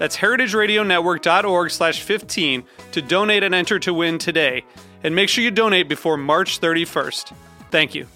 That's 0.00 0.16
heritageradionetwork.org 0.16 1.70
slash 1.70 2.02
15 2.02 2.64
to 2.92 3.02
donate 3.02 3.42
and 3.42 3.54
enter 3.54 3.78
to 3.80 3.92
win 3.92 4.16
today. 4.16 4.64
And 5.04 5.14
make 5.14 5.28
sure 5.28 5.44
you 5.44 5.50
donate 5.50 5.90
before 5.90 6.16
March 6.16 6.58
31st. 6.58 7.34
Thank 7.70 7.94
you. 7.94 8.06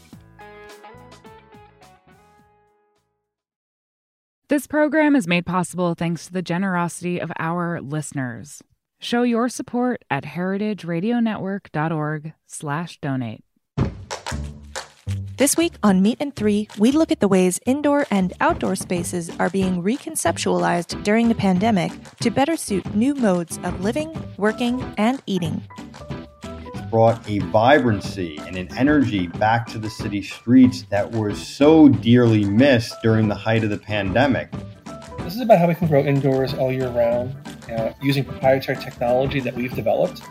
This 4.48 4.66
program 4.66 5.14
is 5.14 5.26
made 5.26 5.44
possible 5.44 5.94
thanks 5.94 6.24
to 6.26 6.32
the 6.32 6.40
generosity 6.40 7.20
of 7.20 7.30
our 7.38 7.82
listeners. 7.82 8.62
Show 8.98 9.22
your 9.22 9.50
support 9.50 10.02
at 10.10 10.24
heritageradionetwork.org 10.24 12.32
slash 12.46 12.98
donate. 13.02 13.44
This 15.36 15.56
week 15.56 15.72
on 15.82 16.00
Meat 16.00 16.18
and 16.20 16.36
Three, 16.36 16.68
we 16.78 16.92
look 16.92 17.10
at 17.10 17.18
the 17.18 17.26
ways 17.26 17.58
indoor 17.66 18.06
and 18.08 18.32
outdoor 18.40 18.76
spaces 18.76 19.32
are 19.40 19.50
being 19.50 19.82
reconceptualized 19.82 21.02
during 21.02 21.28
the 21.28 21.34
pandemic 21.34 21.90
to 22.20 22.30
better 22.30 22.56
suit 22.56 22.94
new 22.94 23.16
modes 23.16 23.58
of 23.64 23.80
living, 23.80 24.14
working, 24.36 24.80
and 24.96 25.20
eating. 25.26 25.60
Brought 26.88 27.28
a 27.28 27.40
vibrancy 27.40 28.38
and 28.46 28.56
an 28.56 28.72
energy 28.76 29.26
back 29.26 29.66
to 29.72 29.78
the 29.78 29.90
city 29.90 30.22
streets 30.22 30.82
that 30.90 31.10
was 31.10 31.44
so 31.44 31.88
dearly 31.88 32.44
missed 32.44 32.94
during 33.02 33.26
the 33.26 33.34
height 33.34 33.64
of 33.64 33.70
the 33.70 33.78
pandemic. 33.78 34.52
This 35.18 35.34
is 35.34 35.40
about 35.40 35.58
how 35.58 35.66
we 35.66 35.74
can 35.74 35.88
grow 35.88 36.04
indoors 36.04 36.54
all 36.54 36.70
year 36.70 36.90
round 36.90 37.34
uh, 37.76 37.92
using 38.00 38.24
proprietary 38.24 38.78
technology 38.80 39.40
that 39.40 39.56
we've 39.56 39.74
developed 39.74 40.22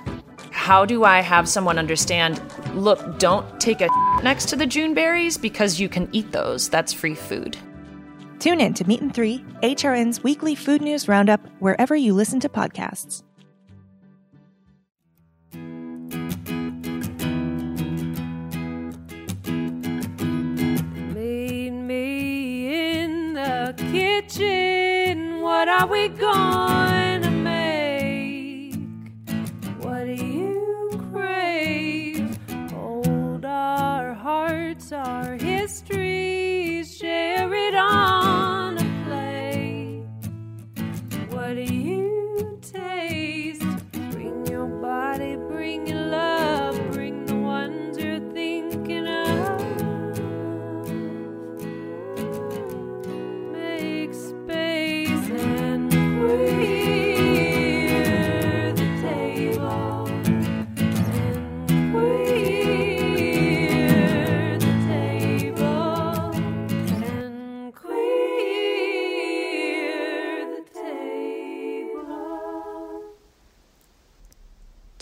how 0.64 0.86
do 0.86 1.04
I 1.04 1.20
have 1.20 1.50
someone 1.50 1.78
understand 1.78 2.42
look, 2.74 3.20
don't 3.20 3.46
take 3.60 3.82
a 3.82 3.90
next 4.24 4.48
to 4.48 4.56
the 4.56 4.66
June 4.66 4.94
berries 4.94 5.38
because 5.38 5.78
you 5.78 5.90
can 5.90 6.08
eat 6.14 6.32
those. 6.32 6.70
That's 6.70 6.94
free 6.94 7.16
food. 7.16 7.58
Tune 8.40 8.62
in 8.62 8.74
to 8.76 8.88
Meat 8.88 9.02
and 9.02 9.14
Three, 9.14 9.44
HRN's 9.62 10.24
weekly 10.24 10.56
food 10.56 10.82
news 10.82 11.10
roundup, 11.10 11.42
wherever 11.60 11.98
you 11.98 12.14
listen 12.14 12.40
to 12.40 12.48
podcasts. 12.48 13.24
Meet 21.14 21.72
me 21.72 23.02
in 23.02 23.34
the 23.34 23.76
kitchen. 23.92 25.42
What 25.42 25.68
are 25.68 25.88
we 25.88 26.08
going 26.08 26.93
our 34.92 35.38
histories, 35.38 36.98
share 36.98 37.54
it 37.54 37.76
on 37.76 38.23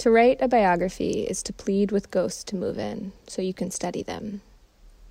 To 0.01 0.09
write 0.09 0.41
a 0.41 0.47
biography 0.47 1.27
is 1.27 1.43
to 1.43 1.53
plead 1.53 1.91
with 1.91 2.09
ghosts 2.09 2.43
to 2.45 2.55
move 2.55 2.79
in, 2.79 3.11
so 3.27 3.43
you 3.43 3.53
can 3.53 3.69
study 3.69 4.01
them. 4.01 4.41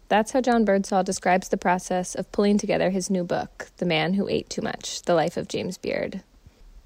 That's 0.08 0.32
how 0.32 0.40
John 0.40 0.64
Birdsall 0.64 1.04
describes 1.04 1.48
the 1.48 1.56
process 1.56 2.16
of 2.16 2.32
pulling 2.32 2.58
together 2.58 2.90
his 2.90 3.08
new 3.08 3.22
book, 3.22 3.68
The 3.76 3.86
Man 3.86 4.14
Who 4.14 4.26
Ate 4.26 4.50
Too 4.50 4.62
Much 4.62 5.02
The 5.02 5.14
Life 5.14 5.36
of 5.36 5.46
James 5.46 5.78
Beard. 5.78 6.24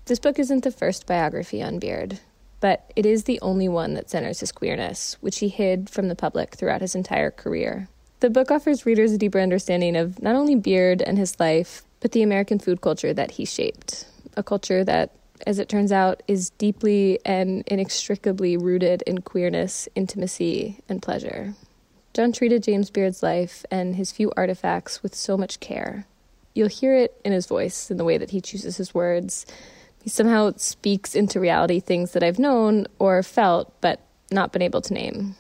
This 0.05 0.19
book 0.19 0.39
isn't 0.39 0.65
the 0.65 0.71
first 0.71 1.07
biography 1.07 1.63
on 1.63 1.79
Beard, 1.79 2.21
but 2.61 2.93
it 2.95 3.07
is 3.07 3.25
the 3.25 3.41
only 3.41 3.71
one 3.71 3.95
that 3.95 4.11
centers 4.11 4.41
his 4.41 4.53
queerness, 4.53 5.17
which 5.23 5.39
he 5.39 5.49
hid 5.49 5.89
from 5.89 6.09
the 6.09 6.15
public 6.15 6.57
throughout 6.57 6.83
his 6.83 6.95
entire 6.95 7.31
career. 7.31 7.89
The 8.21 8.29
book 8.29 8.51
offers 8.51 8.85
readers 8.85 9.13
a 9.13 9.19
deeper 9.19 9.41
understanding 9.41 9.97
of 9.97 10.21
not 10.21 10.37
only 10.37 10.57
Beard 10.57 11.01
and 11.01 11.17
his 11.17 11.41
life, 11.41 11.81
but 12.01 12.13
the 12.13 12.23
American 12.23 12.59
food 12.59 12.83
culture 12.83 13.15
that 13.15 13.31
he 13.31 13.47
shaped. 13.47 14.05
A 14.37 14.43
culture 14.43 14.85
that, 14.85 15.11
as 15.47 15.59
it 15.59 15.69
turns 15.69 15.93
out, 15.93 16.23
is 16.29 16.51
deeply 16.51 17.19
and 17.25 17.65
inextricably 17.67 18.57
rooted 18.57 19.03
in 19.03 19.21
queerness, 19.21 19.89
intimacy, 19.95 20.81
and 20.89 21.03
pleasure. 21.03 21.55
John 22.15 22.33
treated 22.33 22.63
James 22.63 22.91
Beard's 22.91 23.23
life 23.23 23.65
and 23.71 23.97
his 23.97 24.13
few 24.13 24.33
artifacts 24.37 25.03
with 25.03 25.15
so 25.15 25.37
much 25.37 25.59
care. 25.61 26.07
You'll 26.55 26.69
hear 26.69 26.95
it 26.95 27.21
in 27.25 27.33
his 27.33 27.47
voice, 27.47 27.91
in 27.91 27.97
the 27.97 28.05
way 28.05 28.19
that 28.19 28.31
he 28.31 28.41
chooses 28.41 28.77
his 28.77 28.95
words. 28.95 29.45
He 30.01 30.11
somehow 30.11 30.53
speaks 30.57 31.17
into 31.17 31.41
reality 31.41 31.81
things 31.81 32.13
that 32.13 32.23
I've 32.23 32.39
known 32.39 32.87
or 32.99 33.23
felt, 33.23 33.81
but 33.81 34.01
not 34.31 34.53
been 34.53 34.63
able 34.63 34.81
to 34.83 34.95
name. 34.95 35.35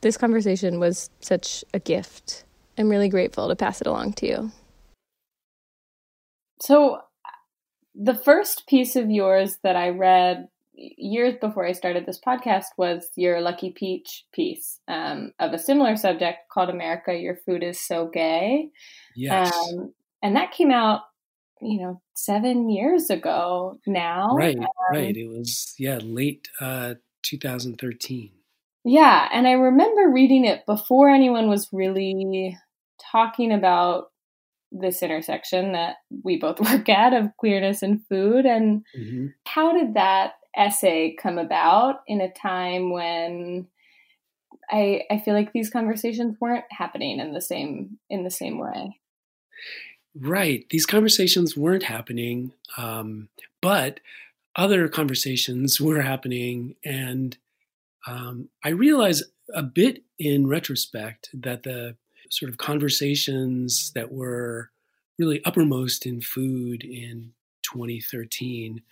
This 0.00 0.16
conversation 0.16 0.80
was 0.80 1.10
such 1.20 1.64
a 1.72 1.78
gift. 1.78 2.44
I'm 2.76 2.88
really 2.88 3.08
grateful 3.08 3.48
to 3.48 3.56
pass 3.56 3.80
it 3.80 3.86
along 3.86 4.14
to 4.14 4.26
you. 4.26 4.52
So, 6.60 7.02
the 7.98 8.14
first 8.14 8.66
piece 8.66 8.96
of 8.96 9.10
yours 9.10 9.56
that 9.62 9.76
I 9.76 9.90
read 9.90 10.48
years 10.74 11.34
before 11.40 11.66
I 11.66 11.72
started 11.72 12.04
this 12.04 12.20
podcast 12.20 12.66
was 12.76 13.08
your 13.16 13.40
Lucky 13.40 13.70
Peach 13.70 14.24
piece 14.32 14.78
um, 14.88 15.32
of 15.38 15.52
a 15.52 15.58
similar 15.58 15.96
subject 15.96 16.50
called 16.50 16.68
America, 16.68 17.14
Your 17.14 17.36
Food 17.46 17.62
is 17.62 17.80
So 17.80 18.08
Gay. 18.12 18.68
Yes. 19.14 19.54
Um, 19.54 19.94
and 20.22 20.36
that 20.36 20.52
came 20.52 20.70
out, 20.70 21.02
you 21.62 21.80
know, 21.80 22.02
seven 22.14 22.68
years 22.68 23.08
ago 23.08 23.78
now. 23.86 24.34
right, 24.34 24.58
Um, 24.58 24.66
right. 24.92 25.16
It 25.16 25.28
was, 25.28 25.74
yeah, 25.78 25.98
late 26.02 26.48
uh, 26.60 26.94
2013. 27.22 28.32
Yeah, 28.84 29.28
and 29.32 29.48
I 29.48 29.52
remember 29.52 30.10
reading 30.12 30.44
it 30.44 30.64
before 30.66 31.08
anyone 31.08 31.48
was 31.48 31.68
really 31.72 32.56
talking 33.10 33.52
about 33.52 34.12
this 34.80 35.02
intersection 35.02 35.72
that 35.72 35.96
we 36.22 36.38
both 36.38 36.60
work 36.60 36.88
at 36.88 37.12
of 37.12 37.36
queerness 37.36 37.82
and 37.82 38.00
food. 38.08 38.46
And 38.46 38.84
Mhm. 38.98 39.34
how 39.46 39.72
did 39.72 39.94
that 39.94 40.34
essay 40.56 41.14
come 41.20 41.38
about 41.38 41.96
in 42.06 42.20
a 42.20 42.32
time 42.32 42.90
when 42.90 43.68
I 44.70 45.02
I 45.10 45.18
feel 45.18 45.34
like 45.34 45.52
these 45.52 45.70
conversations 45.70 46.36
weren't 46.40 46.64
happening 46.70 47.20
in 47.20 47.32
the 47.32 47.40
same 47.40 47.98
in 48.10 48.24
the 48.24 48.30
same 48.30 48.58
way? 48.58 48.98
Right. 50.14 50.64
These 50.70 50.86
conversations 50.86 51.56
weren't 51.56 51.82
happening, 51.82 52.52
um, 52.78 53.28
but 53.60 54.00
other 54.56 54.88
conversations 54.88 55.80
were 55.86 56.00
happening. 56.02 56.76
And 56.84 57.36
um, 58.06 58.48
I 58.64 58.70
realize 58.70 59.22
a 59.54 59.62
bit 59.62 60.02
in 60.18 60.46
retrospect 60.46 61.28
that 61.34 61.62
the 61.64 61.96
sort 62.30 62.50
of 62.50 62.58
conversations 62.58 63.92
that 63.94 64.12
were 64.12 64.70
really 65.18 65.44
uppermost 65.44 66.06
in 66.06 66.20
food 66.20 66.84
in 66.84 67.32
2013 67.62 68.82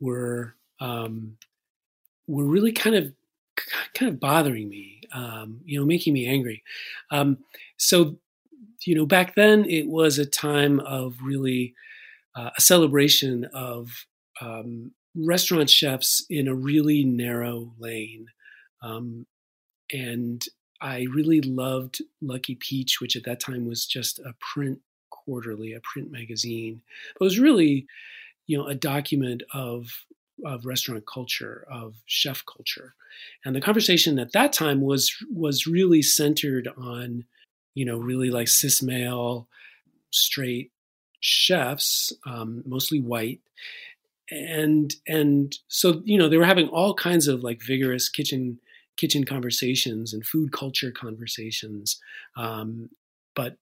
were 0.00 0.54
um, 0.80 1.36
were 2.26 2.44
really 2.44 2.72
kind 2.72 2.96
of 2.96 3.12
kind 3.94 4.12
of 4.12 4.20
bothering 4.20 4.68
me, 4.68 5.00
um, 5.12 5.60
you 5.64 5.78
know, 5.78 5.86
making 5.86 6.12
me 6.12 6.26
angry. 6.26 6.62
Um, 7.10 7.38
so, 7.78 8.18
you 8.84 8.94
know, 8.94 9.06
back 9.06 9.34
then 9.34 9.64
it 9.64 9.86
was 9.88 10.18
a 10.18 10.26
time 10.26 10.80
of 10.80 11.16
really 11.22 11.74
uh, 12.34 12.50
a 12.56 12.60
celebration 12.60 13.44
of 13.54 13.90
um, 14.40 14.92
restaurant 15.14 15.70
chefs 15.70 16.24
in 16.28 16.48
a 16.48 16.54
really 16.54 17.04
narrow 17.04 17.72
lane. 17.78 18.26
Um, 18.82 19.26
and 19.92 20.44
I 20.80 21.06
really 21.14 21.40
loved 21.40 22.02
Lucky 22.20 22.54
Peach, 22.54 23.00
which 23.00 23.16
at 23.16 23.24
that 23.24 23.40
time 23.40 23.66
was 23.66 23.86
just 23.86 24.18
a 24.20 24.34
print 24.40 24.80
quarterly, 25.10 25.72
a 25.72 25.80
print 25.80 26.10
magazine. 26.10 26.82
But 27.14 27.24
it 27.24 27.26
was 27.26 27.38
really, 27.38 27.86
you 28.46 28.56
know, 28.56 28.66
a 28.66 28.74
document 28.74 29.42
of 29.52 29.88
of 30.44 30.66
restaurant 30.66 31.06
culture, 31.06 31.66
of 31.70 31.94
chef 32.04 32.44
culture. 32.44 32.94
And 33.44 33.56
the 33.56 33.60
conversation 33.60 34.18
at 34.18 34.32
that 34.32 34.52
time 34.52 34.80
was 34.82 35.14
was 35.30 35.66
really 35.66 36.02
centered 36.02 36.68
on, 36.76 37.24
you 37.74 37.84
know, 37.84 37.96
really 37.98 38.30
like 38.30 38.48
cis 38.48 38.82
male, 38.82 39.48
straight 40.10 40.72
chefs, 41.20 42.12
um, 42.26 42.62
mostly 42.66 43.00
white, 43.00 43.40
and 44.30 44.94
and 45.06 45.56
so 45.68 46.02
you 46.04 46.18
know 46.18 46.28
they 46.28 46.36
were 46.36 46.44
having 46.44 46.68
all 46.68 46.94
kinds 46.94 47.28
of 47.28 47.42
like 47.42 47.62
vigorous 47.62 48.08
kitchen 48.08 48.58
kitchen 48.96 49.24
conversations 49.24 50.12
and 50.12 50.26
food 50.26 50.52
culture 50.52 50.90
conversations 50.90 52.00
um, 52.36 52.88
but 53.34 53.56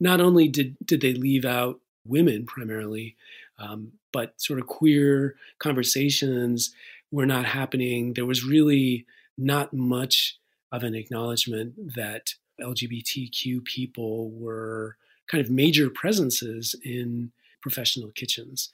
not 0.00 0.20
only 0.20 0.48
did 0.48 0.76
did 0.84 1.00
they 1.00 1.14
leave 1.14 1.44
out 1.44 1.80
women 2.04 2.46
primarily 2.46 3.16
um, 3.58 3.92
but 4.12 4.40
sort 4.40 4.58
of 4.58 4.66
queer 4.66 5.36
conversations 5.58 6.74
were 7.10 7.26
not 7.26 7.44
happening. 7.44 8.14
There 8.14 8.26
was 8.26 8.44
really 8.44 9.06
not 9.38 9.72
much 9.72 10.38
of 10.72 10.82
an 10.82 10.94
acknowledgement 10.94 11.74
that 11.94 12.34
lgbtq 12.60 13.62
people 13.64 14.30
were 14.30 14.96
kind 15.26 15.44
of 15.44 15.50
major 15.50 15.90
presences 15.90 16.74
in 16.82 17.30
professional 17.60 18.10
kitchens. 18.10 18.70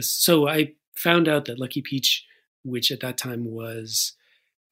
So 0.00 0.48
I 0.48 0.72
found 0.96 1.28
out 1.28 1.44
that 1.44 1.58
Lucky 1.58 1.82
Peach, 1.82 2.24
which 2.64 2.90
at 2.90 3.00
that 3.00 3.18
time 3.18 3.44
was, 3.44 4.14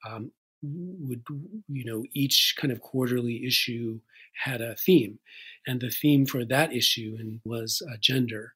um, 0.09 0.31
would 0.63 1.23
you 1.69 1.85
know 1.85 2.05
each 2.13 2.55
kind 2.59 2.73
of 2.73 2.81
quarterly 2.81 3.45
issue 3.47 4.01
had 4.45 4.61
a 4.61 4.75
theme, 4.75 5.19
and 5.67 5.81
the 5.81 5.91
theme 5.91 6.27
for 6.27 6.45
that 6.45 6.73
issue 6.73 7.39
was 7.45 7.83
uh, 7.91 7.97
gender, 8.01 8.55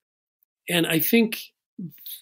and 0.68 0.86
I 0.86 0.98
think 0.98 1.52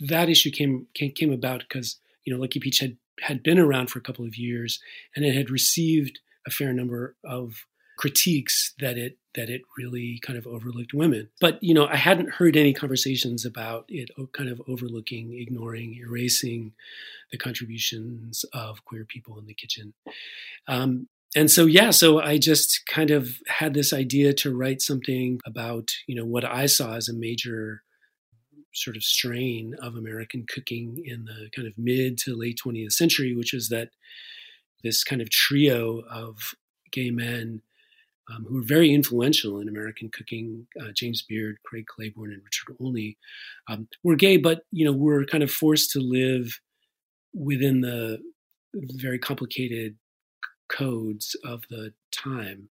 that 0.01 0.29
issue 0.29 0.51
came 0.51 0.87
came, 0.95 1.13
came 1.13 1.33
about 1.33 1.61
because 1.61 1.99
you 2.25 2.33
know 2.33 2.41
Lucky 2.41 2.61
Peach 2.61 2.81
had 2.81 2.97
had 3.21 3.43
been 3.43 3.59
around 3.59 3.91
for 3.91 3.99
a 3.99 4.03
couple 4.03 4.25
of 4.25 4.37
years 4.37 4.81
and 5.15 5.25
it 5.25 5.35
had 5.35 5.51
received 5.51 6.21
a 6.47 6.51
fair 6.51 6.73
number 6.73 7.17
of 7.25 7.67
critiques 7.99 8.75
that 8.81 8.97
it 8.97 9.19
that 9.35 9.49
it 9.49 9.63
really 9.79 10.19
kind 10.23 10.39
of 10.39 10.47
overlooked 10.47 10.93
women. 10.93 11.29
But 11.41 11.63
you 11.63 11.75
know, 11.75 11.87
I 11.87 11.97
hadn't 11.97 12.35
heard 12.35 12.57
any 12.57 12.73
conversations 12.73 13.45
about 13.45 13.85
it 13.89 14.11
kind 14.33 14.49
of 14.49 14.61
overlooking, 14.69 15.39
ignoring, 15.39 16.01
erasing 16.05 16.73
the 17.31 17.39
contributions 17.39 18.45
of 18.53 18.85
queer 18.85 19.05
people 19.05 19.39
in 19.39 19.47
the 19.47 19.55
kitchen. 19.55 19.95
Um, 20.67 21.09
and 21.37 21.51
so 21.51 21.67
yeah, 21.67 21.91
so 21.91 22.21
I 22.21 22.39
just 22.39 22.87
kind 22.87 23.11
of 23.11 23.37
had 23.47 23.73
this 23.73 23.93
idea 23.93 24.33
to 24.35 24.55
write 24.55 24.83
something 24.83 25.41
about 25.47 25.91
you 26.07 26.17
know 26.17 26.25
what 26.25 26.45
I 26.45 26.67
saw 26.67 26.95
as 26.95 27.09
a 27.09 27.15
major 27.15 27.83
sort 28.73 28.97
of 28.97 29.03
strain 29.03 29.75
of 29.81 29.97
American 29.97 30.47
cooking 30.49 31.03
in 31.05 31.25
the 31.25 31.51
kind 31.55 31.67
of 31.67 31.75
mid 31.77 32.19
to 32.19 32.37
late 32.37 32.59
20th 32.65 32.93
century, 32.93 33.35
which 33.35 33.53
is 33.53 33.69
that 33.69 33.91
this 34.83 35.05
kind 35.05 35.21
of 35.21 35.31
trio 35.31 36.03
of 36.11 36.55
gay 36.91 37.11
men 37.11 37.63
um, 38.31 38.45
who 38.49 38.57
were 38.57 38.63
very 38.63 38.93
influential 38.93 39.61
in 39.61 39.69
American 39.69 40.11
cooking. 40.11 40.67
Uh, 40.81 40.93
James 40.95 41.23
Beard, 41.23 41.57
Craig 41.65 41.87
Claiborne, 41.87 42.33
and 42.33 42.43
Richard 42.45 42.77
Olney 42.81 43.17
um, 43.69 43.89
were 44.05 44.17
gay, 44.17 44.37
but 44.37 44.63
you 44.71 44.85
know 44.85 44.93
were 44.93 45.25
kind 45.25 45.43
of 45.43 45.51
forced 45.51 45.91
to 45.93 46.01
live 46.01 46.61
within 47.35 47.81
the 47.81 48.19
very 48.75 49.19
complicated 49.19 49.97
codes 50.69 51.37
of 51.45 51.63
the 51.71 51.93
time 52.13 52.69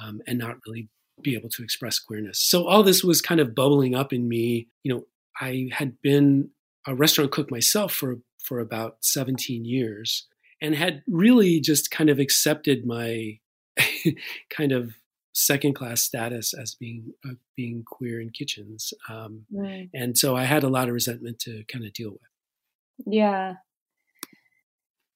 um, 0.00 0.20
and 0.26 0.38
not 0.38 0.56
really 0.66 0.88
be 1.22 1.34
able 1.34 1.48
to 1.48 1.62
express 1.62 1.98
queerness. 1.98 2.38
So 2.38 2.66
all 2.66 2.82
this 2.82 3.02
was 3.02 3.20
kind 3.20 3.40
of 3.40 3.54
bubbling 3.54 3.94
up 3.94 4.12
in 4.12 4.28
me. 4.28 4.68
You 4.82 4.94
know, 4.94 5.04
I 5.40 5.68
had 5.72 6.00
been 6.02 6.50
a 6.86 6.94
restaurant 6.94 7.32
cook 7.32 7.50
myself 7.50 7.92
for 7.92 8.18
for 8.42 8.60
about 8.60 8.98
17 9.02 9.64
years 9.64 10.26
and 10.62 10.74
had 10.74 11.02
really 11.06 11.60
just 11.60 11.90
kind 11.90 12.08
of 12.08 12.18
accepted 12.18 12.86
my 12.86 13.38
kind 14.50 14.72
of 14.72 14.94
second 15.38 15.74
class 15.74 16.02
status 16.02 16.52
as 16.54 16.74
being 16.74 17.12
uh, 17.24 17.34
being 17.56 17.84
queer 17.86 18.20
in 18.20 18.30
kitchens 18.30 18.92
um, 19.08 19.44
right. 19.52 19.88
and 19.94 20.16
so 20.18 20.36
i 20.36 20.44
had 20.44 20.62
a 20.64 20.68
lot 20.68 20.88
of 20.88 20.94
resentment 20.94 21.38
to 21.38 21.64
kind 21.72 21.84
of 21.84 21.92
deal 21.92 22.10
with 22.10 23.06
yeah 23.06 23.54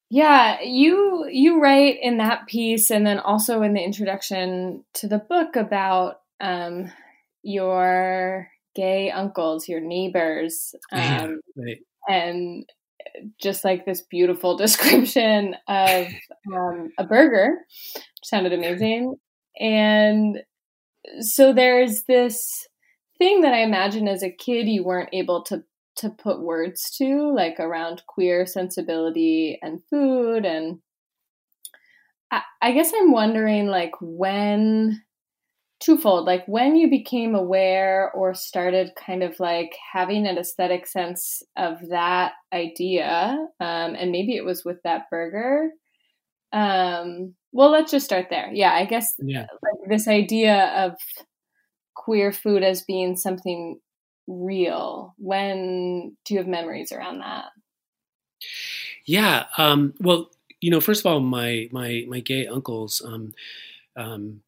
yeah 0.09 0.61
you 0.61 1.27
you 1.29 1.61
write 1.61 1.97
in 2.01 2.17
that 2.17 2.47
piece 2.47 2.89
and 2.89 3.05
then 3.05 3.19
also 3.19 3.61
in 3.61 3.73
the 3.73 3.83
introduction 3.83 4.83
to 4.93 5.07
the 5.07 5.19
book 5.19 5.55
about 5.55 6.21
um, 6.39 6.91
your 7.41 8.47
gay 8.75 9.11
uncles 9.11 9.67
your 9.67 9.81
neighbors 9.81 10.73
um, 10.91 11.41
right. 11.57 11.79
and 12.07 12.65
just 13.41 13.63
like 13.63 13.85
this 13.85 14.01
beautiful 14.01 14.55
description 14.65 15.55
of 15.67 16.07
um, 16.53 16.91
a 16.97 17.03
burger 17.03 17.57
sounded 18.23 18.53
amazing. 18.59 19.15
And 19.59 20.39
so 21.19 21.53
there's 21.53 22.03
this 22.03 22.67
thing 23.17 23.41
that 23.41 23.53
I 23.53 23.59
imagine 23.59 24.07
as 24.07 24.23
a 24.23 24.31
kid 24.31 24.67
you 24.67 24.83
weren't 24.83 25.09
able 25.13 25.43
to 25.43 25.63
to 25.95 26.09
put 26.09 26.41
words 26.41 26.89
to, 26.97 27.31
like 27.35 27.59
around 27.59 28.01
queer 28.07 28.47
sensibility 28.47 29.59
and 29.61 29.79
food. 29.91 30.43
And 30.43 30.79
I, 32.31 32.41
I 32.63 32.71
guess 32.71 32.91
I'm 32.95 33.11
wondering, 33.11 33.67
like, 33.67 33.91
when 34.01 35.03
twofold 35.83 36.25
like 36.25 36.45
when 36.45 36.75
you 36.77 36.89
became 36.89 37.35
aware 37.35 38.09
or 38.13 38.33
started 38.33 38.91
kind 38.95 39.21
of 39.21 39.37
like 39.39 39.75
having 39.91 40.25
an 40.25 40.37
aesthetic 40.37 40.87
sense 40.87 41.43
of 41.57 41.77
that 41.89 42.33
idea 42.53 43.37
um, 43.59 43.95
and 43.95 44.11
maybe 44.11 44.35
it 44.35 44.45
was 44.45 44.63
with 44.63 44.77
that 44.83 45.09
burger 45.09 45.71
um, 46.53 47.33
well, 47.51 47.71
let's 47.71 47.91
just 47.91 48.05
start 48.05 48.27
there. 48.29 48.49
Yeah, 48.53 48.73
I 48.73 48.85
guess 48.85 49.15
yeah. 49.19 49.47
Like 49.61 49.89
this 49.89 50.07
idea 50.07 50.67
of 50.75 50.95
queer 51.95 52.31
food 52.31 52.63
as 52.63 52.83
being 52.83 53.15
something 53.17 53.79
real. 54.27 55.13
When 55.17 56.15
do 56.23 56.33
you 56.33 56.39
have 56.39 56.47
memories 56.47 56.91
around 56.91 57.19
that? 57.19 57.45
Yeah. 59.05 59.45
Um, 59.57 59.93
well, 59.99 60.29
you 60.61 60.71
know, 60.71 60.79
first 60.79 61.01
of 61.01 61.11
all, 61.11 61.19
my 61.19 61.67
my 61.71 62.05
my 62.07 62.19
gay 62.19 62.47
uncles, 62.47 63.01
um, 63.05 63.33
um, 63.97 64.41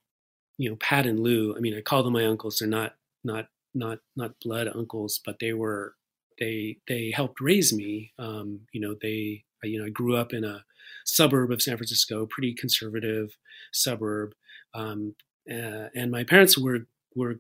you 0.58 0.70
know, 0.70 0.76
Pat 0.78 1.06
and 1.06 1.20
Lou. 1.20 1.56
I 1.56 1.60
mean, 1.60 1.76
I 1.76 1.82
call 1.82 2.04
them 2.04 2.14
my 2.14 2.26
uncles. 2.26 2.60
They're 2.60 2.68
not 2.70 2.96
not 3.24 3.48
not 3.74 4.00
not 4.16 4.40
blood 4.42 4.70
uncles, 4.74 5.20
but 5.26 5.40
they 5.40 5.54
were 5.54 5.96
they 6.40 6.78
they 6.88 7.12
helped 7.12 7.42
raise 7.42 7.74
me. 7.74 8.14
Um, 8.20 8.62
you 8.72 8.80
know, 8.80 8.96
they 9.02 9.44
you 9.64 9.80
know 9.80 9.86
I 9.86 9.90
grew 9.90 10.16
up 10.16 10.34
in 10.34 10.44
a 10.44 10.64
suburb 11.06 11.52
of 11.52 11.62
San 11.62 11.78
Francisco, 11.78 12.28
pretty 12.30 12.54
conservative 12.54 13.38
suburb. 13.72 14.34
Um, 14.74 15.16
uh, 15.50 15.88
and 15.96 16.12
my 16.12 16.24
parents 16.24 16.58
were 16.58 16.88
were 17.16 17.40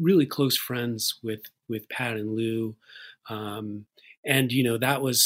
really 0.00 0.26
close 0.26 0.56
friends 0.56 1.14
with 1.22 1.40
with 1.68 1.88
Pat 1.88 2.16
and 2.16 2.34
Lou. 2.34 2.76
Um, 3.30 3.86
and 4.26 4.52
you 4.52 4.64
know 4.64 4.78
that 4.78 5.02
was 5.02 5.22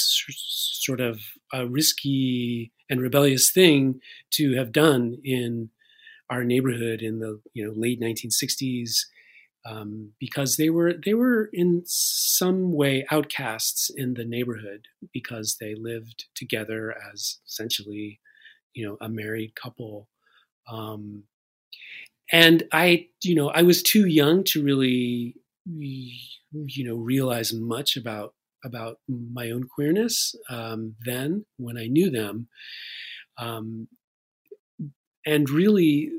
sort 0.83 1.01
of 1.01 1.21
a 1.53 1.67
risky 1.67 2.73
and 2.91 3.01
rebellious 3.01 3.51
thing 3.53 4.01
to 4.33 4.55
have 4.57 4.73
done 4.73 5.19
in 5.25 5.71
our 6.31 6.45
neighborhood 6.45 7.01
in 7.01 7.21
the 7.21 7.41
you 7.55 7.65
know 7.65 7.73
late 7.77 8.01
1960s 8.01 8.91
um, 9.67 10.13
because 10.19 10.57
they 10.57 10.71
were 10.71 10.95
they 11.05 11.15
were 11.15 11.51
in 11.53 11.83
some 11.87 12.73
way 12.73 13.07
outcasts 13.11 13.91
in 13.95 14.15
the 14.15 14.25
neighborhood 14.25 14.87
because 15.13 15.57
they 15.61 15.75
lived 15.75 16.27
together 16.35 16.95
as 17.13 17.39
essentially, 17.47 18.21
you 18.75 18.87
know, 18.87 18.97
a 19.01 19.09
married 19.09 19.55
couple. 19.55 20.09
Um, 20.71 21.25
and 22.33 22.65
I, 22.73 23.09
you 23.23 23.35
know, 23.35 23.49
I 23.49 23.63
was 23.63 23.83
too 23.83 24.07
young 24.07 24.45
to 24.45 24.63
really, 24.63 25.35
you 25.67 26.85
know, 26.85 26.97
realize 26.97 27.53
much 27.53 27.97
about 27.97 28.35
about 28.65 28.99
my 29.09 29.51
own 29.51 29.65
queerness 29.65 30.35
um, 30.51 30.95
then 31.05 31.45
when 31.57 31.79
I 31.79 31.87
knew 31.87 32.11
them. 32.11 32.49
Um, 33.39 33.89
and 35.25 35.49
really 35.51 36.11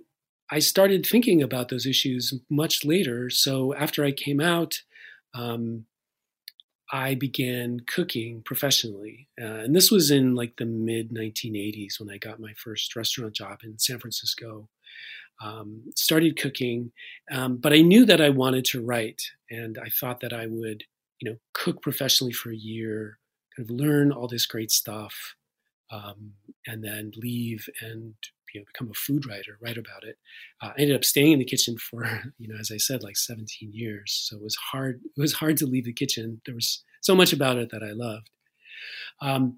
I 0.51 0.59
started 0.59 1.05
thinking 1.05 1.41
about 1.41 1.69
those 1.69 1.85
issues 1.85 2.33
much 2.49 2.83
later. 2.83 3.29
So 3.29 3.73
after 3.75 4.03
I 4.03 4.11
came 4.11 4.39
out, 4.39 4.81
um, 5.33 5.85
I 6.91 7.13
began 7.13 7.81
cooking 7.81 8.41
professionally. 8.43 9.27
Uh, 9.39 9.45
and 9.45 9.75
this 9.75 9.91
was 9.91 10.09
in 10.09 10.33
like 10.33 10.55
the 10.57 10.65
mid 10.65 11.11
1980s 11.11 11.99
when 11.99 12.09
I 12.09 12.17
got 12.17 12.39
my 12.39 12.53
first 12.57 12.95
restaurant 12.95 13.33
job 13.33 13.59
in 13.63 13.77
San 13.77 13.99
Francisco. 13.99 14.69
Um, 15.41 15.83
started 15.95 16.37
cooking, 16.37 16.91
um, 17.31 17.57
but 17.57 17.71
I 17.71 17.79
knew 17.79 18.05
that 18.05 18.19
I 18.19 18.27
wanted 18.27 18.65
to 18.65 18.83
write, 18.83 19.21
and 19.49 19.77
I 19.77 19.87
thought 19.87 20.19
that 20.19 20.33
I 20.33 20.47
would, 20.47 20.83
you 21.21 21.31
know, 21.31 21.37
cook 21.53 21.81
professionally 21.81 22.33
for 22.33 22.51
a 22.51 22.57
year, 22.57 23.19
kind 23.55 23.69
of 23.69 23.73
learn 23.73 24.11
all 24.11 24.27
this 24.27 24.45
great 24.45 24.69
stuff, 24.69 25.35
um, 25.91 26.33
and 26.67 26.83
then 26.83 27.13
leave 27.15 27.69
and 27.79 28.15
you 28.53 28.61
know 28.61 28.65
become 28.65 28.89
a 28.89 28.93
food 28.93 29.27
writer, 29.27 29.57
write 29.61 29.77
about 29.77 30.03
it. 30.03 30.17
Uh, 30.61 30.71
I 30.77 30.81
ended 30.81 30.95
up 30.95 31.05
staying 31.05 31.33
in 31.33 31.39
the 31.39 31.45
kitchen 31.45 31.77
for 31.77 32.05
you 32.37 32.47
know 32.47 32.55
as 32.59 32.71
I 32.71 32.77
said 32.77 33.03
like 33.03 33.17
17 33.17 33.71
years, 33.73 34.27
so 34.27 34.37
it 34.37 34.43
was 34.43 34.55
hard. 34.71 35.01
It 35.17 35.21
was 35.21 35.33
hard 35.33 35.57
to 35.57 35.65
leave 35.65 35.85
the 35.85 35.93
kitchen. 35.93 36.41
There 36.45 36.55
was 36.55 36.83
so 37.01 37.15
much 37.15 37.33
about 37.33 37.57
it 37.57 37.69
that 37.71 37.83
I 37.83 37.91
loved. 37.91 38.29
Um, 39.21 39.57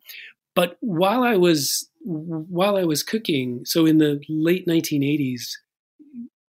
but 0.56 0.78
while 0.82 1.24
I 1.24 1.38
was 1.38 1.90
while 2.04 2.78
I 2.78 2.84
was 2.84 3.04
cooking, 3.04 3.62
so 3.66 3.86
in 3.86 4.00
the 4.00 4.22
late 4.28 4.68
1980s, 4.68 5.44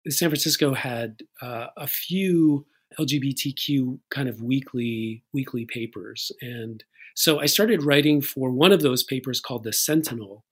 San 0.09 0.30
Francisco 0.30 0.75
had 0.75 1.23
uh, 1.42 1.66
a 1.76 1.87
few 1.87 2.66
LGBTQ 2.99 3.99
kind 4.11 4.28
of 4.28 4.42
weekly 4.42 5.23
weekly 5.32 5.66
papers, 5.66 6.32
and 6.40 6.82
so 7.14 7.40
I 7.40 7.47
started 7.47 7.82
writing 7.82 8.23
for 8.23 8.50
one 8.50 8.73
of 8.73 8.82
those 8.82 9.02
papers 9.02 9.40
called 9.40 9.64
the 9.64 9.73
Sentinel, 9.73 10.44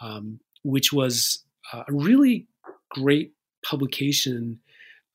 um, 0.00 0.40
which 0.62 0.92
was 0.92 1.44
uh, 1.72 1.84
a 1.88 1.92
really 1.92 2.46
great 2.90 3.32
publication, 3.64 4.60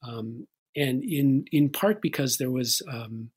um, 0.04 0.48
and 0.76 1.04
in 1.04 1.46
in 1.52 1.70
part 1.70 2.02
because 2.02 2.38
there 2.38 2.52
was 2.52 2.82
um, 2.92 3.32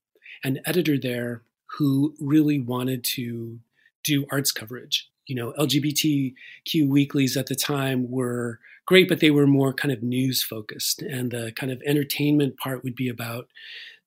an 0.45 0.61
editor 0.67 0.99
there 0.99 1.43
who 1.79 2.15
really 2.21 2.59
wanted 2.59 3.05
to 3.05 3.59
do 4.05 4.27
arts 4.31 4.53
coverage. 4.53 5.11
You 5.27 5.35
know, 5.35 5.53
LGBTQ 5.59 6.89
weeklies 6.89 7.37
at 7.37 7.47
the 7.47 7.55
time 7.55 8.11
were 8.11 8.61
great, 8.87 9.09
but 9.09 9.21
they 9.21 9.31
were 9.31 9.47
more 9.47 9.75
kind 9.75 9.93
of 9.93 10.03
news 10.03 10.43
focused, 10.43 11.03
and 11.03 11.31
the 11.31 11.53
kind 11.55 11.71
of 11.71 11.83
entertainment 11.85 12.57
part 12.57 12.83
would 12.83 12.95
be 12.95 13.09
about, 13.09 13.49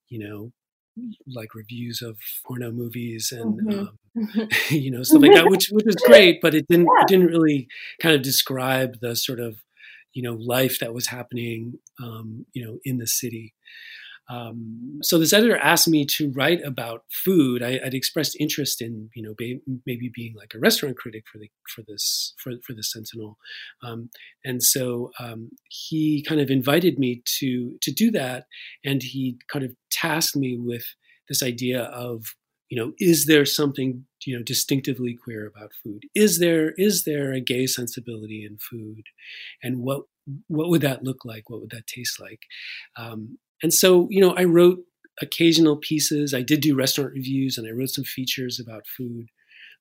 you 0.08 0.18
know, 0.18 0.52
like 1.26 1.54
reviews 1.54 2.02
of 2.02 2.18
porno 2.46 2.70
movies 2.70 3.32
and 3.32 3.60
mm-hmm. 3.60 3.80
um, 3.80 4.48
you 4.70 4.90
know 4.90 5.02
stuff 5.02 5.22
like 5.22 5.34
that, 5.34 5.48
which 5.50 5.68
which 5.72 5.86
was 5.86 5.96
great, 5.96 6.40
but 6.42 6.54
it 6.54 6.66
didn't 6.68 6.86
yeah. 6.86 7.02
it 7.02 7.08
didn't 7.08 7.26
really 7.26 7.66
kind 8.00 8.14
of 8.14 8.22
describe 8.22 9.00
the 9.00 9.16
sort 9.16 9.40
of 9.40 9.56
you 10.12 10.22
know 10.22 10.34
life 10.34 10.78
that 10.80 10.94
was 10.94 11.08
happening 11.08 11.78
um, 12.02 12.46
you 12.52 12.64
know 12.64 12.78
in 12.84 12.98
the 12.98 13.06
city. 13.06 13.54
Um, 14.32 15.00
so 15.02 15.18
this 15.18 15.34
editor 15.34 15.58
asked 15.58 15.88
me 15.88 16.06
to 16.16 16.32
write 16.32 16.62
about 16.64 17.04
food. 17.24 17.62
I, 17.62 17.80
would 17.84 17.92
expressed 17.92 18.34
interest 18.40 18.80
in, 18.80 19.10
you 19.14 19.22
know, 19.22 19.34
maybe 19.84 20.10
being 20.14 20.34
like 20.34 20.54
a 20.54 20.58
restaurant 20.58 20.96
critic 20.96 21.24
for 21.30 21.38
the 21.38 21.50
for 21.68 21.82
this 21.86 22.34
for 22.38 22.52
for 22.66 22.72
the 22.72 22.82
Sentinel, 22.82 23.36
um, 23.82 24.08
and 24.42 24.62
so 24.62 25.10
um, 25.18 25.50
he 25.68 26.24
kind 26.26 26.40
of 26.40 26.50
invited 26.50 26.98
me 26.98 27.22
to 27.40 27.76
to 27.82 27.92
do 27.92 28.10
that, 28.12 28.46
and 28.82 29.02
he 29.02 29.38
kind 29.48 29.66
of 29.66 29.74
tasked 29.90 30.36
me 30.36 30.56
with 30.58 30.84
this 31.28 31.42
idea 31.42 31.82
of, 31.82 32.34
you 32.70 32.78
know, 32.78 32.92
is 32.98 33.26
there 33.26 33.44
something 33.44 34.06
you 34.24 34.34
know 34.34 34.42
distinctively 34.42 35.14
queer 35.14 35.46
about 35.46 35.72
food? 35.82 36.04
Is 36.14 36.38
there 36.38 36.70
is 36.78 37.04
there 37.04 37.32
a 37.32 37.40
gay 37.40 37.66
sensibility 37.66 38.46
in 38.48 38.56
food, 38.56 39.04
and 39.62 39.80
what 39.80 40.04
what 40.48 40.70
would 40.70 40.82
that 40.82 41.04
look 41.04 41.26
like? 41.26 41.50
What 41.50 41.60
would 41.60 41.70
that 41.70 41.86
taste 41.86 42.18
like? 42.18 42.40
Um, 42.96 43.38
and 43.62 43.72
so, 43.72 44.08
you 44.10 44.20
know, 44.20 44.34
I 44.34 44.44
wrote 44.44 44.80
occasional 45.20 45.76
pieces. 45.76 46.34
I 46.34 46.42
did 46.42 46.60
do 46.60 46.74
restaurant 46.74 47.12
reviews 47.12 47.58
and 47.58 47.66
I 47.66 47.70
wrote 47.70 47.90
some 47.90 48.04
features 48.04 48.58
about 48.58 48.86
food 48.86 49.28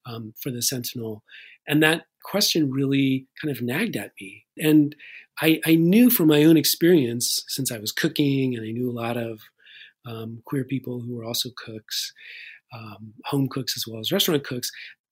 um, 0.05 0.33
for 0.41 0.51
the 0.51 0.61
Sentinel. 0.61 1.23
And 1.67 1.81
that 1.83 2.03
question 2.23 2.71
really 2.71 3.27
kind 3.41 3.55
of 3.55 3.61
nagged 3.61 3.95
at 3.95 4.11
me. 4.19 4.45
And 4.57 4.95
I, 5.41 5.59
I, 5.65 5.75
knew 5.75 6.09
from 6.09 6.27
my 6.27 6.43
own 6.43 6.57
experience, 6.57 7.43
since 7.47 7.71
I 7.71 7.79
was 7.79 7.91
cooking 7.91 8.55
and 8.55 8.65
I 8.65 8.71
knew 8.71 8.89
a 8.89 8.93
lot 8.93 9.17
of 9.17 9.39
um, 10.05 10.41
queer 10.45 10.63
people 10.63 10.99
who 10.99 11.15
were 11.15 11.23
also 11.23 11.49
cooks, 11.55 12.13
um, 12.73 13.13
home 13.25 13.47
cooks 13.47 13.73
as 13.75 13.85
well 13.87 13.99
as 13.99 14.11
restaurant 14.11 14.43
cooks, 14.43 14.71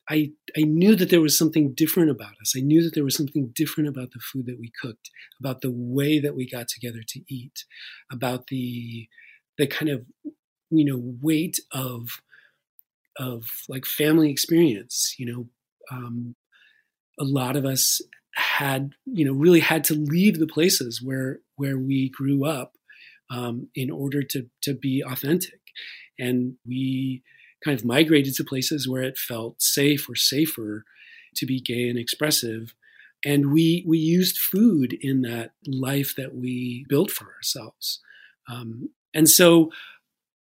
I, 0.10 0.32
I 0.58 0.62
knew 0.62 0.96
that 0.96 1.10
there 1.10 1.22
was 1.22 1.38
something 1.38 1.74
different 1.74 2.10
about 2.10 2.34
us. 2.42 2.54
I 2.58 2.62
knew 2.62 2.84
that 2.84 2.96
there 2.96 3.04
was 3.04 3.16
something 3.16 3.52
different 3.54 3.90
about 3.90 4.12
the 4.12 4.20
food 4.20 4.48
that 4.48 4.60
we 4.60 4.72
cooked, 4.82 5.10
about 5.40 5.62
the 5.62 5.72
way 5.72 6.20
that 6.20 6.36
we 6.36 6.50
got 6.50 6.68
together 6.68 7.02
to 7.08 7.22
eat, 7.28 7.66
about 8.12 8.48
the 8.48 9.08
the 9.58 9.68
kind 9.68 9.90
of 9.90 10.06
you 10.72 10.86
know 10.86 11.00
weight 11.22 11.60
of 11.72 12.22
of 13.18 13.44
like 13.68 13.86
family 13.86 14.32
experience. 14.32 15.16
You 15.20 15.26
know, 15.32 15.48
um, 15.92 16.36
a 17.20 17.24
lot 17.24 17.56
of 17.56 17.66
us 17.66 18.02
had 18.36 18.94
you 19.06 19.26
know 19.26 19.34
really 19.34 19.60
had 19.60 19.84
to 19.86 19.94
leave 19.94 20.40
the 20.40 20.48
places 20.48 21.02
where 21.04 21.40
where 21.56 21.78
we 21.78 22.10
grew 22.10 22.46
up 22.46 22.74
um, 23.30 23.70
in 23.76 23.92
order 23.92 24.24
to 24.24 24.48
to 24.64 24.74
be 24.74 25.04
authentic, 25.06 25.60
and 26.18 26.56
we 26.66 27.22
kind 27.64 27.78
of 27.78 27.86
migrated 27.86 28.36
to 28.36 28.44
places 28.44 28.88
where 28.88 29.04
it 29.04 29.18
felt 29.18 29.62
safe 29.62 30.10
or 30.10 30.16
safer 30.16 30.86
to 31.36 31.46
be 31.46 31.60
gay 31.60 31.90
and 31.90 32.00
expressive. 32.00 32.74
And 33.26 33.52
we 33.52 33.84
we 33.88 33.98
used 33.98 34.38
food 34.38 34.94
in 34.94 35.22
that 35.24 35.52
life 35.68 36.16
that 36.16 36.36
we 36.36 36.86
built 36.88 37.12
for 37.12 37.34
ourselves. 37.36 38.00
Um, 38.48 38.90
and 39.14 39.30
so 39.30 39.72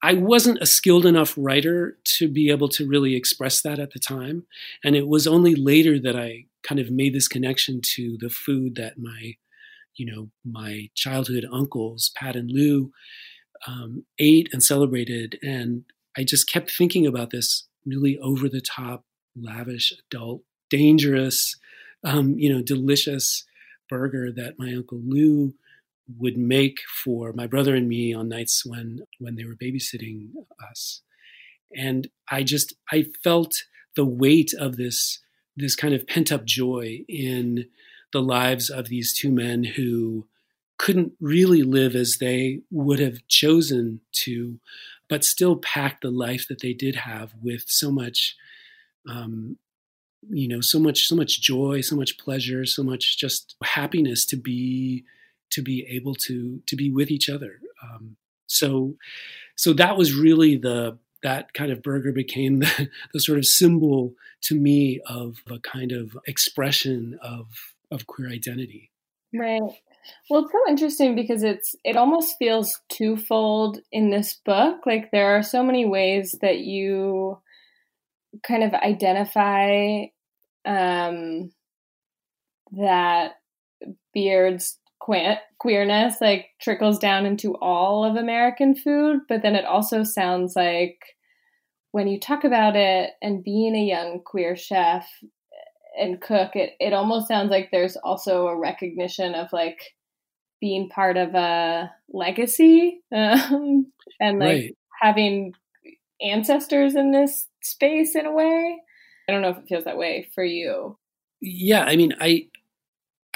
I 0.02 0.16
wasn't 0.16 0.62
a 0.62 0.66
skilled 0.66 1.06
enough 1.06 1.34
writer 1.38 1.98
to 2.18 2.28
be 2.28 2.50
able 2.50 2.68
to 2.70 2.86
really 2.86 3.16
express 3.16 3.62
that 3.62 3.80
at 3.80 3.92
the 3.92 4.00
time. 4.00 4.46
And 4.84 4.98
it 4.98 5.08
was 5.08 5.26
only 5.26 5.56
later 5.56 5.98
that 6.00 6.16
I 6.16 6.46
kind 6.62 6.80
of 6.80 6.92
made 6.92 7.14
this 7.14 7.30
connection 7.30 7.80
to 7.96 8.18
the 8.20 8.30
food 8.30 8.76
that 8.76 8.98
my, 8.98 9.36
you 9.96 10.06
know, 10.06 10.30
my 10.44 10.90
childhood 10.94 11.46
uncles, 11.50 12.12
Pat 12.16 12.36
and 12.36 12.52
Lou, 12.52 12.92
um, 13.66 14.04
ate 14.20 14.50
and 14.52 14.62
celebrated. 14.62 15.40
And 15.42 15.86
I 16.18 16.24
just 16.24 16.50
kept 16.50 16.72
thinking 16.72 17.08
about 17.08 17.32
this 17.32 17.68
really 17.86 18.18
over 18.20 18.48
the 18.48 18.62
top, 18.62 19.06
lavish, 19.36 19.94
adult, 20.08 20.42
dangerous, 20.70 21.56
um, 22.04 22.38
you 22.38 22.54
know, 22.54 22.62
delicious 22.62 23.46
burger 23.90 24.32
that 24.32 24.56
my 24.58 24.74
uncle 24.74 25.02
Lou 25.04 25.54
would 26.18 26.38
make 26.38 26.80
for 27.04 27.32
my 27.34 27.48
brother 27.48 27.76
and 27.76 27.88
me 27.88 28.14
on 28.14 28.30
nights 28.30 28.66
when 28.66 29.00
when 29.20 29.36
they 29.36 29.46
were 29.46 29.56
babysitting 29.56 30.30
us. 30.70 31.02
And 31.76 32.10
I 32.30 32.44
just 32.44 32.74
I 32.92 33.06
felt 33.24 33.54
the 33.96 34.06
weight 34.06 34.54
of 34.58 34.78
this 34.78 35.20
this 35.56 35.76
kind 35.76 35.94
of 35.94 36.08
pent 36.08 36.32
up 36.32 36.46
joy 36.46 37.02
in 37.08 37.66
the 38.12 38.22
lives 38.22 38.70
of 38.70 38.88
these 38.88 39.18
two 39.18 39.32
men 39.32 39.64
who 39.64 40.28
couldn't 40.78 41.14
really 41.20 41.64
live 41.64 41.96
as 41.96 42.18
they 42.20 42.62
would 42.72 43.00
have 43.00 43.28
chosen 43.28 44.02
to 44.12 44.60
but 45.10 45.24
still 45.24 45.56
packed 45.56 46.02
the 46.02 46.12
life 46.12 46.48
that 46.48 46.62
they 46.62 46.74
did 46.74 46.96
have 46.96 47.34
with 47.42 47.64
so 47.68 47.92
much 47.92 48.36
um, 49.10 49.58
you 50.30 50.48
know 50.48 50.62
so 50.62 50.80
much 50.80 51.08
so 51.08 51.16
much 51.16 51.42
joy 51.42 51.82
so 51.82 51.96
much 51.96 52.18
pleasure 52.18 52.66
so 52.66 52.82
much 52.82 53.18
just 53.18 53.56
happiness 53.62 54.26
to 54.26 54.38
be 54.38 55.04
to 55.54 55.62
be 55.62 55.86
able 55.88 56.16
to 56.16 56.62
to 56.68 56.76
be 56.76 56.90
with 56.90 57.12
each 57.12 57.30
other. 57.30 57.62
Um, 57.82 58.18
so 58.48 58.96
so 59.56 59.74
that 59.74 59.98
was 59.98 60.14
really 60.14 60.58
the 60.58 60.98
that 61.22 61.54
kind 61.54 61.72
of 61.72 61.82
burger 61.82 62.12
became 62.12 62.60
the, 62.60 62.90
the 63.14 63.20
sort 63.20 63.38
of 63.38 63.46
symbol 63.46 64.14
to 64.42 64.60
me 64.60 65.00
of 65.06 65.38
a 65.50 65.60
kind 65.60 65.92
of 65.92 66.18
expression 66.28 67.18
of 67.22 67.48
of 67.92 68.08
queer 68.08 68.30
identity. 68.30 68.92
Right 69.34 69.62
well, 70.30 70.44
it's 70.44 70.52
so 70.52 70.60
interesting 70.68 71.16
because 71.16 71.44
it's 71.44 71.76
it 71.84 71.98
almost 71.98 72.36
feels 72.38 72.80
twofold 72.90 73.80
in 73.92 74.10
this 74.10 74.40
book. 74.46 74.86
Like 74.86 75.12
there 75.12 75.38
are 75.38 75.44
so 75.44 75.64
many 75.64 75.86
ways 75.86 76.36
that 76.42 76.60
you 76.60 77.40
kind 78.44 78.64
of 78.64 78.74
identify 78.74 80.06
um, 80.66 81.52
that 82.72 83.34
Beard's 84.14 84.80
que- 85.06 85.38
queerness 85.60 86.20
like 86.22 86.48
trickles 86.62 87.00
down 87.00 87.26
into 87.26 87.56
all 87.56 88.06
of 88.06 88.16
American 88.16 88.76
food, 88.76 89.22
but 89.28 89.42
then 89.42 89.56
it 89.56 89.66
also 89.66 90.04
sounds 90.04 90.56
like 90.56 90.98
when 91.92 92.08
you 92.08 92.20
talk 92.20 92.44
about 92.44 92.76
it 92.76 93.12
and 93.22 93.44
being 93.44 93.76
a 93.76 93.86
young 93.86 94.22
queer 94.26 94.56
chef 94.56 95.08
and 96.00 96.22
cook 96.22 96.56
it 96.56 96.74
it 96.80 96.94
almost 96.94 97.28
sounds 97.28 97.50
like 97.50 97.70
there's 97.72 97.96
also 97.98 98.48
a 98.48 98.58
recognition 98.58 99.36
of 99.36 99.52
like 99.52 99.94
being 100.60 100.90
part 100.90 101.18
of 101.18 101.36
a 101.36 101.92
legacy 102.10 103.02
um, 103.16 103.92
and 104.20 104.40
like 104.40 104.50
right. 104.50 104.78
having 105.02 105.54
ancestors 106.22 106.96
in 106.96 107.12
this 107.12 107.48
space 107.62 108.16
in 108.16 108.26
a 108.26 108.32
way 108.32 108.78
i 109.28 109.32
don't 109.32 109.42
know 109.42 109.50
if 109.50 109.58
it 109.58 109.68
feels 109.68 109.84
that 109.84 109.98
way 109.98 110.28
for 110.34 110.44
you 110.44 110.98
yeah 111.42 111.84
i 111.84 111.96
mean 111.96 112.14
i 112.20 112.48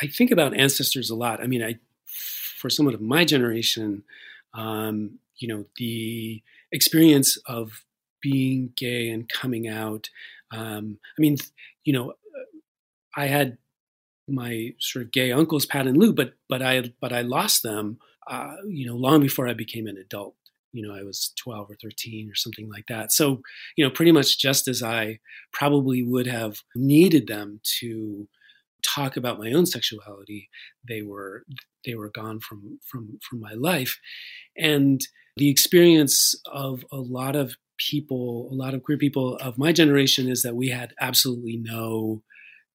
i 0.01 0.07
think 0.07 0.31
about 0.31 0.55
ancestors 0.55 1.09
a 1.09 1.15
lot 1.15 1.41
i 1.41 1.47
mean 1.47 1.63
i 1.63 1.77
for 2.59 2.69
someone 2.69 2.95
of 2.95 3.01
my 3.01 3.25
generation 3.25 4.03
um, 4.53 5.19
you 5.37 5.47
know 5.47 5.65
the 5.77 6.41
experience 6.71 7.37
of 7.45 7.83
being 8.21 8.73
gay 8.75 9.09
and 9.09 9.29
coming 9.29 9.67
out. 9.67 10.09
Um, 10.51 10.99
I 11.17 11.21
mean, 11.21 11.37
you 11.83 11.93
know, 11.93 12.13
I 13.17 13.25
had 13.25 13.57
my 14.27 14.73
sort 14.79 15.05
of 15.05 15.11
gay 15.11 15.31
uncles, 15.31 15.65
Pat 15.65 15.87
and 15.87 15.97
Lou, 15.97 16.13
but 16.13 16.33
but 16.47 16.61
I 16.61 16.93
but 17.01 17.11
I 17.11 17.21
lost 17.21 17.63
them, 17.63 17.97
uh, 18.29 18.55
you 18.67 18.85
know, 18.85 18.95
long 18.95 19.21
before 19.21 19.47
I 19.47 19.53
became 19.53 19.87
an 19.87 19.97
adult. 19.97 20.35
You 20.73 20.87
know, 20.87 20.93
I 20.93 21.01
was 21.01 21.33
12 21.37 21.71
or 21.71 21.75
13 21.81 22.29
or 22.29 22.35
something 22.35 22.69
like 22.69 22.85
that. 22.87 23.11
So, 23.11 23.41
you 23.75 23.83
know, 23.83 23.89
pretty 23.89 24.11
much 24.11 24.37
just 24.37 24.67
as 24.67 24.83
I 24.83 25.19
probably 25.51 26.03
would 26.03 26.27
have 26.27 26.57
needed 26.75 27.27
them 27.27 27.61
to 27.79 28.27
talk 28.83 29.17
about 29.17 29.39
my 29.39 29.51
own 29.51 29.65
sexuality, 29.65 30.49
they 30.87 31.01
were 31.01 31.43
they 31.85 31.95
were 31.95 32.09
gone 32.09 32.39
from 32.39 32.79
from 32.85 33.19
from 33.27 33.39
my 33.39 33.53
life, 33.53 33.99
and 34.55 35.01
the 35.37 35.49
experience 35.49 36.35
of 36.51 36.83
a 36.91 36.97
lot 36.97 37.35
of 37.35 37.55
people, 37.77 38.49
a 38.51 38.55
lot 38.55 38.73
of 38.73 38.83
queer 38.83 38.97
people 38.97 39.37
of 39.37 39.57
my 39.57 39.71
generation, 39.71 40.27
is 40.29 40.41
that 40.43 40.55
we 40.55 40.69
had 40.69 40.93
absolutely 40.99 41.57
no 41.57 42.23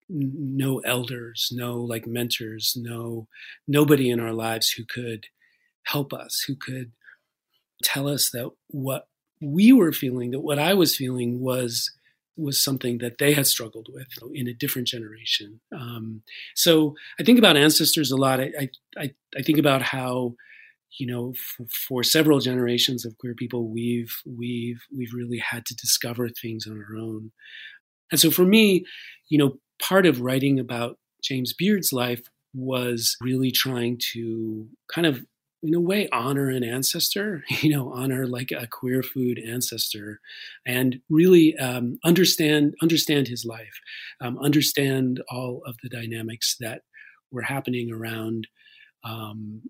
no 0.08 0.78
elders, 0.80 1.48
no 1.52 1.80
like 1.80 2.06
mentors, 2.06 2.74
no 2.76 3.28
nobody 3.66 4.10
in 4.10 4.20
our 4.20 4.32
lives 4.32 4.70
who 4.70 4.84
could 4.84 5.26
help 5.84 6.12
us, 6.12 6.44
who 6.46 6.54
could 6.54 6.92
tell 7.82 8.08
us 8.08 8.30
that 8.30 8.50
what 8.68 9.08
we 9.40 9.72
were 9.72 9.92
feeling, 9.92 10.30
that 10.30 10.40
what 10.40 10.58
I 10.58 10.74
was 10.74 10.96
feeling 10.96 11.40
was 11.40 11.90
was 12.36 12.62
something 12.62 12.98
that 12.98 13.18
they 13.18 13.34
had 13.34 13.46
struggled 13.46 13.88
with 13.92 14.06
in 14.32 14.48
a 14.48 14.54
different 14.54 14.88
generation. 14.88 15.60
Um, 15.70 16.22
so 16.54 16.94
I 17.20 17.24
think 17.24 17.38
about 17.38 17.56
ancestors 17.56 18.10
a 18.10 18.16
lot. 18.16 18.40
I 18.40 18.68
I, 18.98 19.10
I 19.36 19.42
think 19.42 19.58
about 19.58 19.82
how 19.82 20.34
you 20.98 21.06
know 21.06 21.34
for, 21.34 21.66
for, 21.88 22.02
several 22.02 22.38
generations 22.38 23.04
of 23.04 23.16
queer 23.18 23.34
people 23.34 23.68
we've 23.68 24.14
we've 24.26 24.82
we've 24.96 25.12
really 25.14 25.38
had 25.38 25.66
to 25.66 25.74
discover 25.74 26.28
things 26.28 26.66
on 26.66 26.78
our 26.78 26.96
own. 26.96 27.32
And 28.10 28.20
so 28.20 28.30
for 28.30 28.44
me, 28.44 28.84
you 29.30 29.38
know, 29.38 29.58
part 29.82 30.06
of 30.06 30.20
writing 30.20 30.58
about 30.58 30.98
James 31.22 31.52
Beard's 31.52 31.92
life 31.92 32.22
was 32.54 33.16
really 33.20 33.50
trying 33.50 33.98
to 34.12 34.68
kind 34.92 35.06
of 35.06 35.24
in 35.62 35.74
a 35.74 35.80
way 35.80 36.08
honor 36.12 36.48
an 36.50 36.64
ancestor 36.64 37.44
you 37.62 37.70
know 37.70 37.92
honor 37.92 38.26
like 38.26 38.50
a 38.50 38.66
queer 38.66 39.02
food 39.02 39.38
ancestor 39.38 40.20
and 40.66 41.00
really 41.08 41.56
um, 41.58 41.98
understand 42.04 42.74
understand 42.82 43.28
his 43.28 43.44
life 43.44 43.80
um, 44.20 44.38
understand 44.38 45.22
all 45.30 45.62
of 45.66 45.76
the 45.82 45.88
dynamics 45.88 46.56
that 46.60 46.82
were 47.30 47.42
happening 47.42 47.90
around 47.90 48.46
um, 49.04 49.62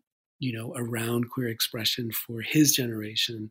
you 0.43 0.53
know 0.53 0.75
around 0.77 1.31
queer 1.31 1.49
expression 1.49 2.11
for 2.11 2.43
his 2.43 2.73
generation. 2.73 3.51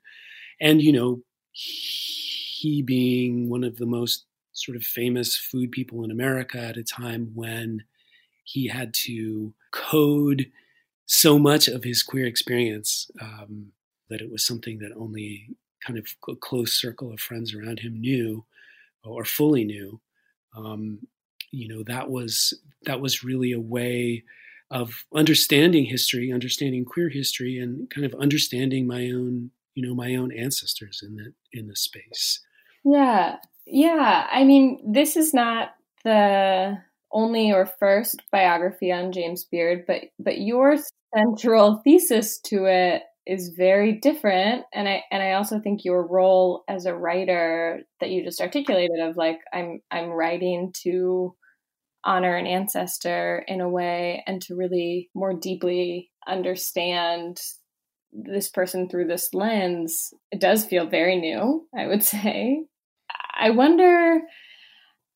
And 0.60 0.82
you 0.82 0.91
know 0.91 1.22
he 1.53 2.82
being 2.82 3.50
one 3.50 3.63
of 3.63 3.77
the 3.77 3.86
most 3.86 4.25
sort 4.53 4.75
of 4.75 4.84
famous 4.84 5.38
food 5.38 5.72
people 5.72 6.03
in 6.03 6.12
america 6.12 6.60
at 6.60 6.77
a 6.77 6.84
time 6.84 7.31
when 7.34 7.84
he 8.43 8.67
had 8.67 8.93
to 8.93 9.53
code 9.72 10.51
so 11.05 11.38
much 11.38 11.67
of 11.67 11.84
his 11.84 12.03
queer 12.03 12.25
experience 12.25 13.10
um, 13.22 13.72
that 14.10 14.22
it 14.22 14.31
was 14.31 14.46
something 14.46 14.79
that 14.79 14.91
only 14.96 15.50
kind 15.86 15.98
of 15.98 16.08
a 16.29 16.36
close 16.36 16.79
circle 16.79 17.12
of 17.12 17.20
friends 17.20 17.53
around 17.53 17.79
him 17.79 18.00
knew 18.00 18.46
or 19.03 19.25
fully 19.25 19.63
knew. 19.63 20.00
Um, 20.55 21.00
you 21.51 21.67
know, 21.67 21.84
that 21.84 22.10
was 22.10 22.53
that 22.86 23.01
was 23.01 23.24
really 23.24 23.51
a 23.51 23.60
way 23.60 24.24
of 24.70 25.03
understanding 25.13 25.86
history, 25.86 26.31
understanding 26.31 26.86
queer 26.86 27.10
history, 27.10 27.58
and 27.58 27.89
kind 27.89 28.05
of 28.05 28.13
understanding 28.20 28.88
my 28.88 29.12
own, 29.12 29.51
you 29.75 29.86
know, 29.86 29.93
my 29.93 30.15
own 30.15 30.31
ancestors 30.31 31.03
in 31.05 31.15
the 31.15 31.34
in 31.51 31.67
the 31.67 31.75
space. 31.75 32.39
Yeah, 32.84 33.38
yeah. 33.72 34.28
I 34.32 34.44
mean, 34.44 34.94
this 34.94 35.16
is 35.16 35.34
not 35.34 35.70
the 36.04 36.78
only 37.12 37.51
or 37.51 37.66
first 37.66 38.22
biography 38.32 38.92
on 38.92 39.12
James 39.12 39.46
Beard, 39.46 39.86
but 39.88 40.04
but 40.20 40.40
your 40.40 40.78
central 41.13 41.82
thesis 41.84 42.39
to 42.39 42.65
it 42.65 43.04
is 43.28 43.54
very 43.56 43.93
different 43.93 44.65
and 44.74 44.89
i 44.89 45.04
and 45.12 45.22
i 45.22 45.34
also 45.34 45.60
think 45.60 45.86
your 45.86 46.06
role 46.06 46.63
as 46.67 46.86
a 46.86 46.95
writer 46.95 47.82
that 48.00 48.10
you 48.10 48.24
just 48.24 48.41
articulated 48.41 49.00
of 49.00 49.15
like 49.15 49.39
i'm 49.54 49.80
i'm 49.91 50.10
writing 50.10 50.74
to 50.74 51.36
honor 52.04 52.36
an 52.36 52.48
ancestor 52.48 53.45
in 53.48 53.62
a 53.62 53.69
way 53.69 54.24
and 54.26 54.41
to 54.41 54.56
really 54.56 55.10
more 55.13 55.34
deeply 55.34 56.10
understand 56.28 57.39
this 58.12 58.50
person 58.50 58.89
through 58.89 59.08
this 59.08 59.34
lens 59.34 60.13
it 60.32 60.39
does 60.39 60.65
feel 60.65 60.88
very 60.88 61.19
new 61.19 61.67
i 61.78 61.86
would 61.86 62.04
say 62.15 62.65
i 63.41 63.49
wonder 63.49 64.21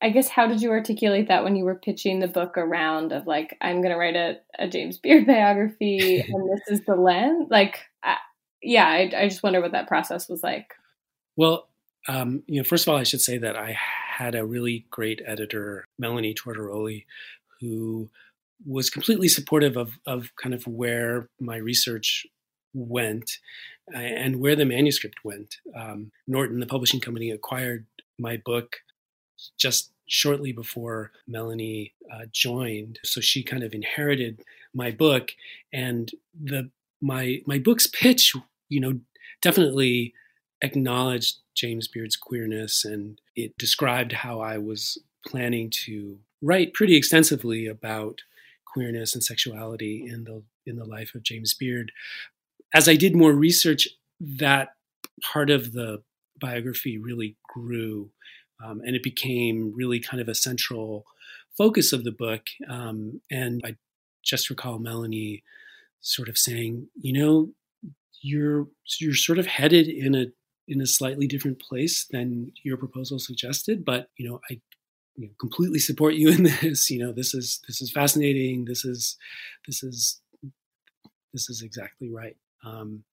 I 0.02 0.10
guess 0.10 0.28
how 0.28 0.46
did 0.46 0.60
you 0.60 0.70
articulate 0.70 1.28
that 1.28 1.42
when 1.42 1.56
you 1.56 1.64
were 1.64 1.74
pitching 1.74 2.20
the 2.20 2.28
book 2.28 2.58
around 2.58 3.12
of 3.12 3.26
like 3.26 3.56
I'm 3.60 3.80
going 3.80 3.92
to 3.92 3.98
write 3.98 4.16
a, 4.16 4.36
a, 4.58 4.68
James 4.68 4.98
Beard 4.98 5.26
biography 5.26 6.20
and 6.28 6.50
this 6.50 6.60
is 6.68 6.84
the 6.86 6.96
lens? 6.96 7.48
Like, 7.50 7.80
I, 8.02 8.16
yeah, 8.62 8.86
I, 8.86 9.10
I, 9.16 9.28
just 9.28 9.42
wonder 9.42 9.60
what 9.60 9.72
that 9.72 9.88
process 9.88 10.28
was 10.28 10.42
like. 10.42 10.74
Well, 11.36 11.68
um, 12.08 12.42
you 12.46 12.60
know, 12.60 12.64
first 12.64 12.86
of 12.86 12.92
all, 12.92 12.98
I 12.98 13.04
should 13.04 13.20
say 13.20 13.38
that 13.38 13.56
I 13.56 13.76
had 14.18 14.34
a 14.34 14.46
really 14.46 14.86
great 14.90 15.20
editor, 15.26 15.84
Melanie 15.98 16.34
Tortoroli, 16.34 17.04
who 17.60 18.10
was 18.66 18.90
completely 18.90 19.28
supportive 19.28 19.76
of 19.76 19.92
of 20.06 20.30
kind 20.40 20.54
of 20.54 20.66
where 20.66 21.28
my 21.40 21.56
research 21.56 22.26
went 22.74 23.30
uh, 23.94 23.98
and 23.98 24.40
where 24.40 24.56
the 24.56 24.64
manuscript 24.64 25.16
went. 25.24 25.56
Um, 25.74 26.12
Norton, 26.26 26.60
the 26.60 26.66
publishing 26.66 27.00
company, 27.00 27.30
acquired 27.30 27.86
my 28.18 28.36
book 28.44 28.76
just 29.58 29.92
shortly 30.08 30.52
before 30.52 31.12
Melanie 31.26 31.92
uh, 32.12 32.26
joined. 32.32 32.98
So 33.04 33.20
she 33.20 33.42
kind 33.42 33.62
of 33.62 33.74
inherited 33.74 34.42
my 34.74 34.90
book, 34.90 35.32
and 35.72 36.10
the 36.40 36.70
my 37.00 37.40
my 37.46 37.58
book's 37.58 37.86
pitch, 37.86 38.34
you 38.68 38.80
know, 38.80 39.00
definitely 39.42 40.14
acknowledged 40.62 41.36
James 41.54 41.88
Beard's 41.88 42.16
queerness, 42.16 42.84
and 42.84 43.20
it 43.34 43.56
described 43.58 44.12
how 44.12 44.40
I 44.40 44.58
was 44.58 44.98
planning 45.26 45.70
to 45.84 46.18
write 46.42 46.74
pretty 46.74 46.96
extensively 46.96 47.66
about 47.66 48.20
queerness 48.64 49.14
and 49.14 49.24
sexuality 49.24 50.06
in 50.06 50.24
the 50.24 50.42
in 50.66 50.76
the 50.76 50.84
life 50.84 51.14
of 51.14 51.22
James 51.22 51.54
Beard. 51.54 51.92
As 52.74 52.88
I 52.88 52.96
did 52.96 53.16
more 53.16 53.32
research, 53.32 53.88
that 54.20 54.70
part 55.22 55.50
of 55.50 55.72
the 55.72 56.02
biography 56.40 56.98
really 56.98 57.36
grew 57.48 58.10
um, 58.64 58.80
and 58.84 58.96
it 58.96 59.02
became 59.02 59.72
really 59.74 60.00
kind 60.00 60.20
of 60.20 60.28
a 60.28 60.34
central 60.34 61.04
focus 61.56 61.92
of 61.92 62.04
the 62.04 62.12
book. 62.12 62.42
Um, 62.68 63.20
and 63.30 63.60
I 63.64 63.76
just 64.24 64.50
recall 64.50 64.78
Melanie 64.78 65.42
sort 66.00 66.28
of 66.28 66.38
saying, 66.38 66.88
you 66.94 67.12
know, 67.12 67.50
you're 68.22 68.66
you're 68.98 69.14
sort 69.14 69.38
of 69.38 69.46
headed 69.46 69.88
in 69.88 70.14
a 70.14 70.26
in 70.68 70.80
a 70.80 70.86
slightly 70.86 71.26
different 71.26 71.60
place 71.60 72.06
than 72.10 72.52
your 72.64 72.76
proposal 72.76 73.18
suggested, 73.18 73.84
but 73.84 74.08
you 74.16 74.28
know, 74.28 74.40
I 74.50 74.60
you 75.14 75.26
know, 75.26 75.32
completely 75.38 75.78
support 75.78 76.14
you 76.14 76.30
in 76.30 76.42
this. 76.62 76.90
You 76.90 77.04
know, 77.04 77.12
this 77.12 77.34
is 77.34 77.60
this 77.66 77.80
is 77.80 77.90
fascinating. 77.92 78.64
This 78.64 78.84
is 78.84 79.16
this 79.66 79.82
is 79.82 80.20
this 81.32 81.50
is 81.50 81.62
exactly 81.62 82.10
right. 82.10 82.36
Um, 82.64 83.04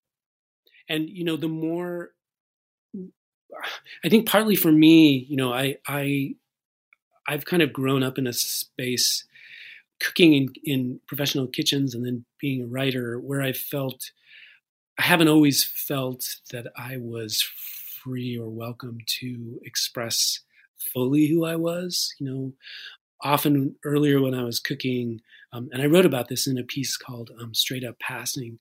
and 0.88 1.08
you 1.08 1.24
know, 1.24 1.36
the 1.36 1.48
more 1.48 2.10
I 4.04 4.08
think 4.08 4.28
partly 4.28 4.56
for 4.56 4.72
me, 4.72 5.26
you 5.28 5.36
know, 5.36 5.52
I 5.52 5.78
I 5.86 6.34
I've 7.28 7.44
kind 7.44 7.62
of 7.62 7.72
grown 7.72 8.02
up 8.02 8.18
in 8.18 8.26
a 8.26 8.32
space 8.32 9.24
cooking 10.00 10.34
in, 10.34 10.48
in 10.64 11.00
professional 11.06 11.46
kitchens 11.46 11.94
and 11.94 12.04
then 12.04 12.24
being 12.40 12.62
a 12.62 12.66
writer 12.66 13.18
where 13.18 13.42
I 13.42 13.52
felt 13.52 14.10
I 14.98 15.02
haven't 15.02 15.28
always 15.28 15.64
felt 15.64 16.36
that 16.52 16.66
I 16.76 16.98
was 16.98 17.42
free 18.02 18.38
or 18.38 18.48
welcome 18.48 18.98
to 19.20 19.58
express 19.64 20.40
fully 20.92 21.26
who 21.26 21.44
I 21.44 21.56
was. 21.56 22.14
You 22.18 22.26
know, 22.26 22.52
often 23.22 23.76
earlier 23.84 24.20
when 24.20 24.34
I 24.34 24.44
was 24.44 24.60
cooking, 24.60 25.20
um, 25.52 25.68
and 25.72 25.82
I 25.82 25.86
wrote 25.86 26.06
about 26.06 26.28
this 26.28 26.46
in 26.46 26.58
a 26.58 26.64
piece 26.64 26.96
called 26.96 27.30
um, 27.40 27.54
"Straight 27.54 27.84
Up 27.84 27.98
Passing." 27.98 28.58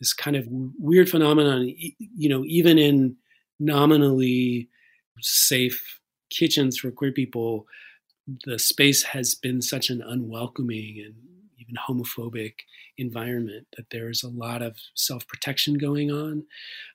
This 0.00 0.14
kind 0.14 0.34
of 0.34 0.46
weird 0.48 1.10
phenomenon, 1.10 1.74
you 1.76 2.28
know, 2.30 2.42
even 2.46 2.78
in 2.78 3.16
nominally 3.60 4.68
safe 5.20 6.00
kitchens 6.30 6.78
for 6.78 6.90
queer 6.90 7.12
people, 7.12 7.66
the 8.44 8.58
space 8.58 9.02
has 9.02 9.34
been 9.34 9.60
such 9.60 9.90
an 9.90 10.02
unwelcoming 10.02 11.02
and 11.04 11.14
even 11.58 11.74
homophobic 11.88 12.54
environment 12.96 13.66
that 13.76 13.86
there's 13.90 14.22
a 14.22 14.28
lot 14.28 14.62
of 14.62 14.76
self 14.94 15.26
protection 15.26 15.74
going 15.74 16.10
on. 16.10 16.44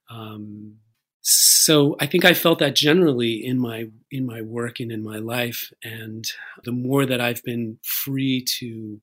Um, 0.10 0.78
so 1.22 1.96
I 2.00 2.06
think 2.06 2.24
I 2.24 2.34
felt 2.34 2.60
that 2.60 2.76
generally 2.76 3.44
in 3.44 3.60
my 3.60 3.88
in 4.12 4.26
my 4.26 4.42
work 4.42 4.80
and 4.80 4.92
in 4.92 5.04
my 5.04 5.18
life, 5.18 5.72
and 5.84 6.26
the 6.64 6.72
more 6.72 7.06
that 7.06 7.20
I've 7.20 7.44
been 7.44 7.80
free 7.84 8.46
to 8.60 9.02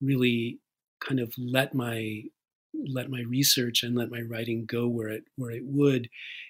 really 0.00 0.58
kind 1.00 1.20
of 1.20 1.32
let 1.38 1.74
my 1.74 2.24
let 2.74 3.10
my 3.10 3.22
research 3.28 3.82
and 3.82 3.96
let 3.96 4.10
my 4.10 4.20
writing 4.20 4.64
go 4.66 4.88
where 4.88 5.08
it 5.08 5.24
where 5.36 5.50
it 5.50 5.64
would, 5.64 6.08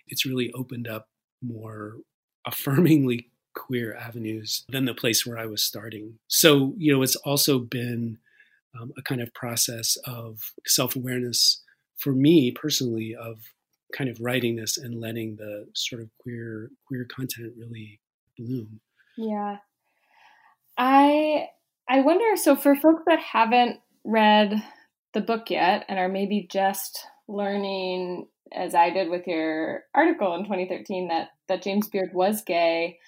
it's 0.09 0.27
really 0.27 0.53
opened 0.53 0.89
up 0.89 1.09
more 1.43 1.97
affirmingly 2.47 3.27
queer 3.55 3.95
avenues 3.95 4.65
than 4.69 4.87
the 4.87 4.95
place 4.95 5.27
where 5.27 5.39
I 5.39 5.47
was 5.47 5.63
starting. 5.63 6.19
So, 6.29 6.75
you 6.77 6.93
know, 6.93 7.03
it's 7.03 7.17
also 7.17 7.59
been 7.59 8.19
um, 8.79 8.93
a 8.97 9.03
kind 9.03 9.21
of 9.21 9.33
process 9.35 9.97
of 10.07 10.41
self 10.67 10.97
awareness 10.97 11.63
for 11.99 12.13
me 12.13 12.51
personally 12.51 13.15
of 13.15 13.39
kind 13.93 14.09
of 14.09 14.19
writing 14.21 14.57
this 14.57 14.79
and 14.79 15.01
letting 15.01 15.37
the 15.37 15.67
sort 15.75 16.03
of 16.03 16.09
queer 16.19 16.71
queer 16.87 17.07
content 17.15 17.53
really 17.57 18.01
bloom. 18.39 18.81
Yeah. 19.17 19.59
I 20.79 21.49
I 21.89 22.01
wonder 22.01 22.37
so 22.37 22.57
for 22.57 22.75
folks 22.75 23.03
that 23.07 23.21
haven't 23.21 23.81
read 24.05 24.63
the 25.15 25.21
book 25.21 25.51
yet 25.51 25.85
and 25.89 25.99
are 25.99 26.09
maybe 26.09 26.47
just 26.51 27.07
learning 27.29 28.27
as 28.53 28.75
I 28.75 28.91
did 28.91 29.09
with 29.09 29.27
your 29.27 29.85
article 29.95 30.35
in 30.35 30.45
2013 30.45 31.09
that 31.09 31.29
that 31.49 31.63
James 31.63 31.89
Beard 31.89 32.11
was 32.13 32.43
gay 32.43 32.99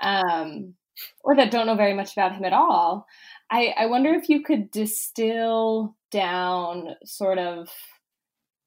um, 0.00 0.74
or 1.22 1.36
that 1.36 1.50
don't 1.50 1.66
know 1.66 1.76
very 1.76 1.94
much 1.94 2.12
about 2.12 2.34
him 2.34 2.44
at 2.44 2.52
all. 2.52 3.06
I, 3.50 3.74
I 3.76 3.86
wonder 3.86 4.12
if 4.12 4.28
you 4.28 4.42
could 4.42 4.70
distill 4.70 5.96
down 6.10 6.94
sort 7.04 7.38
of 7.38 7.68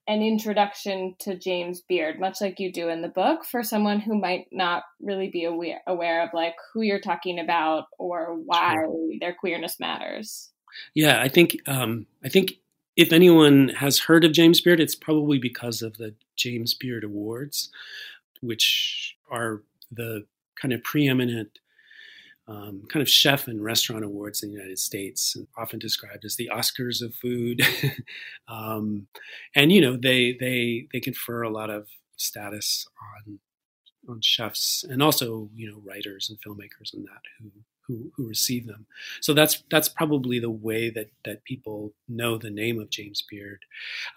an 0.08 0.22
introduction 0.24 1.16
to 1.20 1.38
James 1.38 1.82
Beard, 1.82 2.20
much 2.20 2.42
like 2.42 2.60
you 2.60 2.72
do 2.72 2.90
in 2.90 3.02
the 3.02 3.10
book, 3.10 3.46
for 3.46 3.62
someone 3.62 4.00
who 4.00 4.20
might 4.20 4.48
not 4.52 4.84
really 5.00 5.30
be 5.30 5.44
aware 5.44 5.82
aware 5.86 6.24
of 6.24 6.30
like 6.34 6.56
who 6.74 6.82
you're 6.82 7.00
talking 7.00 7.40
about 7.40 7.86
or 8.00 8.36
why 8.46 8.74
sure. 8.74 9.12
their 9.20 9.36
queerness 9.36 9.80
matters. 9.80 10.50
Yeah, 10.96 11.22
I 11.22 11.28
think 11.28 11.58
um, 11.68 12.08
I 12.24 12.30
think 12.30 12.54
if 13.00 13.14
anyone 13.14 13.70
has 13.70 13.98
heard 13.98 14.26
of 14.26 14.34
James 14.34 14.60
Beard, 14.60 14.82
it's 14.82 14.94
probably 14.94 15.40
because 15.40 15.82
of 15.82 15.96
the 15.96 16.14
James 16.36 16.74
Beard 16.74 17.06
Awards, 17.06 17.70
which 18.42 19.16
are 19.32 19.64
the 19.90 20.26
kind 20.62 20.74
of 20.74 20.84
preeminent 20.84 21.60
um, 22.50 22.84
kind 22.90 23.02
of 23.02 23.08
chef 23.08 23.48
and 23.48 23.64
restaurant 23.64 24.04
awards 24.04 24.44
in 24.44 24.50
the 24.50 24.56
United 24.56 24.80
States, 24.80 25.38
often 25.58 25.80
described 25.80 26.26
as 26.26 26.36
the 26.36 26.50
Oscars 26.54 27.02
of 27.02 27.16
food. 27.16 27.62
um, 28.50 29.08
and 29.56 29.72
you 29.72 29.80
know, 29.80 29.96
they 29.96 30.36
they 30.38 30.88
they 30.92 31.00
confer 31.00 31.44
a 31.44 31.50
lot 31.50 31.70
of 31.70 31.88
status 32.18 32.86
on 33.26 33.40
on 34.10 34.20
chefs 34.22 34.84
and 34.84 35.02
also 35.02 35.50
you 35.56 35.72
know 35.72 35.82
writers 35.86 36.30
and 36.30 36.38
filmmakers 36.42 36.94
and 36.94 37.06
that 37.06 37.22
who 37.40 37.50
who, 37.90 38.12
who 38.16 38.28
receive 38.28 38.68
them. 38.68 38.86
So 39.20 39.34
that's 39.34 39.64
that's 39.72 39.90
probably 39.90 40.40
the 40.40 40.50
way 40.52 40.92
that 40.92 41.10
that 41.26 41.44
people 41.44 41.92
know 42.08 42.38
the 42.38 42.52
name 42.52 42.80
of 42.80 42.92
James 42.92 43.24
Beard. 43.30 43.66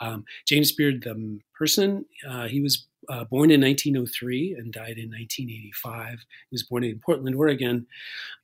Um, 0.01 0.25
James 0.47 0.71
Beard, 0.71 1.03
the 1.03 1.41
person, 1.59 2.05
uh, 2.29 2.47
he 2.49 2.61
was 2.61 2.87
uh, 3.09 3.25
born 3.25 3.51
in 3.51 3.63
1903 3.63 4.57
and 4.59 4.73
died 4.73 4.99
in 4.99 5.11
1985. 5.11 6.19
He 6.51 6.55
was 6.55 6.63
born 6.63 6.85
in 6.85 7.01
Portland, 7.01 7.35
Oregon, 7.35 7.87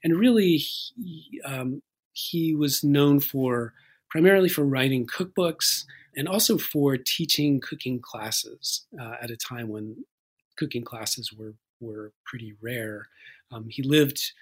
and 0.03 0.19
really 0.19 0.57
he, 0.57 1.41
um, 1.45 1.83
he 2.12 2.55
was 2.55 2.83
known 2.83 3.21
for 3.21 3.75
primarily 4.09 4.49
for 4.49 4.64
writing 4.64 5.07
cookbooks 5.07 5.85
and 6.17 6.27
also 6.27 6.57
for 6.57 6.97
teaching 6.97 7.61
cooking 7.61 8.01
classes 8.01 8.87
uh, 8.99 9.17
at 9.21 9.31
a 9.31 9.37
time 9.37 9.69
when 9.69 10.05
cooking 10.57 10.85
classes 10.85 11.33
were 11.33 11.55
were 11.81 12.12
pretty 12.25 12.55
rare. 12.61 13.09
Um, 13.53 13.69
he 13.69 13.83
lived 13.83 14.33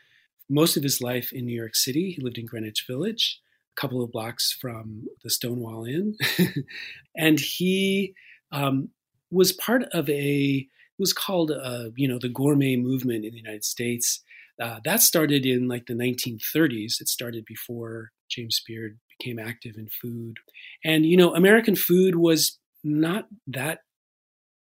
most 0.48 0.76
of 0.76 0.82
his 0.82 1.00
life 1.00 1.32
in 1.32 1.46
New 1.46 1.56
York 1.56 1.74
City. 1.74 2.12
He 2.12 2.22
lived 2.22 2.38
in 2.38 2.46
Greenwich 2.46 2.85
Village, 2.87 3.40
a 3.76 3.80
couple 3.80 4.02
of 4.02 4.12
blocks 4.12 4.52
from 4.52 5.04
the 5.22 5.30
Stonewall 5.30 5.85
Inn, 5.85 6.16
and 7.16 7.38
he 7.38 8.14
um, 8.52 8.90
was 9.30 9.52
part 9.52 9.85
of 9.92 10.09
a 10.09 10.66
was 10.98 11.12
called 11.12 11.50
uh, 11.50 11.90
you 11.94 12.09
know 12.09 12.18
the 12.18 12.28
gourmet 12.28 12.76
movement 12.76 13.24
in 13.24 13.32
the 13.32 13.38
United 13.38 13.64
States. 13.64 14.22
Uh, 14.61 14.80
that 14.85 15.02
started 15.02 15.44
in 15.44 15.68
like 15.68 15.87
the 15.87 15.94
1930s. 15.94 17.00
It 17.00 17.09
started 17.09 17.44
before 17.44 18.12
James 18.30 18.62
Beard 18.66 18.98
became 19.18 19.38
active 19.38 19.76
in 19.76 19.88
food, 19.88 20.38
and 20.85 21.04
you 21.04 21.16
know 21.16 21.35
American 21.35 21.76
food 21.76 22.16
was 22.16 22.59
not 22.82 23.26
that 23.46 23.80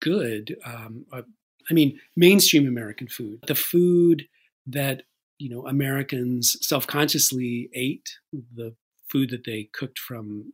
good. 0.01 0.55
Um, 0.65 1.05
uh, 1.11 1.23
I 1.69 1.73
mean, 1.73 1.99
mainstream 2.15 2.67
American 2.67 3.07
food, 3.07 3.39
the 3.47 3.55
food 3.55 4.27
that 4.67 5.03
you 5.43 5.49
know 5.49 5.67
Americans 5.67 6.55
self-consciously 6.61 7.69
ate, 7.73 8.09
the 8.31 8.73
food 9.11 9.29
that 9.31 9.43
they 9.45 9.69
cooked 9.73 9.99
from 9.99 10.53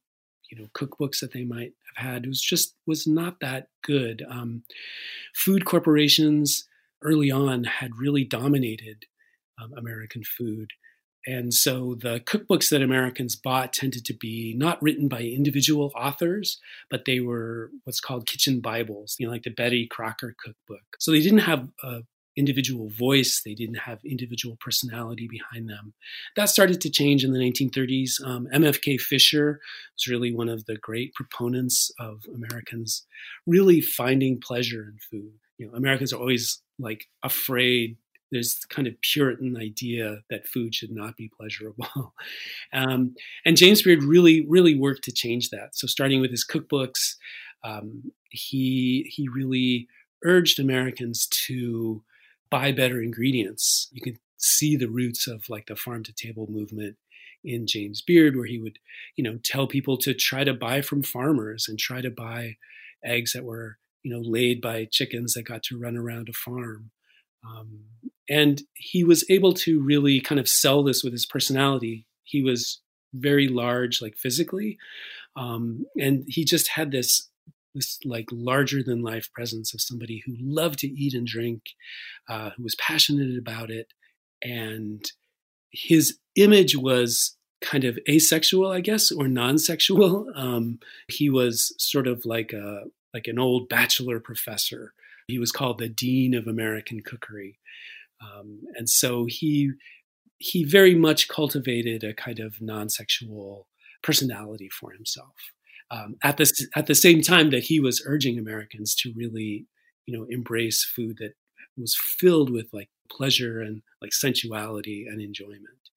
you 0.50 0.58
know 0.58 0.68
cookbooks 0.76 1.20
that 1.20 1.32
they 1.32 1.44
might 1.44 1.74
have 1.96 2.06
had 2.06 2.26
It 2.26 2.30
was 2.30 2.42
just 2.42 2.76
was 2.88 3.06
not 3.06 3.40
that 3.40 3.68
good. 3.84 4.26
Um, 4.28 4.64
food 5.36 5.64
corporations 5.66 6.68
early 7.04 7.30
on 7.30 7.66
had 7.66 7.92
really 8.00 8.24
dominated 8.24 9.06
um, 9.62 9.74
American 9.78 10.24
food. 10.24 10.72
And 11.28 11.54
so 11.54 11.96
the 12.00 12.22
cookbooks 12.22 12.70
that 12.70 12.82
Americans 12.82 13.36
bought 13.36 13.74
tended 13.74 14.06
to 14.06 14.14
be 14.14 14.56
not 14.58 14.82
written 14.82 15.08
by 15.08 15.22
individual 15.22 15.92
authors, 15.96 16.60
but 16.90 17.04
they 17.06 17.20
were 17.20 17.70
what's 17.84 18.00
called 18.00 18.26
kitchen 18.26 18.62
Bibles, 18.62 19.18
you 19.20 19.28
know, 19.28 19.32
like 19.32 19.44
the 19.44 19.52
Betty 19.52 19.86
Crocker 19.86 20.36
cookbook. 20.44 20.98
So 20.98 21.12
they 21.12 21.22
didn't 21.22 21.40
have 21.40 21.68
a 21.84 22.02
individual 22.38 22.90
voice. 22.90 23.42
They 23.44 23.54
didn't 23.54 23.80
have 23.80 24.00
individual 24.06 24.58
personality 24.60 25.28
behind 25.30 25.70
them. 25.70 25.94
That 26.36 26.50
started 26.50 26.82
to 26.82 26.90
change 26.90 27.24
in 27.24 27.34
the 27.34 27.40
1930s. 27.40 28.24
Um, 28.26 28.48
MFK 28.54 29.00
Fisher 29.00 29.60
was 29.96 30.08
really 30.08 30.34
one 30.34 30.50
of 30.50 30.66
the 30.66 30.78
great 30.78 31.14
proponents 31.14 31.92
of 32.00 32.22
Americans 32.34 33.06
really 33.46 33.82
finding 33.82 34.40
pleasure 34.40 34.84
in 34.84 34.98
food. 35.12 35.34
You 35.58 35.68
know, 35.68 35.74
Americans 35.74 36.14
are 36.14 36.20
always 36.20 36.62
like 36.78 37.06
afraid. 37.24 37.98
There's 38.32 38.60
kind 38.70 38.88
of 38.88 38.94
Puritan 39.02 39.58
idea 39.58 40.20
that 40.30 40.48
food 40.48 40.76
should 40.76 40.92
not 40.92 41.18
be 41.18 41.32
pleasurable. 41.36 42.14
um, 42.74 43.16
and 43.44 43.58
James 43.58 43.82
Beard 43.82 44.04
really, 44.04 44.46
really 44.48 44.76
worked 44.76 45.04
to 45.06 45.12
change 45.12 45.50
that. 45.50 45.70
So 45.74 45.88
starting 45.88 46.22
with 46.22 46.32
his 46.32 46.46
cookbooks, 46.46 47.16
um, 47.64 48.12
he 48.30 49.12
he 49.14 49.28
really 49.28 49.88
urged 50.24 50.60
Americans 50.60 51.28
to 51.28 52.04
buy 52.50 52.72
better 52.72 53.02
ingredients. 53.02 53.88
You 53.92 54.02
can 54.02 54.18
see 54.38 54.76
the 54.76 54.90
roots 54.90 55.28
of 55.28 55.50
like 55.50 55.68
the 55.68 55.76
farm 55.76 56.04
to 56.04 56.14
table 56.14 56.48
movement 56.50 56.98
in 57.44 57.68
James 57.68 58.02
Beard, 58.02 58.36
where 58.36 58.46
he 58.46 58.60
would, 58.60 58.80
you 59.16 59.24
know, 59.24 59.40
tell 59.44 59.68
people 59.68 59.98
to 59.98 60.14
try 60.14 60.44
to 60.44 60.54
buy 60.54 60.82
from 60.82 61.04
farmers 61.04 61.68
and 61.68 61.80
try 61.80 62.02
to 62.02 62.10
buy 62.10 62.58
eggs 63.04 63.34
that 63.34 63.46
were, 63.46 63.78
you 64.04 64.14
know, 64.14 64.22
laid 64.22 64.62
by 64.62 64.86
chickens 64.86 65.34
that 65.34 65.44
got 65.44 65.64
to 65.64 65.80
run 65.80 65.96
around 65.96 66.30
a 66.30 66.34
farm. 66.34 66.92
Um, 67.48 67.86
and 68.30 68.62
he 68.74 69.04
was 69.04 69.26
able 69.30 69.54
to 69.54 69.82
really 69.82 70.20
kind 70.20 70.40
of 70.40 70.48
sell 70.48 70.84
this 70.84 71.04
with 71.04 71.14
his 71.14 71.26
personality. 71.26 72.06
He 72.24 72.44
was 72.44 72.82
very 73.14 73.48
large, 73.48 74.02
like 74.02 74.16
physically, 74.18 74.78
um, 75.36 75.86
and 75.98 76.26
he 76.28 76.44
just 76.44 76.68
had 76.70 76.92
this 76.92 77.30
this 77.76 78.00
like 78.06 78.28
larger 78.32 78.84
than 78.84 79.04
life 79.04 79.30
presence 79.34 79.74
of 79.74 79.82
somebody 79.82 80.24
who 80.26 80.34
loved 80.40 80.80
to 80.80 80.88
eat 80.88 81.14
and 81.14 81.28
drink, 81.28 81.62
uh, 82.28 82.52
who 82.52 82.64
was 82.64 82.76
passionate 82.76 83.38
about 83.38 83.70
it, 83.70 83.94
and 84.44 85.12
his 85.72 86.18
image 86.36 86.76
was 86.76 87.38
kind 87.62 87.84
of 87.84 88.00
asexual, 88.10 88.72
I 88.72 88.82
guess, 88.82 89.12
or 89.12 89.28
non-sexual. 89.28 90.28
Um, 90.36 90.80
he 91.10 91.30
was 91.30 91.74
sort 91.78 92.08
of 92.08 92.26
like 92.26 92.54
a 92.54 92.84
like 93.14 93.28
an 93.28 93.40
old 93.40 93.68
bachelor 93.68 94.20
professor. 94.20 94.94
He 95.28 95.40
was 95.40 95.52
called 95.52 95.80
the 95.80 95.90
dean 95.90 96.34
of 96.34 96.48
American 96.48 97.02
cookery, 97.02 97.60
um, 98.22 98.62
and 98.76 98.90
so 98.90 99.26
he 99.26 99.72
he 100.38 100.64
very 100.64 100.96
much 100.96 101.28
cultivated 101.28 102.04
a 102.04 102.14
kind 102.14 102.40
of 102.40 102.62
non-sexual 102.62 103.68
personality 104.02 104.70
for 104.70 104.92
himself 104.92 105.36
um, 105.92 106.16
at 106.24 106.38
the 106.38 106.52
at 106.76 106.88
the 106.88 106.96
same 106.96 107.22
time 107.22 107.50
that 107.52 107.64
he 107.64 107.80
was 107.80 108.04
urging 108.06 108.38
Americans 108.38 108.96
to 108.96 109.14
really, 109.16 109.66
you 110.06 110.18
know, 110.18 110.26
embrace 110.30 110.84
food 110.84 111.18
that 111.20 111.34
was 111.78 111.96
filled 111.96 112.52
with 112.52 112.68
like 112.74 112.90
pleasure 113.12 113.62
and 113.62 113.82
like 114.02 114.14
sensuality 114.14 115.06
and 115.10 115.22
enjoyment. 115.22 115.90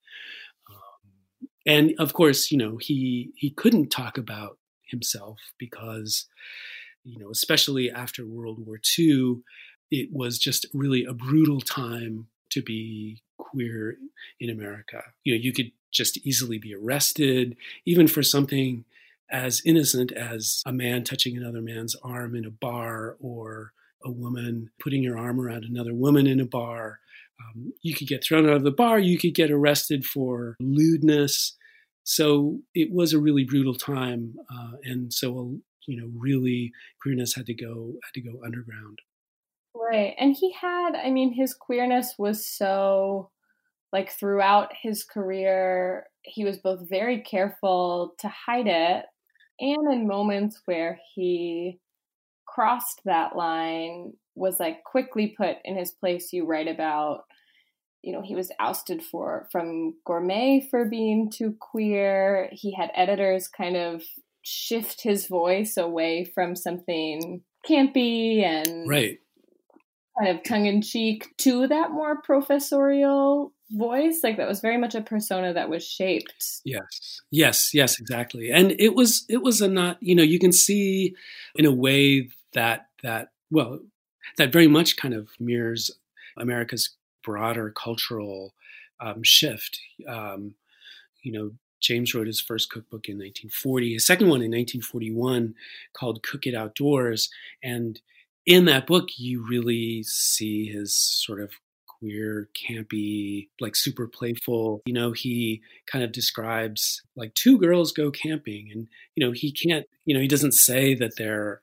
Um, 0.70 1.48
and 1.66 1.92
of 1.98 2.12
course, 2.12 2.50
you 2.50 2.58
know, 2.58 2.78
he 2.80 3.32
he 3.36 3.50
couldn't 3.50 3.90
talk 3.90 4.16
about 4.16 4.58
himself 4.86 5.38
because, 5.58 6.26
you 7.04 7.18
know, 7.18 7.30
especially 7.30 7.90
after 7.90 8.26
World 8.26 8.64
War 8.64 8.80
II, 8.98 9.42
it 9.90 10.08
was 10.12 10.38
just 10.38 10.66
really 10.72 11.04
a 11.04 11.12
brutal 11.12 11.60
time 11.60 12.28
to 12.50 12.62
be 12.62 13.22
queer 13.38 13.96
in 14.40 14.50
America. 14.50 15.02
You 15.24 15.34
know, 15.34 15.40
you 15.40 15.52
could 15.52 15.72
just 15.90 16.18
easily 16.26 16.58
be 16.58 16.74
arrested, 16.74 17.56
even 17.84 18.06
for 18.06 18.22
something 18.22 18.84
as 19.32 19.62
innocent 19.64 20.12
as 20.12 20.62
a 20.66 20.72
man 20.72 21.02
touching 21.02 21.36
another 21.36 21.62
man's 21.62 21.96
arm 22.02 22.36
in 22.36 22.44
a 22.44 22.50
bar 22.50 23.16
or 23.18 23.72
a 24.04 24.10
woman 24.10 24.70
putting 24.80 25.02
her 25.04 25.16
arm 25.16 25.40
around 25.40 25.64
another 25.64 25.94
woman 25.94 26.26
in 26.26 26.40
a 26.40 26.44
bar. 26.44 27.00
Um, 27.40 27.72
you 27.82 27.94
could 27.94 28.08
get 28.08 28.22
thrown 28.22 28.48
out 28.48 28.56
of 28.56 28.62
the 28.62 28.70
bar, 28.70 28.98
you 28.98 29.18
could 29.18 29.34
get 29.34 29.50
arrested 29.50 30.04
for 30.04 30.56
lewdness. 30.60 31.56
So 32.04 32.60
it 32.74 32.92
was 32.92 33.12
a 33.12 33.18
really 33.18 33.44
brutal 33.44 33.74
time, 33.74 34.34
uh, 34.52 34.72
and 34.84 35.12
so 35.12 35.60
you 35.86 36.00
know, 36.00 36.08
really, 36.16 36.72
queerness 37.00 37.34
had 37.34 37.46
to 37.46 37.54
go 37.54 37.94
had 38.04 38.14
to 38.14 38.20
go 38.20 38.40
underground. 38.44 38.98
Right. 39.74 40.14
And 40.18 40.36
he 40.38 40.52
had, 40.52 40.94
I 40.94 41.10
mean, 41.10 41.32
his 41.32 41.54
queerness 41.54 42.14
was 42.18 42.46
so, 42.46 43.30
like, 43.92 44.10
throughout 44.10 44.70
his 44.80 45.02
career, 45.02 46.06
he 46.22 46.44
was 46.44 46.58
both 46.58 46.88
very 46.88 47.22
careful 47.22 48.14
to 48.18 48.28
hide 48.28 48.66
it 48.66 49.06
and 49.60 49.92
in 49.92 50.06
moments 50.06 50.60
where 50.64 50.98
he 51.14 51.78
crossed 52.46 53.00
that 53.04 53.36
line 53.36 54.12
was 54.34 54.58
like 54.58 54.84
quickly 54.84 55.34
put 55.36 55.56
in 55.64 55.76
his 55.76 55.90
place 55.90 56.32
you 56.32 56.46
write 56.46 56.68
about 56.68 57.24
you 58.02 58.12
know 58.12 58.22
he 58.22 58.34
was 58.34 58.50
ousted 58.58 59.02
for 59.02 59.48
from 59.50 59.94
gourmet 60.04 60.66
for 60.70 60.84
being 60.84 61.30
too 61.30 61.56
queer. 61.60 62.48
He 62.52 62.74
had 62.74 62.90
editors 62.94 63.48
kind 63.48 63.76
of 63.76 64.02
shift 64.42 65.02
his 65.02 65.28
voice 65.28 65.76
away 65.76 66.24
from 66.24 66.56
something 66.56 67.42
campy 67.68 68.42
and 68.42 68.88
right. 68.88 69.18
kind 70.18 70.36
of 70.36 70.42
tongue-in-cheek 70.42 71.28
to 71.38 71.68
that 71.68 71.92
more 71.92 72.20
professorial 72.22 73.52
voice 73.72 74.20
like 74.22 74.36
that 74.36 74.48
was 74.48 74.60
very 74.60 74.76
much 74.76 74.94
a 74.94 75.00
persona 75.00 75.52
that 75.52 75.68
was 75.68 75.86
shaped. 75.86 76.60
Yes. 76.64 77.20
Yes 77.30 77.74
yes 77.74 77.98
exactly. 77.98 78.50
And 78.50 78.72
it 78.78 78.94
was 78.94 79.24
it 79.28 79.42
was 79.42 79.60
a 79.60 79.68
not 79.68 79.98
you 80.00 80.14
know 80.14 80.22
you 80.22 80.38
can 80.38 80.52
see 80.52 81.14
in 81.54 81.64
a 81.64 81.72
way 81.72 82.28
that 82.54 82.88
that 83.02 83.28
well 83.50 83.80
that 84.38 84.52
very 84.52 84.68
much 84.68 84.96
kind 84.96 85.14
of 85.14 85.28
mirrors 85.40 85.90
america's 86.36 86.96
broader 87.24 87.70
cultural 87.70 88.54
um, 89.00 89.22
shift. 89.22 89.80
Um, 90.08 90.54
you 91.22 91.32
know 91.32 91.52
james 91.80 92.14
wrote 92.14 92.26
his 92.26 92.40
first 92.40 92.70
cookbook 92.70 93.08
in 93.08 93.16
1940 93.16 93.94
his 93.94 94.06
second 94.06 94.28
one 94.28 94.42
in 94.42 94.50
1941 94.50 95.54
called 95.92 96.22
cook 96.22 96.46
it 96.46 96.54
outdoors. 96.54 97.30
And 97.62 98.00
in 98.44 98.66
that 98.66 98.86
book 98.86 99.08
you 99.16 99.44
really 99.48 100.02
see 100.02 100.66
his 100.66 100.96
sort 100.96 101.40
of 101.40 101.52
queer, 102.02 102.48
campy, 102.54 103.48
like 103.60 103.76
super 103.76 104.08
playful. 104.08 104.82
You 104.86 104.92
know, 104.92 105.12
he 105.12 105.62
kind 105.86 106.04
of 106.04 106.10
describes 106.10 107.00
like 107.14 107.32
two 107.34 107.58
girls 107.58 107.92
go 107.92 108.10
camping, 108.10 108.70
and 108.72 108.88
you 109.14 109.24
know, 109.24 109.32
he 109.32 109.52
can't, 109.52 109.86
you 110.04 110.14
know, 110.14 110.20
he 110.20 110.28
doesn't 110.28 110.52
say 110.52 110.94
that 110.94 111.16
they're 111.16 111.60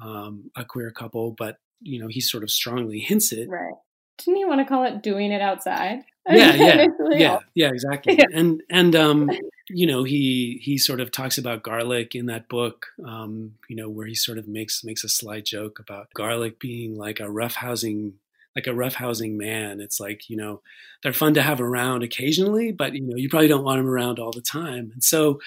um, 0.00 0.50
a 0.56 0.64
queer 0.64 0.90
couple, 0.92 1.32
but 1.32 1.56
you 1.80 2.00
know, 2.00 2.06
he 2.06 2.20
sort 2.20 2.44
of 2.44 2.50
strongly 2.50 3.00
hints 3.00 3.32
it. 3.32 3.48
Right. 3.48 3.74
Didn't 4.18 4.36
he 4.36 4.44
want 4.44 4.60
to 4.60 4.64
call 4.64 4.84
it 4.84 5.02
doing 5.02 5.32
it 5.32 5.42
outside? 5.42 6.04
Yeah, 6.30 6.54
yeah, 6.54 6.86
yeah, 7.10 7.38
yeah, 7.56 7.68
exactly. 7.70 8.14
Yeah. 8.16 8.26
And 8.32 8.62
and 8.70 8.94
um, 8.94 9.28
you 9.68 9.88
know, 9.88 10.04
he 10.04 10.60
he 10.62 10.78
sort 10.78 11.00
of 11.00 11.10
talks 11.10 11.36
about 11.36 11.64
garlic 11.64 12.14
in 12.14 12.26
that 12.26 12.48
book. 12.48 12.86
Um, 13.04 13.54
you 13.68 13.74
know, 13.74 13.88
where 13.88 14.06
he 14.06 14.14
sort 14.14 14.38
of 14.38 14.46
makes 14.46 14.84
makes 14.84 15.02
a 15.02 15.08
sly 15.08 15.40
joke 15.40 15.80
about 15.80 16.14
garlic 16.14 16.60
being 16.60 16.96
like 16.96 17.18
a 17.18 17.24
roughhousing 17.24 18.12
like 18.54 18.66
a 18.66 18.70
roughhousing 18.70 19.36
man. 19.36 19.80
It's 19.80 19.98
like, 19.98 20.28
you 20.28 20.36
know, 20.36 20.60
they're 21.02 21.12
fun 21.12 21.34
to 21.34 21.42
have 21.42 21.60
around 21.60 22.02
occasionally, 22.02 22.70
but 22.70 22.94
you 22.94 23.02
know, 23.02 23.16
you 23.16 23.28
probably 23.28 23.48
don't 23.48 23.64
want 23.64 23.78
them 23.78 23.88
around 23.88 24.18
all 24.18 24.30
the 24.30 24.42
time. 24.42 24.90
And 24.92 25.02
so 25.02 25.40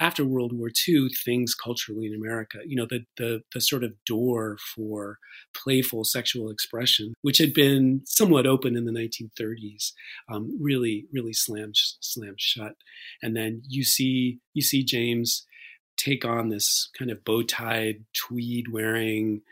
after 0.00 0.24
World 0.24 0.52
War 0.52 0.70
II, 0.88 1.08
things 1.24 1.54
culturally 1.54 2.06
in 2.06 2.14
America, 2.14 2.58
you 2.66 2.76
know, 2.76 2.86
the 2.88 3.04
the 3.16 3.42
the 3.54 3.60
sort 3.60 3.84
of 3.84 3.92
door 4.04 4.58
for 4.74 5.18
playful 5.54 6.04
sexual 6.04 6.50
expression, 6.50 7.14
which 7.22 7.38
had 7.38 7.54
been 7.54 8.02
somewhat 8.04 8.46
open 8.46 8.76
in 8.76 8.84
the 8.84 8.92
1930s, 8.92 9.92
um, 10.30 10.56
really, 10.60 11.06
really 11.12 11.32
slammed 11.32 11.76
slammed 12.00 12.40
shut. 12.40 12.74
And 13.22 13.36
then 13.36 13.62
you 13.66 13.84
see 13.84 14.40
you 14.54 14.62
see 14.62 14.84
James 14.84 15.46
take 15.96 16.24
on 16.24 16.48
this 16.48 16.88
kind 16.98 17.10
of 17.10 17.24
bow 17.24 17.42
tied, 17.42 18.04
tweed 18.14 18.72
wearing 18.72 19.42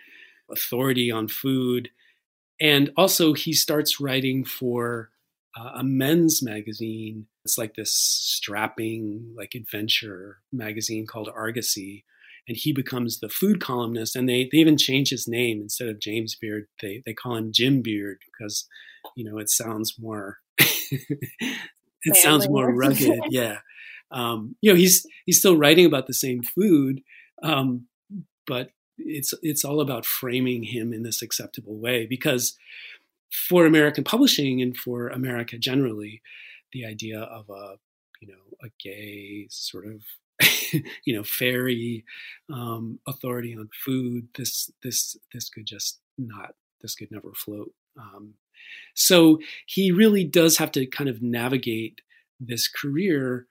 authority 0.50 1.10
on 1.10 1.28
food 1.28 1.90
and 2.60 2.90
also, 2.96 3.34
he 3.34 3.52
starts 3.52 4.00
writing 4.00 4.44
for 4.44 5.10
uh, 5.58 5.72
a 5.76 5.84
men's 5.84 6.42
magazine. 6.42 7.26
It's 7.44 7.58
like 7.58 7.74
this 7.74 7.92
strapping, 7.92 9.34
like 9.36 9.54
adventure 9.54 10.38
magazine 10.52 11.06
called 11.06 11.30
Argosy. 11.34 12.04
And 12.48 12.56
he 12.56 12.72
becomes 12.72 13.20
the 13.20 13.28
food 13.28 13.60
columnist. 13.60 14.16
And 14.16 14.28
they, 14.28 14.48
they 14.50 14.58
even 14.58 14.76
change 14.76 15.10
his 15.10 15.28
name 15.28 15.60
instead 15.60 15.88
of 15.88 16.00
James 16.00 16.34
Beard. 16.34 16.66
They, 16.80 17.02
they 17.04 17.12
call 17.14 17.36
him 17.36 17.52
Jim 17.52 17.82
Beard 17.82 18.18
because, 18.32 18.66
you 19.16 19.24
know, 19.24 19.38
it 19.38 19.50
sounds 19.50 19.96
more, 19.98 20.38
it 20.58 22.16
sounds 22.16 22.48
more 22.48 22.74
rugged. 22.74 23.20
yeah. 23.30 23.58
Um, 24.10 24.56
you 24.62 24.72
know, 24.72 24.76
he's, 24.76 25.06
he's 25.26 25.38
still 25.38 25.56
writing 25.56 25.84
about 25.86 26.06
the 26.06 26.14
same 26.14 26.42
food. 26.42 27.02
Um, 27.42 27.86
but 28.46 28.70
it's 28.98 29.34
it's 29.42 29.64
all 29.64 29.80
about 29.80 30.06
framing 30.06 30.64
him 30.64 30.92
in 30.92 31.02
this 31.02 31.22
acceptable 31.22 31.76
way 31.76 32.06
because 32.06 32.56
for 33.30 33.66
American 33.66 34.04
publishing 34.04 34.62
and 34.62 34.76
for 34.76 35.08
America 35.08 35.58
generally, 35.58 36.22
the 36.72 36.84
idea 36.84 37.20
of 37.20 37.48
a 37.50 37.76
you 38.20 38.28
know 38.28 38.56
a 38.62 38.68
gay 38.82 39.46
sort 39.50 39.86
of 39.86 40.02
you 41.04 41.14
know 41.14 41.22
fairy 41.22 42.04
um, 42.52 42.98
authority 43.06 43.56
on 43.56 43.68
food 43.84 44.28
this 44.36 44.70
this 44.82 45.16
this 45.32 45.48
could 45.48 45.66
just 45.66 46.00
not 46.16 46.54
this 46.80 46.94
could 46.94 47.10
never 47.10 47.32
float. 47.34 47.72
Um, 47.98 48.34
so 48.94 49.38
he 49.66 49.90
really 49.90 50.24
does 50.24 50.58
have 50.58 50.72
to 50.72 50.86
kind 50.86 51.10
of 51.10 51.22
navigate 51.22 52.00
this 52.40 52.68
career, 52.68 53.46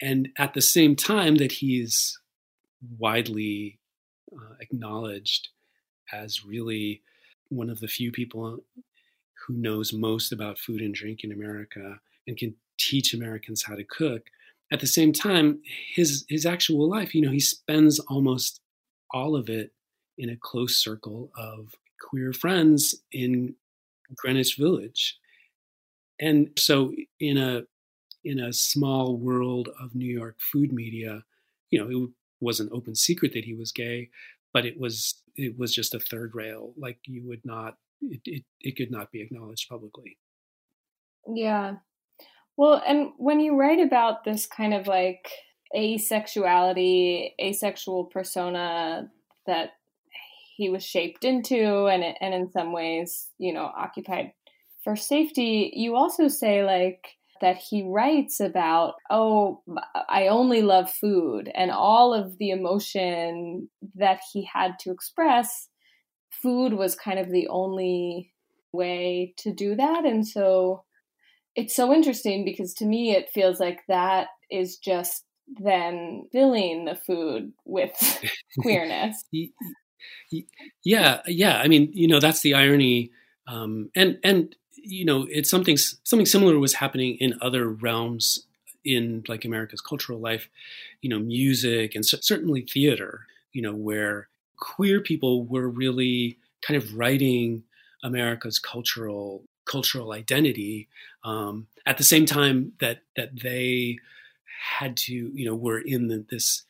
and 0.00 0.28
at 0.38 0.54
the 0.54 0.62
same 0.62 0.96
time 0.96 1.36
that 1.36 1.52
he's 1.52 2.18
widely 2.98 3.78
uh, 4.36 4.54
acknowledged 4.60 5.48
as 6.12 6.44
really 6.44 7.02
one 7.48 7.70
of 7.70 7.80
the 7.80 7.88
few 7.88 8.10
people 8.12 8.58
who 9.46 9.54
knows 9.54 9.92
most 9.92 10.32
about 10.32 10.58
food 10.58 10.80
and 10.80 10.94
drink 10.94 11.24
in 11.24 11.32
America 11.32 11.98
and 12.26 12.36
can 12.36 12.54
teach 12.78 13.14
Americans 13.14 13.62
how 13.62 13.74
to 13.74 13.84
cook. 13.84 14.22
At 14.72 14.80
the 14.80 14.86
same 14.86 15.12
time, 15.12 15.60
his 15.94 16.24
his 16.28 16.46
actual 16.46 16.88
life, 16.88 17.14
you 17.14 17.20
know, 17.20 17.30
he 17.30 17.40
spends 17.40 17.98
almost 18.00 18.60
all 19.10 19.36
of 19.36 19.48
it 19.48 19.72
in 20.18 20.30
a 20.30 20.36
close 20.36 20.76
circle 20.76 21.30
of 21.36 21.74
queer 22.00 22.32
friends 22.32 22.94
in 23.12 23.54
Greenwich 24.16 24.56
Village. 24.56 25.18
And 26.20 26.50
so 26.56 26.94
in 27.20 27.36
a 27.36 27.62
in 28.24 28.38
a 28.38 28.52
small 28.52 29.16
world 29.16 29.68
of 29.80 29.94
New 29.94 30.12
York 30.12 30.36
food 30.38 30.72
media, 30.72 31.24
you 31.70 31.78
know, 31.78 31.90
it 31.90 32.10
was 32.42 32.60
an 32.60 32.68
open 32.72 32.94
secret 32.94 33.32
that 33.32 33.44
he 33.44 33.54
was 33.54 33.72
gay, 33.72 34.10
but 34.52 34.66
it 34.66 34.78
was 34.78 35.22
it 35.36 35.58
was 35.58 35.74
just 35.74 35.94
a 35.94 36.00
third 36.00 36.32
rail. 36.34 36.74
Like 36.76 36.98
you 37.06 37.26
would 37.26 37.44
not 37.44 37.76
it, 38.02 38.20
it, 38.24 38.44
it 38.60 38.76
could 38.76 38.90
not 38.90 39.12
be 39.12 39.22
acknowledged 39.22 39.68
publicly. 39.68 40.18
Yeah. 41.32 41.76
Well, 42.56 42.82
and 42.86 43.10
when 43.16 43.40
you 43.40 43.56
write 43.56 43.80
about 43.80 44.24
this 44.24 44.46
kind 44.46 44.74
of 44.74 44.86
like 44.86 45.30
asexuality, 45.74 47.30
asexual 47.40 48.06
persona 48.06 49.10
that 49.46 49.70
he 50.56 50.68
was 50.68 50.84
shaped 50.84 51.24
into 51.24 51.86
and 51.86 52.04
and 52.20 52.34
in 52.34 52.50
some 52.50 52.72
ways, 52.72 53.30
you 53.38 53.54
know, 53.54 53.70
occupied 53.76 54.32
for 54.84 54.96
safety, 54.96 55.72
you 55.74 55.96
also 55.96 56.28
say 56.28 56.64
like 56.64 57.16
that 57.42 57.58
he 57.58 57.82
writes 57.86 58.40
about, 58.40 58.94
oh, 59.10 59.62
I 60.08 60.28
only 60.28 60.62
love 60.62 60.90
food, 60.90 61.50
and 61.54 61.70
all 61.70 62.14
of 62.14 62.38
the 62.38 62.50
emotion 62.50 63.68
that 63.96 64.20
he 64.32 64.48
had 64.50 64.78
to 64.80 64.90
express, 64.90 65.68
food 66.30 66.72
was 66.72 66.94
kind 66.94 67.18
of 67.18 67.30
the 67.30 67.48
only 67.48 68.32
way 68.72 69.34
to 69.38 69.52
do 69.52 69.74
that. 69.74 70.06
And 70.06 70.26
so 70.26 70.84
it's 71.54 71.76
so 71.76 71.92
interesting 71.92 72.44
because 72.44 72.72
to 72.74 72.86
me, 72.86 73.10
it 73.14 73.30
feels 73.30 73.60
like 73.60 73.80
that 73.88 74.28
is 74.50 74.78
just 74.78 75.24
then 75.60 76.24
filling 76.32 76.86
the 76.86 76.94
food 76.94 77.52
with 77.64 77.92
queerness. 78.60 79.22
yeah, 80.84 81.20
yeah. 81.26 81.58
I 81.58 81.68
mean, 81.68 81.90
you 81.92 82.08
know, 82.08 82.20
that's 82.20 82.40
the 82.40 82.54
irony. 82.54 83.10
Um, 83.46 83.90
and 83.94 84.18
and 84.22 84.54
you 84.82 85.04
know, 85.04 85.26
it's 85.30 85.50
something 85.50 85.76
something 85.76 86.26
similar 86.26 86.58
was 86.58 86.74
happening 86.74 87.16
in 87.16 87.38
other 87.40 87.68
realms 87.68 88.46
in 88.84 89.22
like 89.28 89.44
America's 89.44 89.80
cultural 89.80 90.18
life, 90.18 90.48
you 91.00 91.08
know, 91.08 91.18
music 91.18 91.94
and 91.94 92.04
certainly 92.04 92.62
theater, 92.62 93.26
you 93.52 93.62
know, 93.62 93.74
where 93.74 94.28
queer 94.58 95.00
people 95.00 95.44
were 95.44 95.68
really 95.68 96.38
kind 96.66 96.76
of 96.76 96.96
writing 96.96 97.62
America's 98.02 98.58
cultural 98.58 99.44
cultural 99.64 100.12
identity 100.12 100.88
um, 101.24 101.68
at 101.86 101.96
the 101.98 102.04
same 102.04 102.26
time 102.26 102.72
that 102.80 103.02
that 103.16 103.40
they 103.42 103.98
had 104.80 104.96
to, 104.96 105.12
you 105.12 105.44
know, 105.44 105.54
were 105.54 105.80
in 105.80 106.08
the, 106.08 106.24
this 106.30 106.62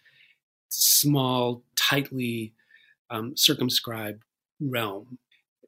small, 0.69 1.63
tightly 1.77 2.53
um, 3.11 3.37
circumscribed 3.37 4.23
realm, 4.61 5.19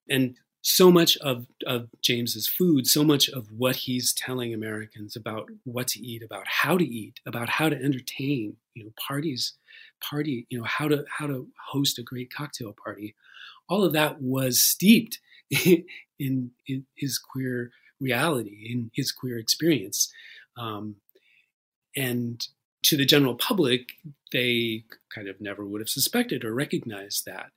and 0.08 0.36
so 0.66 0.90
much 0.90 1.18
of, 1.18 1.46
of 1.66 1.90
James's 2.00 2.48
food, 2.48 2.86
so 2.86 3.04
much 3.04 3.28
of 3.28 3.46
what 3.52 3.76
he's 3.76 4.14
telling 4.14 4.54
Americans 4.54 5.14
about 5.14 5.50
what 5.64 5.86
to 5.88 6.00
eat, 6.00 6.22
about 6.22 6.46
how 6.48 6.78
to 6.78 6.84
eat, 6.84 7.20
about 7.26 7.50
how 7.50 7.68
to 7.68 7.76
entertain, 7.76 8.56
you 8.72 8.82
know, 8.82 8.90
parties, 8.96 9.52
party, 10.02 10.46
you 10.48 10.58
know, 10.58 10.64
how 10.64 10.88
to 10.88 11.04
how 11.18 11.26
to 11.26 11.46
host 11.70 11.98
a 11.98 12.02
great 12.02 12.32
cocktail 12.32 12.74
party. 12.82 13.14
All 13.68 13.84
of 13.84 13.92
that 13.92 14.22
was 14.22 14.64
steeped 14.64 15.20
in, 15.50 16.50
in 16.66 16.86
his 16.94 17.18
queer 17.18 17.70
reality, 18.00 18.66
in 18.70 18.90
his 18.94 19.12
queer 19.12 19.38
experience. 19.38 20.10
Um, 20.56 20.96
and 21.94 22.40
to 22.84 22.96
the 22.96 23.04
general 23.04 23.34
public, 23.34 23.92
they 24.32 24.84
kind 25.14 25.28
of 25.28 25.40
never 25.40 25.66
would 25.66 25.80
have 25.80 25.88
suspected 25.88 26.44
or 26.44 26.54
recognized 26.54 27.24
that. 27.26 27.50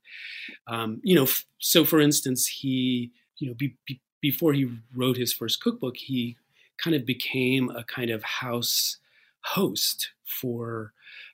Um, 0.68 1.02
you 1.04 1.16
know, 1.16 1.24
f- 1.24 1.46
so 1.60 1.86
for 1.86 2.00
instance, 2.00 2.48
he, 2.48 3.12
you 3.38 3.48
know, 3.48 3.54
be, 3.54 3.76
be, 3.86 4.02
before 4.22 4.54
he 4.54 4.70
wrote 4.96 5.18
his 5.18 5.34
first 5.34 5.62
cookbook, 5.62 5.98
he 5.98 6.38
kind 6.82 6.96
of 6.96 7.06
became 7.06 7.70
a 7.70 7.84
kind 7.84 8.10
of 8.10 8.24
house 8.24 8.98
host 9.44 10.12
for 10.26 10.94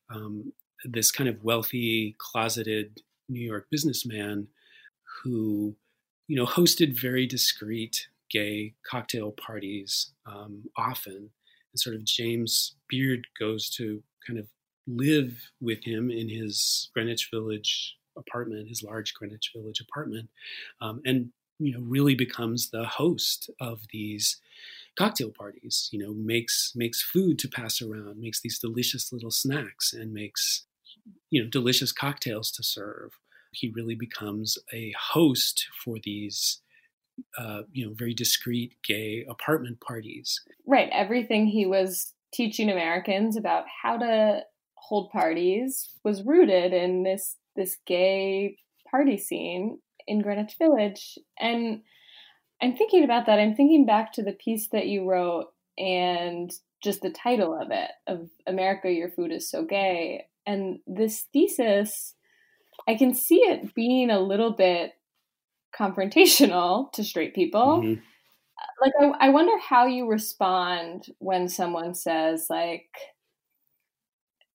um, 0.09 0.53
this 0.83 1.11
kind 1.11 1.29
of 1.29 1.43
wealthy, 1.43 2.15
closeted 2.17 3.01
New 3.29 3.41
York 3.41 3.67
businessman 3.69 4.47
who, 5.23 5.75
you 6.27 6.35
know, 6.35 6.45
hosted 6.45 6.99
very 6.99 7.25
discreet 7.25 8.07
gay 8.29 8.73
cocktail 8.89 9.31
parties 9.31 10.11
um, 10.25 10.63
often. 10.77 11.29
Sort 11.75 11.95
of 11.95 12.05
James 12.05 12.75
Beard 12.89 13.25
goes 13.39 13.69
to 13.71 14.01
kind 14.25 14.39
of 14.39 14.47
live 14.87 15.33
with 15.61 15.83
him 15.83 16.11
in 16.11 16.29
his 16.29 16.89
Greenwich 16.93 17.29
Village 17.31 17.97
apartment, 18.17 18.67
his 18.67 18.83
large 18.83 19.13
Greenwich 19.13 19.51
Village 19.55 19.81
apartment, 19.81 20.29
um, 20.81 21.01
and 21.05 21.29
you 21.59 21.73
know 21.73 21.83
really 21.85 22.15
becomes 22.15 22.69
the 22.69 22.85
host 22.85 23.49
of 23.59 23.81
these 23.91 24.39
cocktail 24.97 25.31
parties. 25.31 25.89
You 25.91 25.99
know, 25.99 26.13
makes 26.13 26.73
makes 26.75 27.01
food 27.01 27.39
to 27.39 27.47
pass 27.47 27.81
around, 27.81 28.19
makes 28.19 28.41
these 28.41 28.59
delicious 28.59 29.11
little 29.11 29.31
snacks, 29.31 29.93
and 29.93 30.13
makes 30.13 30.65
you 31.29 31.41
know 31.43 31.49
delicious 31.49 31.91
cocktails 31.91 32.51
to 32.51 32.63
serve. 32.63 33.11
He 33.51 33.69
really 33.69 33.95
becomes 33.95 34.57
a 34.73 34.93
host 34.99 35.67
for 35.83 35.97
these 36.03 36.61
uh, 37.37 37.61
you 37.71 37.85
know 37.85 37.93
very 37.95 38.13
discreet 38.13 38.75
gay 38.83 39.25
apartment 39.29 39.79
parties. 39.81 40.41
Right. 40.67 40.89
Everything 40.91 41.47
he 41.47 41.65
was 41.65 42.13
teaching 42.33 42.69
Americans 42.69 43.37
about 43.37 43.65
how 43.83 43.97
to 43.97 44.41
hold 44.75 45.11
parties 45.11 45.89
was 46.03 46.23
rooted 46.23 46.73
in 46.73 47.03
this 47.03 47.37
this 47.55 47.77
gay 47.85 48.57
party 48.89 49.17
scene 49.17 49.79
in 50.07 50.21
Greenwich 50.21 50.55
Village. 50.57 51.17
And 51.39 51.81
I'm 52.61 52.75
thinking 52.75 53.03
about 53.03 53.25
that. 53.25 53.39
I'm 53.39 53.55
thinking 53.55 53.85
back 53.85 54.13
to 54.13 54.23
the 54.23 54.33
piece 54.33 54.69
that 54.71 54.87
you 54.87 55.09
wrote 55.09 55.47
and 55.77 56.51
just 56.83 57.01
the 57.01 57.09
title 57.09 57.57
of 57.59 57.71
it 57.71 57.91
of 58.07 58.29
America 58.45 58.91
Your 58.91 59.09
Food 59.09 59.31
is 59.31 59.49
So 59.49 59.63
Gay. 59.63 60.25
And 60.45 60.79
this 60.85 61.27
thesis, 61.31 62.15
I 62.87 62.95
can 62.95 63.13
see 63.13 63.37
it 63.37 63.73
being 63.73 64.09
a 64.09 64.19
little 64.19 64.51
bit 64.51 64.91
confrontational 65.77 66.91
to 66.93 67.03
straight 67.03 67.33
people. 67.33 67.81
Mm-hmm. 67.83 68.01
Like, 68.81 68.93
I, 68.99 69.27
I 69.27 69.29
wonder 69.29 69.57
how 69.57 69.87
you 69.87 70.07
respond 70.07 71.05
when 71.19 71.49
someone 71.49 71.95
says, 71.95 72.47
like, 72.49 72.89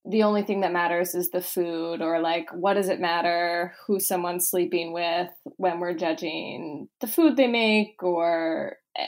the 0.08 0.22
only 0.22 0.42
thing 0.42 0.62
that 0.62 0.72
matters 0.72 1.14
is 1.14 1.30
the 1.30 1.42
food, 1.42 2.00
or 2.00 2.20
like, 2.20 2.48
what 2.52 2.74
does 2.74 2.88
it 2.88 3.00
matter 3.00 3.74
who 3.86 4.00
someone's 4.00 4.48
sleeping 4.48 4.92
with 4.92 5.28
when 5.56 5.80
we're 5.80 5.94
judging 5.94 6.88
the 7.00 7.06
food 7.06 7.36
they 7.36 7.48
make? 7.48 8.02
Or 8.02 8.76
eh, 8.96 9.06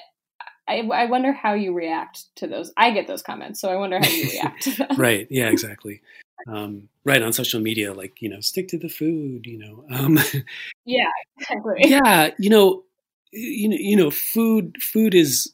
I, 0.69 0.81
I 0.81 1.05
wonder 1.07 1.33
how 1.33 1.55
you 1.55 1.73
react 1.73 2.27
to 2.37 2.47
those. 2.47 2.73
I 2.77 2.91
get 2.91 3.07
those 3.07 3.23
comments, 3.23 3.61
so 3.61 3.71
I 3.71 3.77
wonder 3.77 3.99
how 3.99 4.11
you 4.11 4.31
react 4.31 4.69
right. 4.99 5.27
Yeah, 5.31 5.49
exactly 5.49 6.03
um, 6.49 6.89
right 7.05 7.23
on 7.23 7.33
social 7.33 7.61
media, 7.61 7.93
like 7.93 8.21
you 8.21 8.29
know, 8.29 8.41
stick 8.41 8.69
to 8.69 8.79
the 8.79 8.89
food. 8.89 9.47
You 9.47 9.59
know, 9.59 9.85
um, 9.91 10.19
yeah, 10.85 11.11
exactly. 11.39 11.75
yeah, 11.79 12.31
you 12.39 12.51
know, 12.51 12.85
you 13.33 13.69
know, 13.69 13.77
you 13.79 13.97
know, 13.97 14.11
food, 14.11 14.77
food 14.83 15.15
is 15.15 15.53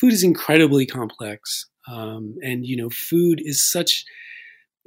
food 0.00 0.12
is 0.12 0.22
incredibly 0.22 0.86
complex, 0.86 1.66
um, 1.88 2.36
and 2.42 2.66
you 2.66 2.76
know, 2.76 2.90
food 2.90 3.40
is 3.44 3.70
such 3.70 4.04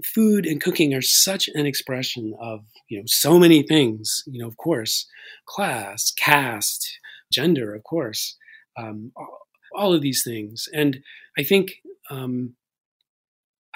food 0.04 0.46
and 0.46 0.62
cooking 0.62 0.94
are 0.94 1.02
such 1.02 1.48
an 1.56 1.66
expression 1.66 2.36
of 2.40 2.64
you 2.90 3.00
know 3.00 3.06
so 3.08 3.40
many 3.40 3.64
things. 3.64 4.24
You 4.28 4.42
know, 4.42 4.48
of 4.48 4.58
course, 4.58 5.08
class, 5.46 6.12
caste, 6.18 7.00
gender, 7.32 7.74
of 7.76 7.84
course, 7.84 8.36
um, 8.78 9.12
all, 9.16 9.40
all, 9.76 9.94
of 9.94 10.02
these 10.02 10.24
things, 10.24 10.68
and 10.74 11.00
I 11.38 11.44
think. 11.44 11.82
Um, 12.10 12.56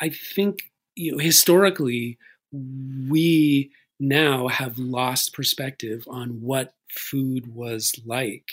I 0.02 0.10
think 0.10 0.71
you 0.96 1.12
know, 1.12 1.18
historically, 1.18 2.18
we 2.52 3.72
now 4.00 4.48
have 4.48 4.78
lost 4.78 5.34
perspective 5.34 6.04
on 6.10 6.42
what 6.42 6.74
food 6.90 7.54
was 7.54 7.94
like, 8.06 8.52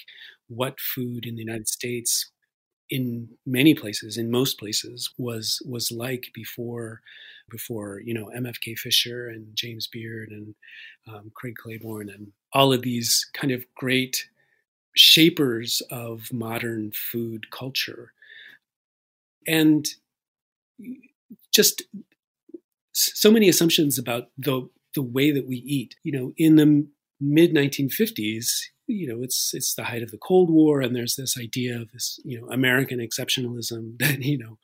what 0.49 0.79
food 0.81 1.27
in 1.27 1.35
the 1.35 1.43
United 1.43 1.69
States, 1.69 2.31
in 2.91 3.29
many 3.47 3.75
places, 3.75 4.17
in 4.19 4.31
most 4.31 4.59
places, 4.59 5.11
was 5.19 5.61
was 5.67 5.93
like 5.93 6.31
before, 6.35 7.01
before 7.51 8.01
you 8.05 8.15
know 8.15 8.31
MFK 8.35 8.75
Fisher 8.77 9.29
and 9.29 9.55
James 9.55 9.87
Beard 9.89 10.31
and 10.31 10.55
um, 11.09 11.31
Craig 11.35 11.57
Claiborne 11.57 12.11
and 12.11 12.33
all 12.53 12.73
of 12.73 12.83
these 12.83 13.29
kind 13.35 13.53
of 13.53 13.65
great 13.77 14.29
shapers 14.97 15.83
of 15.91 16.33
modern 16.33 16.93
food 16.93 17.51
culture, 17.51 18.13
and 19.47 19.89
just 21.53 21.83
so 22.99 23.31
many 23.31 23.49
assumptions 23.49 23.99
about 23.99 24.29
the 24.37 24.69
the 24.95 25.03
way 25.03 25.31
that 25.31 25.47
we 25.47 25.57
eat. 25.57 25.95
You 26.03 26.13
know, 26.13 26.33
in 26.37 26.57
the 26.57 26.87
mid 27.21 27.55
1950s, 27.55 28.47
you 28.87 29.07
know, 29.07 29.23
it's 29.23 29.53
it's 29.55 29.75
the 29.75 29.85
height 29.85 30.03
of 30.03 30.11
the 30.11 30.19
Cold 30.19 30.51
War, 30.51 30.81
and 30.81 30.95
there's 30.95 31.17
this 31.17 31.37
idea 31.39 31.81
of 31.81 31.91
this, 31.93 32.19
you 32.25 32.41
know, 32.41 32.49
American 32.49 32.99
exceptionalism 32.99 33.97
that 33.99 34.23
you 34.23 34.39
know, 34.39 34.59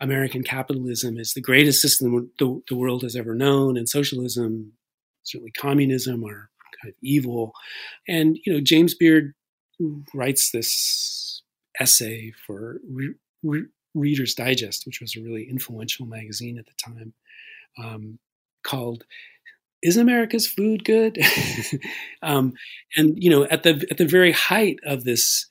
American 0.00 0.42
capitalism 0.42 1.18
is 1.18 1.32
the 1.32 1.40
greatest 1.40 1.80
system 1.80 2.30
the, 2.38 2.60
the 2.68 2.76
world 2.76 3.02
has 3.02 3.16
ever 3.16 3.34
known, 3.34 3.76
and 3.76 3.88
socialism, 3.88 4.72
certainly 5.24 5.52
communism, 5.52 6.24
are 6.24 6.50
kind 6.80 6.90
of 6.90 6.94
evil. 7.02 7.52
And 8.08 8.38
you 8.44 8.52
know, 8.52 8.60
James 8.60 8.94
Beard 8.94 9.34
writes 10.14 10.50
this 10.50 11.42
essay 11.78 12.32
for 12.46 12.80
Re- 12.88 13.14
Re- 13.42 13.66
Reader's 13.94 14.34
Digest, 14.34 14.86
which 14.86 15.00
was 15.00 15.16
a 15.16 15.20
really 15.20 15.48
influential 15.50 16.06
magazine 16.06 16.58
at 16.58 16.66
the 16.66 16.72
time 16.82 17.14
um, 17.82 18.18
called 18.64 19.04
"Is 19.82 19.96
America's 19.96 20.46
Food 20.46 20.84
Good?" 20.84 21.18
um, 22.22 22.54
and 22.96 23.22
you 23.22 23.30
know, 23.30 23.44
at 23.44 23.62
the 23.62 23.86
at 23.90 23.98
the 23.98 24.06
very 24.06 24.32
height 24.32 24.78
of 24.84 25.04
this, 25.04 25.46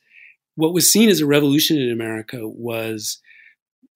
what 0.55 0.73
was 0.73 0.91
seen 0.91 1.09
as 1.09 1.21
a 1.21 1.25
revolution 1.25 1.77
in 1.77 1.91
America 1.91 2.39
was 2.41 3.19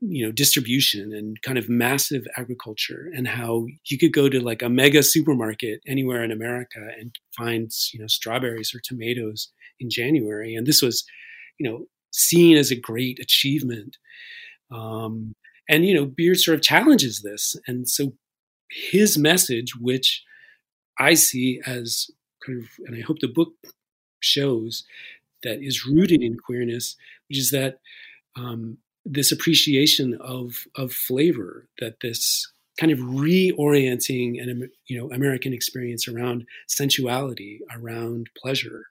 you 0.01 0.25
know 0.25 0.31
distribution 0.31 1.13
and 1.13 1.41
kind 1.41 1.57
of 1.57 1.67
massive 1.67 2.25
agriculture 2.37 3.11
and 3.13 3.27
how 3.27 3.65
you 3.85 3.97
could 3.97 4.13
go 4.13 4.29
to 4.29 4.39
like 4.39 4.61
a 4.61 4.69
mega 4.69 5.03
supermarket 5.03 5.81
anywhere 5.85 6.23
in 6.23 6.31
america 6.31 6.79
and 6.99 7.15
find 7.37 7.69
you 7.93 7.99
know 7.99 8.07
strawberries 8.07 8.73
or 8.73 8.79
tomatoes 8.83 9.51
in 9.79 9.89
january 9.89 10.55
and 10.55 10.65
this 10.65 10.81
was 10.81 11.03
you 11.59 11.69
know 11.69 11.85
seen 12.11 12.57
as 12.57 12.71
a 12.71 12.79
great 12.79 13.19
achievement 13.19 13.97
um, 14.71 15.35
and, 15.69 15.85
you 15.85 15.93
know, 15.93 16.05
Beard 16.05 16.39
sort 16.39 16.55
of 16.55 16.63
challenges 16.63 17.21
this. 17.21 17.55
And 17.67 17.87
so 17.87 18.13
his 18.69 19.17
message, 19.17 19.75
which 19.79 20.23
I 20.99 21.13
see 21.13 21.61
as 21.65 22.07
kind 22.45 22.59
of, 22.59 22.67
and 22.85 22.97
I 22.97 23.01
hope 23.01 23.19
the 23.19 23.27
book 23.27 23.53
shows 24.19 24.83
that 25.43 25.61
is 25.61 25.85
rooted 25.85 26.21
in 26.21 26.37
queerness, 26.37 26.95
which 27.29 27.37
is 27.37 27.51
that 27.51 27.77
um, 28.35 28.79
this 29.05 29.31
appreciation 29.31 30.17
of 30.19 30.65
of 30.75 30.91
flavor, 30.91 31.67
that 31.79 31.95
this 32.01 32.51
kind 32.79 32.91
of 32.91 32.99
reorienting 32.99 34.41
an 34.41 34.69
you 34.87 34.97
know 34.97 35.11
American 35.11 35.53
experience 35.53 36.07
around 36.07 36.45
sensuality, 36.67 37.59
around 37.73 38.29
pleasure, 38.37 38.85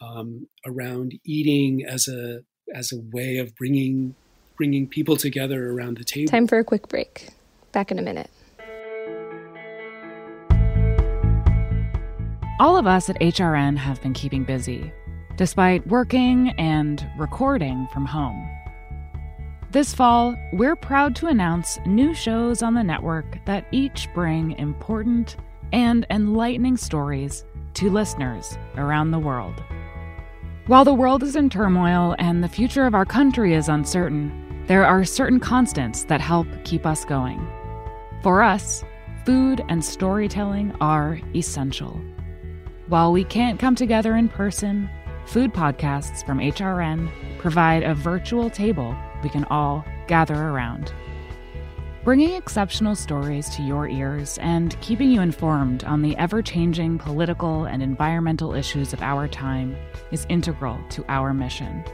um, 0.00 0.46
around 0.66 1.14
eating 1.24 1.84
as 1.86 2.08
a 2.08 2.40
as 2.74 2.92
a 2.92 3.00
way 3.12 3.38
of 3.38 3.54
bringing 3.56 4.14
bringing 4.56 4.86
people 4.86 5.16
together 5.16 5.70
around 5.72 5.98
the 5.98 6.04
table. 6.04 6.30
Time 6.30 6.46
for 6.46 6.58
a 6.58 6.64
quick 6.64 6.88
break. 6.88 7.28
Back 7.72 7.90
in 7.90 7.98
a 7.98 8.02
minute. 8.02 8.30
All 12.58 12.78
of 12.78 12.86
us 12.86 13.10
at 13.10 13.20
HRN 13.20 13.76
have 13.76 14.00
been 14.00 14.14
keeping 14.14 14.42
busy, 14.42 14.90
despite 15.36 15.86
working 15.86 16.54
and 16.58 17.06
recording 17.18 17.86
from 17.92 18.06
home. 18.06 18.48
This 19.72 19.92
fall, 19.92 20.34
we're 20.54 20.76
proud 20.76 21.14
to 21.16 21.26
announce 21.26 21.78
new 21.84 22.14
shows 22.14 22.62
on 22.62 22.72
the 22.72 22.82
network 22.82 23.44
that 23.44 23.66
each 23.72 24.08
bring 24.14 24.52
important 24.52 25.36
and 25.72 26.06
enlightening 26.08 26.78
stories 26.78 27.44
to 27.74 27.90
listeners 27.90 28.56
around 28.78 29.10
the 29.10 29.18
world. 29.18 29.62
While 30.66 30.86
the 30.86 30.94
world 30.94 31.22
is 31.22 31.36
in 31.36 31.50
turmoil 31.50 32.16
and 32.18 32.42
the 32.42 32.48
future 32.48 32.86
of 32.86 32.94
our 32.94 33.04
country 33.04 33.52
is 33.52 33.68
uncertain, 33.68 34.45
there 34.66 34.84
are 34.84 35.04
certain 35.04 35.38
constants 35.38 36.04
that 36.04 36.20
help 36.20 36.48
keep 36.64 36.86
us 36.86 37.04
going. 37.04 37.46
For 38.22 38.42
us, 38.42 38.84
food 39.24 39.64
and 39.68 39.84
storytelling 39.84 40.74
are 40.80 41.20
essential. 41.34 42.00
While 42.88 43.12
we 43.12 43.24
can't 43.24 43.60
come 43.60 43.74
together 43.74 44.16
in 44.16 44.28
person, 44.28 44.90
food 45.26 45.52
podcasts 45.52 46.26
from 46.26 46.38
HRN 46.38 47.10
provide 47.38 47.84
a 47.84 47.94
virtual 47.94 48.50
table 48.50 48.96
we 49.22 49.28
can 49.28 49.44
all 49.44 49.84
gather 50.08 50.34
around. 50.34 50.92
Bringing 52.02 52.34
exceptional 52.34 52.94
stories 52.94 53.48
to 53.50 53.62
your 53.62 53.88
ears 53.88 54.38
and 54.38 54.80
keeping 54.80 55.10
you 55.10 55.20
informed 55.20 55.82
on 55.84 56.02
the 56.02 56.16
ever 56.16 56.42
changing 56.42 56.98
political 56.98 57.64
and 57.64 57.82
environmental 57.82 58.54
issues 58.54 58.92
of 58.92 59.02
our 59.02 59.26
time 59.26 59.76
is 60.12 60.26
integral 60.28 60.78
to 60.90 61.04
our 61.08 61.34
mission. 61.34 61.84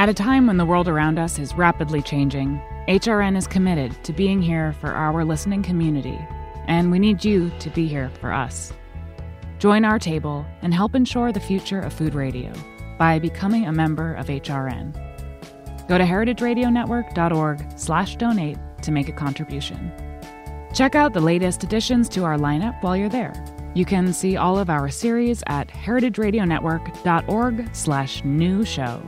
At 0.00 0.08
a 0.08 0.14
time 0.14 0.46
when 0.46 0.56
the 0.56 0.64
world 0.64 0.88
around 0.88 1.18
us 1.18 1.38
is 1.38 1.52
rapidly 1.52 2.00
changing, 2.00 2.58
HRN 2.88 3.36
is 3.36 3.46
committed 3.46 4.02
to 4.04 4.14
being 4.14 4.40
here 4.40 4.72
for 4.80 4.92
our 4.92 5.26
listening 5.26 5.62
community, 5.62 6.18
and 6.66 6.90
we 6.90 6.98
need 6.98 7.22
you 7.22 7.52
to 7.58 7.68
be 7.68 7.86
here 7.86 8.10
for 8.18 8.32
us. 8.32 8.72
Join 9.58 9.84
our 9.84 9.98
table 9.98 10.46
and 10.62 10.72
help 10.72 10.94
ensure 10.94 11.32
the 11.32 11.40
future 11.40 11.80
of 11.80 11.92
food 11.92 12.14
radio 12.14 12.50
by 12.98 13.18
becoming 13.18 13.66
a 13.66 13.72
member 13.72 14.14
of 14.14 14.28
HRN. 14.28 14.94
Go 15.86 15.98
to 15.98 16.04
heritageradionetwork.org/donate 16.04 18.58
to 18.80 18.92
make 18.92 19.10
a 19.10 19.12
contribution. 19.12 19.92
Check 20.72 20.94
out 20.94 21.12
the 21.12 21.20
latest 21.20 21.62
additions 21.62 22.08
to 22.08 22.24
our 22.24 22.38
lineup 22.38 22.82
while 22.82 22.96
you're 22.96 23.10
there. 23.10 23.34
You 23.74 23.84
can 23.84 24.14
see 24.14 24.38
all 24.38 24.58
of 24.58 24.70
our 24.70 24.88
series 24.88 25.42
at 25.46 25.68
heritageradionetwork.org/new 25.68 28.64
show. 28.64 29.02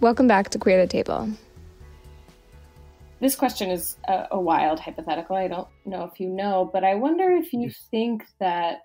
Welcome 0.00 0.28
back 0.28 0.50
to 0.50 0.60
Queer 0.60 0.80
the 0.80 0.86
Table. 0.86 1.28
This 3.18 3.34
question 3.34 3.68
is 3.68 3.96
a, 4.06 4.28
a, 4.30 4.40
wild 4.40 4.78
hypothetical. 4.78 5.34
I 5.34 5.48
don't 5.48 5.66
know 5.84 6.04
if 6.04 6.20
you 6.20 6.28
know, 6.28 6.70
but 6.72 6.84
I 6.84 6.94
wonder 6.94 7.32
if 7.32 7.52
you 7.52 7.68
think 7.90 8.22
that 8.38 8.82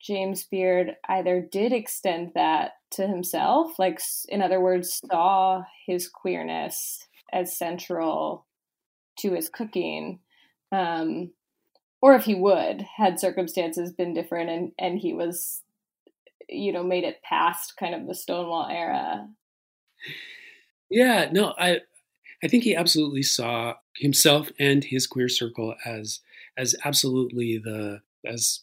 James 0.00 0.42
Beard 0.42 0.96
either 1.08 1.40
did 1.40 1.72
extend 1.72 2.32
that 2.34 2.72
to 2.90 3.06
himself, 3.06 3.78
like, 3.78 4.00
in 4.28 4.42
other 4.42 4.60
words, 4.60 5.00
saw 5.08 5.62
his 5.86 6.08
queerness 6.08 7.06
as 7.32 7.56
central 7.56 8.44
to 9.20 9.34
his 9.34 9.48
cooking, 9.48 10.18
um, 10.72 11.30
or 12.02 12.16
if 12.16 12.24
he 12.24 12.34
would, 12.34 12.84
had 12.96 13.20
circumstances 13.20 13.92
been 13.92 14.14
different 14.14 14.50
and, 14.50 14.72
and 14.80 14.98
he 14.98 15.14
was, 15.14 15.62
you 16.48 16.72
know, 16.72 16.82
made 16.82 17.04
it 17.04 17.22
past 17.22 17.76
kind 17.76 17.94
of 17.94 18.08
the 18.08 18.16
Stonewall 18.16 18.66
era 18.68 19.28
yeah, 20.90 21.28
no, 21.32 21.54
I 21.58 21.80
I 22.42 22.48
think 22.48 22.64
he 22.64 22.76
absolutely 22.76 23.22
saw 23.22 23.74
himself 23.96 24.50
and 24.58 24.84
his 24.84 25.06
queer 25.06 25.28
circle 25.28 25.74
as 25.84 26.20
as 26.56 26.74
absolutely 26.84 27.58
the 27.58 28.00
as 28.26 28.60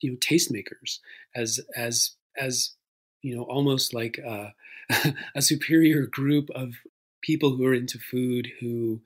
you 0.00 0.12
know 0.12 0.16
tastemakers 0.18 0.98
as 1.34 1.60
as 1.76 2.12
as 2.38 2.74
you 3.22 3.36
know 3.36 3.42
almost 3.42 3.92
like 3.92 4.18
a, 4.18 4.54
a 5.34 5.42
superior 5.42 6.06
group 6.06 6.48
of 6.54 6.74
people 7.22 7.56
who 7.56 7.66
are 7.66 7.74
into 7.74 7.98
food 7.98 8.48
who 8.60 9.00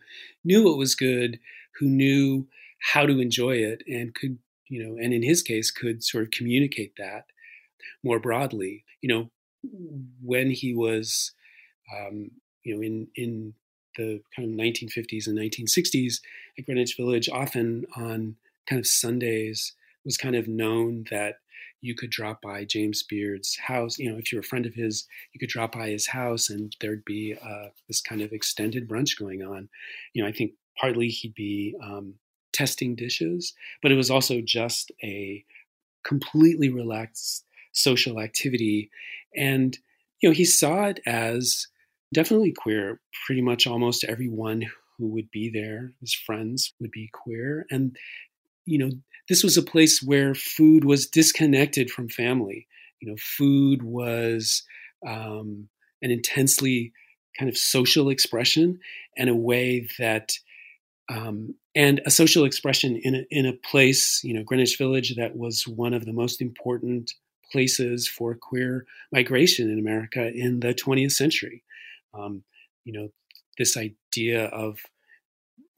knew 0.44 0.64
what 0.64 0.78
was 0.78 0.94
good 0.94 1.38
who 1.78 1.86
knew 1.86 2.46
how 2.92 3.04
to 3.04 3.18
enjoy 3.20 3.56
it 3.56 3.82
and 3.88 4.14
could 4.14 4.38
you 4.68 4.82
know 4.82 4.96
and 4.96 5.12
in 5.12 5.22
his 5.22 5.42
case 5.42 5.70
could 5.70 6.04
sort 6.04 6.24
of 6.24 6.30
communicate 6.30 6.92
that 6.96 7.24
more 8.02 8.20
broadly. 8.20 8.84
You 9.00 9.08
know 9.08 9.30
when 10.22 10.50
he 10.50 10.74
was 10.74 11.32
um, 11.92 12.30
you 12.62 12.74
know, 12.74 12.82
in 12.82 13.08
in 13.14 13.54
the 13.96 14.20
kind 14.34 14.48
of 14.48 14.54
1950s 14.58 15.26
and 15.28 15.38
1960s 15.38 16.20
at 16.58 16.66
Greenwich 16.66 16.96
Village, 16.96 17.28
often 17.28 17.84
on 17.96 18.36
kind 18.68 18.80
of 18.80 18.86
Sundays, 18.86 19.72
was 20.04 20.16
kind 20.16 20.34
of 20.34 20.48
known 20.48 21.04
that 21.10 21.36
you 21.80 21.94
could 21.94 22.10
drop 22.10 22.40
by 22.40 22.64
James 22.64 23.02
Beard's 23.02 23.58
house. 23.58 23.98
You 23.98 24.10
know, 24.10 24.18
if 24.18 24.32
you're 24.32 24.40
a 24.40 24.44
friend 24.44 24.66
of 24.66 24.74
his, 24.74 25.06
you 25.32 25.38
could 25.38 25.50
drop 25.50 25.72
by 25.72 25.88
his 25.90 26.06
house, 26.08 26.48
and 26.48 26.74
there'd 26.80 27.04
be 27.04 27.36
uh, 27.40 27.68
this 27.88 28.00
kind 28.00 28.22
of 28.22 28.32
extended 28.32 28.88
brunch 28.88 29.18
going 29.18 29.42
on. 29.42 29.68
You 30.14 30.22
know, 30.22 30.28
I 30.28 30.32
think 30.32 30.52
partly 30.80 31.08
he'd 31.08 31.34
be 31.34 31.76
um, 31.82 32.14
testing 32.52 32.94
dishes, 32.94 33.52
but 33.82 33.92
it 33.92 33.96
was 33.96 34.10
also 34.10 34.40
just 34.40 34.92
a 35.02 35.44
completely 36.04 36.70
relaxed 36.70 37.44
social 37.72 38.20
activity, 38.20 38.90
and 39.36 39.78
you 40.20 40.30
know, 40.30 40.34
he 40.34 40.44
saw 40.46 40.86
it 40.86 41.00
as 41.04 41.66
definitely 42.14 42.52
queer. 42.52 43.00
Pretty 43.26 43.42
much 43.42 43.66
almost 43.66 44.04
everyone 44.04 44.64
who 44.98 45.08
would 45.08 45.30
be 45.30 45.50
there, 45.50 45.92
his 46.00 46.14
friends, 46.14 46.72
would 46.80 46.90
be 46.90 47.10
queer. 47.12 47.66
And, 47.70 47.96
you 48.64 48.78
know, 48.78 48.90
this 49.28 49.42
was 49.42 49.56
a 49.56 49.62
place 49.62 50.02
where 50.02 50.34
food 50.34 50.84
was 50.84 51.06
disconnected 51.06 51.90
from 51.90 52.08
family. 52.08 52.66
You 53.00 53.10
know, 53.10 53.16
food 53.18 53.82
was 53.82 54.62
um, 55.06 55.68
an 56.02 56.10
intensely 56.10 56.92
kind 57.38 57.48
of 57.48 57.56
social 57.56 58.08
expression 58.08 58.78
and 59.16 59.28
a 59.28 59.34
way 59.34 59.88
that 59.98 60.32
um, 61.10 61.54
and 61.74 62.00
a 62.06 62.10
social 62.10 62.44
expression 62.44 62.96
in 62.96 63.14
a, 63.14 63.26
in 63.30 63.46
a 63.46 63.52
place, 63.52 64.22
you 64.24 64.32
know, 64.32 64.42
Greenwich 64.42 64.78
Village, 64.78 65.16
that 65.16 65.36
was 65.36 65.66
one 65.68 65.92
of 65.92 66.06
the 66.06 66.12
most 66.12 66.40
important 66.40 67.12
places 67.52 68.08
for 68.08 68.34
queer 68.34 68.86
migration 69.12 69.70
in 69.70 69.78
America 69.78 70.32
in 70.32 70.60
the 70.60 70.72
20th 70.72 71.12
century. 71.12 71.62
Um, 72.16 72.44
you 72.84 72.92
know, 72.92 73.08
this 73.58 73.76
idea 73.76 74.46
of 74.46 74.78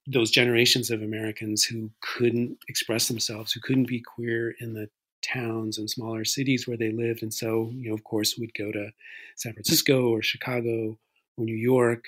those 0.06 0.30
generations 0.30 0.90
of 0.90 1.02
Americans 1.02 1.64
who 1.64 1.90
couldn't 2.00 2.58
express 2.68 3.08
themselves, 3.08 3.52
who 3.52 3.60
couldn't 3.60 3.88
be 3.88 4.00
queer 4.00 4.54
in 4.60 4.72
the 4.72 4.88
towns 5.22 5.78
and 5.78 5.90
smaller 5.90 6.24
cities 6.24 6.66
where 6.66 6.76
they 6.76 6.92
lived. 6.92 7.22
And 7.22 7.34
so, 7.34 7.70
you 7.74 7.88
know, 7.88 7.94
of 7.94 8.04
course, 8.04 8.36
would 8.38 8.54
go 8.54 8.70
to 8.70 8.90
San 9.36 9.52
Francisco 9.52 10.08
or 10.08 10.22
Chicago 10.22 10.98
or 11.36 11.44
New 11.44 11.56
York 11.56 12.04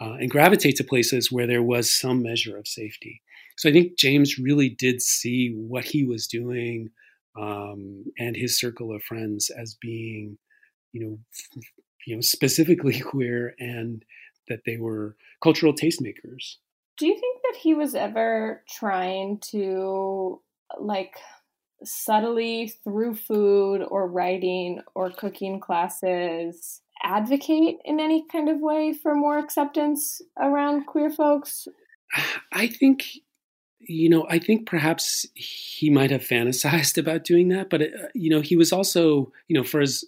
uh, 0.00 0.14
and 0.14 0.30
gravitate 0.30 0.76
to 0.76 0.84
places 0.84 1.30
where 1.30 1.46
there 1.46 1.62
was 1.62 1.90
some 1.90 2.22
measure 2.22 2.56
of 2.56 2.66
safety. 2.66 3.20
So 3.56 3.68
I 3.68 3.72
think 3.72 3.98
James 3.98 4.38
really 4.38 4.70
did 4.70 5.02
see 5.02 5.54
what 5.54 5.84
he 5.84 6.04
was 6.04 6.26
doing 6.26 6.90
um, 7.38 8.04
and 8.18 8.34
his 8.34 8.58
circle 8.58 8.94
of 8.94 9.02
friends 9.02 9.50
as 9.50 9.76
being, 9.80 10.38
you 10.92 11.04
know, 11.04 11.18
you 12.06 12.14
know 12.14 12.20
specifically 12.20 13.00
queer 13.10 13.54
and 13.58 14.04
that 14.48 14.60
they 14.66 14.76
were 14.76 15.16
cultural 15.42 15.72
tastemakers. 15.72 16.56
Do 16.98 17.06
you 17.06 17.14
think 17.14 17.40
that 17.42 17.58
he 17.58 17.74
was 17.74 17.94
ever 17.94 18.62
trying 18.68 19.38
to 19.50 20.40
like 20.78 21.14
subtly 21.84 22.72
through 22.84 23.16
food 23.16 23.82
or 23.82 24.06
writing 24.06 24.80
or 24.94 25.10
cooking 25.10 25.58
classes 25.60 26.80
advocate 27.02 27.78
in 27.84 27.98
any 27.98 28.24
kind 28.30 28.48
of 28.48 28.60
way 28.60 28.92
for 28.92 29.14
more 29.14 29.38
acceptance 29.38 30.22
around 30.38 30.86
queer 30.86 31.10
folks? 31.10 31.66
I 32.52 32.68
think 32.68 33.04
you 33.88 34.08
know, 34.08 34.26
I 34.30 34.38
think 34.38 34.66
perhaps 34.66 35.26
he 35.34 35.90
might 35.90 36.12
have 36.12 36.22
fantasized 36.22 36.98
about 36.98 37.24
doing 37.24 37.48
that, 37.48 37.68
but 37.68 37.82
uh, 37.82 38.08
you 38.14 38.30
know, 38.30 38.40
he 38.40 38.56
was 38.56 38.72
also, 38.72 39.32
you 39.48 39.56
know, 39.56 39.64
for 39.64 39.80
as 39.80 40.04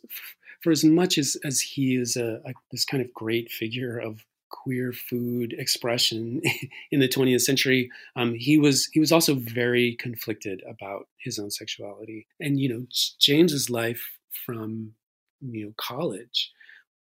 for 0.64 0.72
as 0.72 0.82
much 0.82 1.18
as 1.18 1.36
as 1.44 1.60
he 1.60 1.94
is 1.94 2.16
a, 2.16 2.40
a 2.46 2.54
this 2.72 2.86
kind 2.86 3.02
of 3.02 3.12
great 3.12 3.50
figure 3.50 3.98
of 3.98 4.24
queer 4.48 4.92
food 4.92 5.52
expression 5.58 6.40
in 6.90 7.00
the 7.00 7.08
20th 7.08 7.42
century, 7.42 7.90
um, 8.16 8.34
he 8.34 8.56
was 8.56 8.88
he 8.92 8.98
was 8.98 9.12
also 9.12 9.34
very 9.34 9.94
conflicted 9.96 10.62
about 10.66 11.06
his 11.18 11.38
own 11.38 11.50
sexuality. 11.50 12.26
And 12.40 12.58
you 12.58 12.68
know, 12.70 12.86
James's 13.20 13.68
life 13.68 14.18
from 14.46 14.94
you 15.42 15.66
know 15.66 15.72
college 15.76 16.50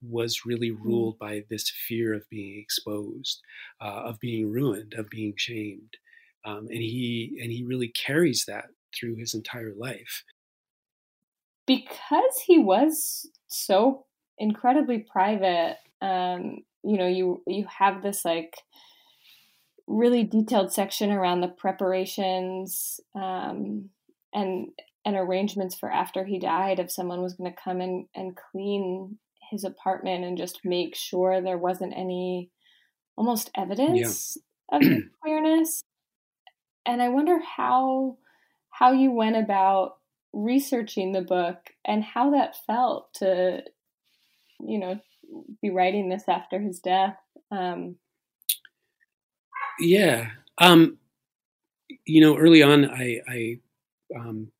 was 0.02 0.44
really 0.44 0.70
hmm. 0.70 0.82
ruled 0.82 1.18
by 1.20 1.44
this 1.48 1.70
fear 1.70 2.12
of 2.12 2.28
being 2.28 2.58
exposed, 2.58 3.40
uh, 3.80 4.02
of 4.06 4.18
being 4.18 4.50
ruined, 4.50 4.94
of 4.94 5.08
being 5.08 5.34
shamed, 5.36 5.96
um, 6.44 6.66
and 6.68 6.82
he 6.82 7.38
and 7.40 7.52
he 7.52 7.62
really 7.62 7.88
carries 7.88 8.44
that 8.46 8.70
through 8.92 9.14
his 9.14 9.34
entire 9.34 9.72
life 9.78 10.24
because 11.66 12.42
he 12.46 12.58
was 12.58 13.28
so 13.52 14.04
incredibly 14.38 14.98
private 14.98 15.76
um 16.00 16.58
you 16.82 16.96
know 16.96 17.06
you 17.06 17.42
you 17.46 17.66
have 17.78 18.02
this 18.02 18.24
like 18.24 18.54
really 19.86 20.24
detailed 20.24 20.72
section 20.72 21.10
around 21.10 21.40
the 21.40 21.48
preparations 21.48 23.00
um 23.14 23.88
and 24.32 24.68
and 25.04 25.16
arrangements 25.16 25.74
for 25.74 25.90
after 25.90 26.24
he 26.24 26.38
died 26.38 26.78
if 26.78 26.90
someone 26.90 27.22
was 27.22 27.34
going 27.34 27.50
to 27.50 27.62
come 27.62 27.80
in 27.80 28.06
and 28.14 28.38
clean 28.50 29.18
his 29.50 29.64
apartment 29.64 30.24
and 30.24 30.38
just 30.38 30.60
make 30.64 30.94
sure 30.94 31.40
there 31.40 31.58
wasn't 31.58 31.92
any 31.96 32.50
almost 33.16 33.50
evidence 33.56 34.38
yeah. 34.70 34.78
of 34.78 34.82
queerness 35.20 35.82
and 36.86 37.02
i 37.02 37.08
wonder 37.08 37.38
how 37.56 38.16
how 38.70 38.92
you 38.92 39.10
went 39.10 39.36
about 39.36 39.96
researching 40.32 41.12
the 41.12 41.22
book 41.22 41.58
and 41.84 42.02
how 42.02 42.30
that 42.30 42.56
felt 42.66 43.12
to, 43.14 43.62
you 44.60 44.78
know, 44.78 44.98
be 45.60 45.70
writing 45.70 46.08
this 46.08 46.24
after 46.28 46.60
his 46.60 46.80
death. 46.80 47.16
Um, 47.50 47.96
Yeah. 49.78 50.30
Um, 50.58 50.98
you 52.06 52.20
know, 52.20 52.36
early 52.36 52.62
on, 52.62 52.90
I, 52.90 53.20
I 53.28 53.58
um, 54.18 54.50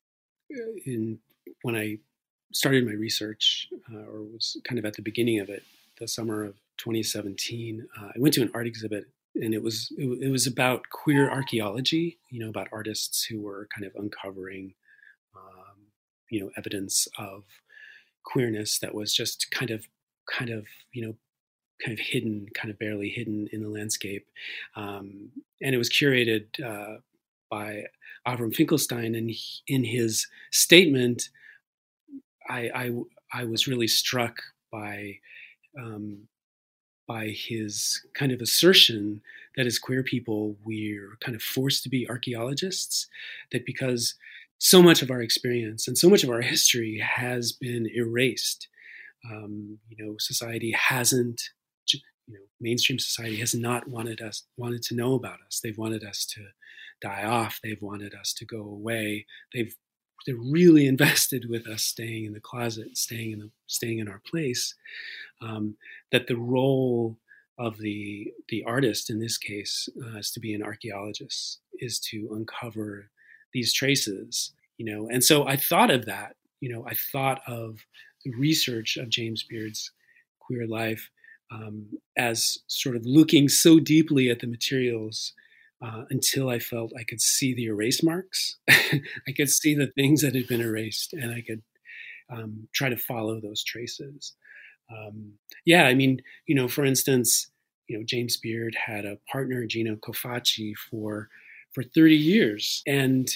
in 0.86 1.18
when 1.62 1.76
I 1.76 1.98
started 2.52 2.86
my 2.86 2.92
research, 2.92 3.68
uh, 3.92 3.98
or 3.98 4.22
was 4.22 4.56
kind 4.64 4.78
of 4.78 4.84
at 4.84 4.94
the 4.94 5.02
beginning 5.02 5.40
of 5.40 5.48
it, 5.48 5.62
the 5.98 6.08
summer 6.08 6.44
of 6.44 6.54
2017, 6.78 7.86
uh, 8.00 8.06
I 8.06 8.18
went 8.18 8.34
to 8.34 8.42
an 8.42 8.50
art 8.54 8.66
exhibit, 8.66 9.06
and 9.34 9.54
it 9.54 9.62
was 9.62 9.92
it, 9.96 10.06
it, 10.22 10.30
was 10.30 10.46
about 10.46 10.88
queer 10.90 11.30
archaeology. 11.30 12.18
You 12.30 12.40
know, 12.40 12.48
about 12.48 12.68
artists 12.72 13.24
who 13.24 13.40
were 13.40 13.68
kind 13.74 13.86
of 13.86 13.94
uncovering, 13.96 14.74
you 16.32 16.40
know, 16.40 16.50
evidence 16.56 17.06
of 17.18 17.44
queerness 18.24 18.78
that 18.78 18.94
was 18.94 19.14
just 19.14 19.50
kind 19.50 19.70
of 19.70 19.86
kind 20.26 20.50
of 20.50 20.66
you 20.92 21.06
know 21.06 21.14
kind 21.84 21.98
of 21.98 22.04
hidden, 22.04 22.46
kind 22.54 22.70
of 22.70 22.78
barely 22.78 23.08
hidden 23.08 23.48
in 23.52 23.62
the 23.62 23.68
landscape. 23.68 24.26
Um, 24.76 25.30
and 25.60 25.74
it 25.74 25.78
was 25.78 25.90
curated 25.90 26.46
uh, 26.64 26.98
by 27.50 27.84
Avram 28.26 28.54
Finkelstein. 28.54 29.14
And 29.14 29.30
he, 29.30 29.62
in 29.66 29.84
his 29.84 30.26
statement, 30.50 31.28
I, 32.48 32.70
I, 32.74 33.40
I, 33.40 33.44
was 33.44 33.66
really 33.66 33.88
struck 33.88 34.42
by, 34.70 35.18
um, 35.78 36.28
by 37.08 37.28
his 37.28 38.00
kind 38.14 38.32
of 38.32 38.40
assertion 38.40 39.20
that 39.56 39.66
as 39.66 39.78
queer 39.78 40.02
people, 40.02 40.56
we're 40.64 41.16
kind 41.20 41.34
of 41.34 41.42
forced 41.42 41.82
to 41.82 41.88
be 41.88 42.08
archaeologists, 42.08 43.06
that 43.52 43.66
because 43.66 44.14
so 44.64 44.80
much 44.80 45.02
of 45.02 45.10
our 45.10 45.20
experience 45.20 45.88
and 45.88 45.98
so 45.98 46.08
much 46.08 46.22
of 46.22 46.30
our 46.30 46.40
history 46.40 47.02
has 47.04 47.50
been 47.50 47.84
erased. 47.96 48.68
Um, 49.28 49.78
you 49.88 50.04
know, 50.04 50.14
society 50.20 50.70
hasn't 50.70 51.42
you 51.92 51.98
know, 52.28 52.44
mainstream 52.60 53.00
society 53.00 53.38
has 53.38 53.56
not 53.56 53.88
wanted 53.88 54.20
us 54.20 54.44
wanted 54.56 54.82
to 54.84 54.94
know 54.94 55.14
about 55.14 55.40
us. 55.44 55.58
They've 55.60 55.76
wanted 55.76 56.04
us 56.04 56.24
to 56.26 56.46
die 57.00 57.24
off. 57.24 57.58
They've 57.64 57.82
wanted 57.82 58.14
us 58.14 58.32
to 58.34 58.44
go 58.44 58.60
away. 58.60 59.26
They've 59.52 59.74
they're 60.24 60.36
really 60.36 60.86
invested 60.94 61.50
with 61.50 61.66
us 61.66 61.82
staying 61.82 62.26
in 62.26 62.32
the 62.32 62.40
closet, 62.40 62.96
staying 62.96 63.32
in 63.32 63.38
the 63.40 63.50
staying 63.66 63.98
in 63.98 64.06
our 64.06 64.22
place. 64.24 64.76
Um, 65.40 65.76
that 66.12 66.28
the 66.28 66.36
role 66.36 67.18
of 67.58 67.78
the 67.78 68.32
the 68.48 68.62
artist 68.64 69.10
in 69.10 69.18
this 69.18 69.38
case 69.38 69.88
uh, 70.00 70.18
is 70.18 70.30
to 70.30 70.40
be 70.40 70.54
an 70.54 70.62
archaeologist, 70.62 71.58
is 71.80 71.98
to 72.10 72.28
uncover 72.32 73.10
these 73.52 73.72
traces. 73.72 74.52
You 74.78 74.86
know, 74.86 75.08
and 75.08 75.22
so 75.22 75.46
I 75.46 75.56
thought 75.56 75.90
of 75.90 76.06
that. 76.06 76.36
You 76.60 76.72
know, 76.72 76.84
I 76.86 76.94
thought 77.12 77.40
of 77.46 77.78
the 78.24 78.32
research 78.32 78.96
of 78.96 79.08
James 79.08 79.44
Beard's 79.48 79.92
queer 80.40 80.66
life 80.66 81.10
um, 81.52 81.86
as 82.16 82.58
sort 82.66 82.96
of 82.96 83.04
looking 83.04 83.48
so 83.48 83.78
deeply 83.78 84.30
at 84.30 84.40
the 84.40 84.46
materials 84.46 85.32
uh, 85.84 86.04
until 86.10 86.48
I 86.48 86.58
felt 86.58 86.92
I 86.98 87.04
could 87.04 87.20
see 87.20 87.54
the 87.54 87.66
erase 87.66 88.02
marks. 88.02 88.56
I 88.70 89.32
could 89.36 89.50
see 89.50 89.74
the 89.74 89.88
things 89.88 90.22
that 90.22 90.34
had 90.34 90.46
been 90.46 90.60
erased, 90.60 91.12
and 91.12 91.32
I 91.32 91.42
could 91.42 91.62
um, 92.30 92.68
try 92.72 92.88
to 92.88 92.96
follow 92.96 93.40
those 93.40 93.64
traces. 93.64 94.34
Um, 94.90 95.32
yeah, 95.64 95.84
I 95.84 95.94
mean, 95.94 96.20
you 96.46 96.54
know, 96.54 96.68
for 96.68 96.84
instance, 96.84 97.50
you 97.88 97.98
know, 97.98 98.04
James 98.04 98.36
Beard 98.36 98.74
had 98.74 99.04
a 99.04 99.18
partner, 99.30 99.66
Gino 99.66 99.96
Cofacci, 99.96 100.72
for 100.90 101.28
for 101.74 101.82
30 101.82 102.16
years, 102.16 102.82
and 102.86 103.28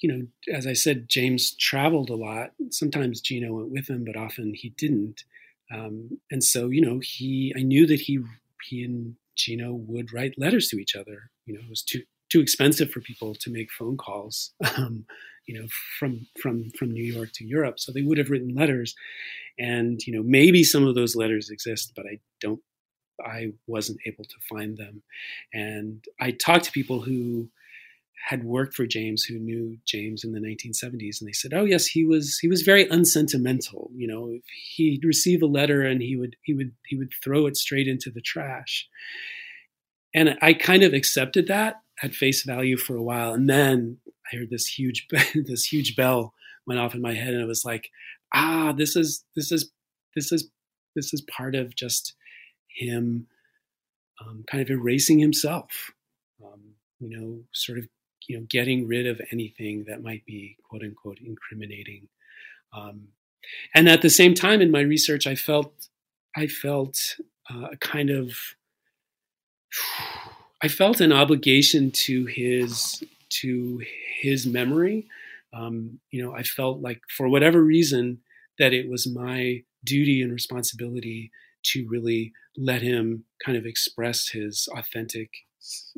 you 0.00 0.12
know, 0.12 0.54
as 0.54 0.66
I 0.66 0.74
said, 0.74 1.08
James 1.08 1.54
traveled 1.56 2.10
a 2.10 2.16
lot. 2.16 2.50
Sometimes 2.70 3.20
Gino 3.20 3.52
went 3.54 3.70
with 3.70 3.88
him, 3.88 4.04
but 4.04 4.16
often 4.16 4.52
he 4.54 4.70
didn't. 4.70 5.24
Um, 5.72 6.20
and 6.30 6.44
so, 6.44 6.68
you 6.68 6.80
know, 6.80 7.00
he, 7.02 7.54
I 7.56 7.62
knew 7.62 7.86
that 7.86 8.00
he, 8.00 8.20
he 8.68 8.84
and 8.84 9.16
Gino 9.36 9.72
would 9.72 10.12
write 10.12 10.34
letters 10.38 10.68
to 10.68 10.76
each 10.76 10.94
other. 10.94 11.30
You 11.46 11.54
know, 11.54 11.60
it 11.60 11.70
was 11.70 11.82
too, 11.82 12.02
too 12.30 12.40
expensive 12.40 12.90
for 12.90 13.00
people 13.00 13.34
to 13.36 13.50
make 13.50 13.72
phone 13.72 13.96
calls, 13.96 14.52
um, 14.76 15.06
you 15.46 15.58
know, 15.58 15.66
from, 15.98 16.26
from, 16.40 16.70
from 16.78 16.90
New 16.90 17.04
York 17.04 17.30
to 17.34 17.46
Europe. 17.46 17.80
So 17.80 17.90
they 17.90 18.02
would 18.02 18.18
have 18.18 18.30
written 18.30 18.54
letters 18.54 18.94
and, 19.58 20.00
you 20.06 20.14
know, 20.14 20.22
maybe 20.22 20.62
some 20.62 20.86
of 20.86 20.94
those 20.94 21.16
letters 21.16 21.48
exist, 21.48 21.92
but 21.96 22.04
I 22.06 22.18
don't, 22.40 22.60
I 23.24 23.52
wasn't 23.66 24.00
able 24.06 24.24
to 24.24 24.34
find 24.48 24.76
them. 24.76 25.02
And 25.52 26.04
I 26.20 26.32
talked 26.32 26.64
to 26.64 26.72
people 26.72 27.00
who, 27.00 27.48
had 28.26 28.44
worked 28.44 28.74
for 28.74 28.86
James 28.86 29.22
who 29.22 29.38
knew 29.38 29.78
James 29.84 30.24
in 30.24 30.32
the 30.32 30.40
1970s 30.40 31.20
and 31.20 31.28
they 31.28 31.32
said 31.32 31.54
oh 31.54 31.64
yes 31.64 31.86
he 31.86 32.04
was 32.04 32.38
he 32.38 32.48
was 32.48 32.62
very 32.62 32.88
unsentimental 32.88 33.90
you 33.94 34.08
know 34.08 34.36
he'd 34.74 35.04
receive 35.04 35.42
a 35.42 35.46
letter 35.46 35.82
and 35.82 36.02
he 36.02 36.16
would 36.16 36.34
he 36.42 36.52
would 36.52 36.72
he 36.86 36.96
would 36.96 37.12
throw 37.22 37.46
it 37.46 37.56
straight 37.56 37.86
into 37.86 38.10
the 38.10 38.20
trash 38.20 38.88
and 40.14 40.36
I 40.42 40.54
kind 40.54 40.82
of 40.82 40.92
accepted 40.92 41.46
that 41.48 41.76
at 42.02 42.14
face 42.14 42.42
value 42.42 42.76
for 42.76 42.96
a 42.96 43.02
while 43.02 43.32
and 43.32 43.48
then 43.48 43.98
I 44.32 44.36
heard 44.36 44.50
this 44.50 44.66
huge 44.66 45.06
this 45.34 45.64
huge 45.64 45.94
bell 45.94 46.34
went 46.66 46.80
off 46.80 46.94
in 46.94 47.02
my 47.02 47.14
head 47.14 47.34
and 47.34 47.42
it 47.42 47.46
was 47.48 47.64
like 47.64 47.90
ah 48.34 48.74
this 48.76 48.96
is 48.96 49.24
this 49.36 49.52
is 49.52 49.70
this 50.16 50.32
is 50.32 50.50
this 50.96 51.12
is 51.12 51.20
part 51.20 51.54
of 51.54 51.76
just 51.76 52.14
him 52.76 53.26
um, 54.20 54.44
kind 54.46 54.62
of 54.62 54.70
erasing 54.70 55.18
himself 55.18 55.92
um, 56.44 56.60
you 57.00 57.18
know, 57.18 57.40
sort 57.52 57.78
of 57.78 57.86
you 58.26 58.38
know, 58.38 58.46
getting 58.48 58.88
rid 58.88 59.06
of 59.06 59.20
anything 59.30 59.84
that 59.86 60.02
might 60.02 60.24
be 60.26 60.56
quote 60.68 60.82
unquote 60.82 61.18
incriminating. 61.24 62.08
Um, 62.72 63.08
and 63.74 63.88
at 63.88 64.02
the 64.02 64.10
same 64.10 64.34
time, 64.34 64.60
in 64.60 64.70
my 64.70 64.80
research, 64.80 65.26
I 65.26 65.34
felt 65.34 65.88
I 66.36 66.46
felt 66.46 66.98
uh, 67.50 67.68
a 67.72 67.76
kind 67.76 68.10
of 68.10 68.36
I 70.62 70.68
felt 70.68 71.00
an 71.00 71.12
obligation 71.12 71.90
to 71.92 72.26
his 72.26 73.02
to 73.40 73.82
his 74.20 74.46
memory. 74.46 75.06
Um, 75.52 76.00
you 76.10 76.22
know, 76.22 76.34
I 76.34 76.42
felt 76.42 76.80
like 76.80 77.00
for 77.16 77.28
whatever 77.28 77.62
reason 77.62 78.20
that 78.58 78.72
it 78.72 78.88
was 78.90 79.06
my 79.06 79.62
duty 79.84 80.22
and 80.22 80.32
responsibility 80.32 81.30
to 81.72 81.86
really 81.88 82.32
let 82.56 82.82
him 82.82 83.24
kind 83.44 83.56
of 83.56 83.66
express 83.66 84.28
his 84.28 84.68
authentic, 84.76 85.30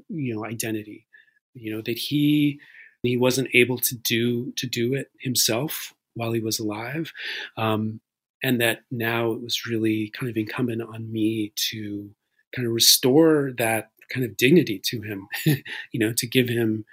you 0.08 0.34
know, 0.34 0.44
identity. 0.44 1.06
You 1.54 1.74
know 1.74 1.82
that 1.82 1.98
he 1.98 2.60
he 3.02 3.16
wasn't 3.16 3.48
able 3.54 3.78
to 3.78 3.96
do 3.96 4.52
to 4.56 4.66
do 4.66 4.94
it 4.94 5.10
himself 5.20 5.94
while 6.14 6.32
he 6.32 6.40
was 6.40 6.58
alive 6.58 7.12
um, 7.56 8.00
and 8.42 8.60
that 8.60 8.80
now 8.90 9.32
it 9.32 9.42
was 9.42 9.66
really 9.66 10.10
kind 10.10 10.30
of 10.30 10.36
incumbent 10.36 10.82
on 10.82 11.10
me 11.10 11.52
to 11.56 12.10
kind 12.54 12.66
of 12.66 12.74
restore 12.74 13.52
that 13.58 13.90
kind 14.12 14.24
of 14.24 14.36
dignity 14.36 14.80
to 14.84 15.00
him 15.02 15.28
you 15.46 16.00
know 16.00 16.12
to 16.16 16.26
give 16.26 16.48
him 16.48 16.84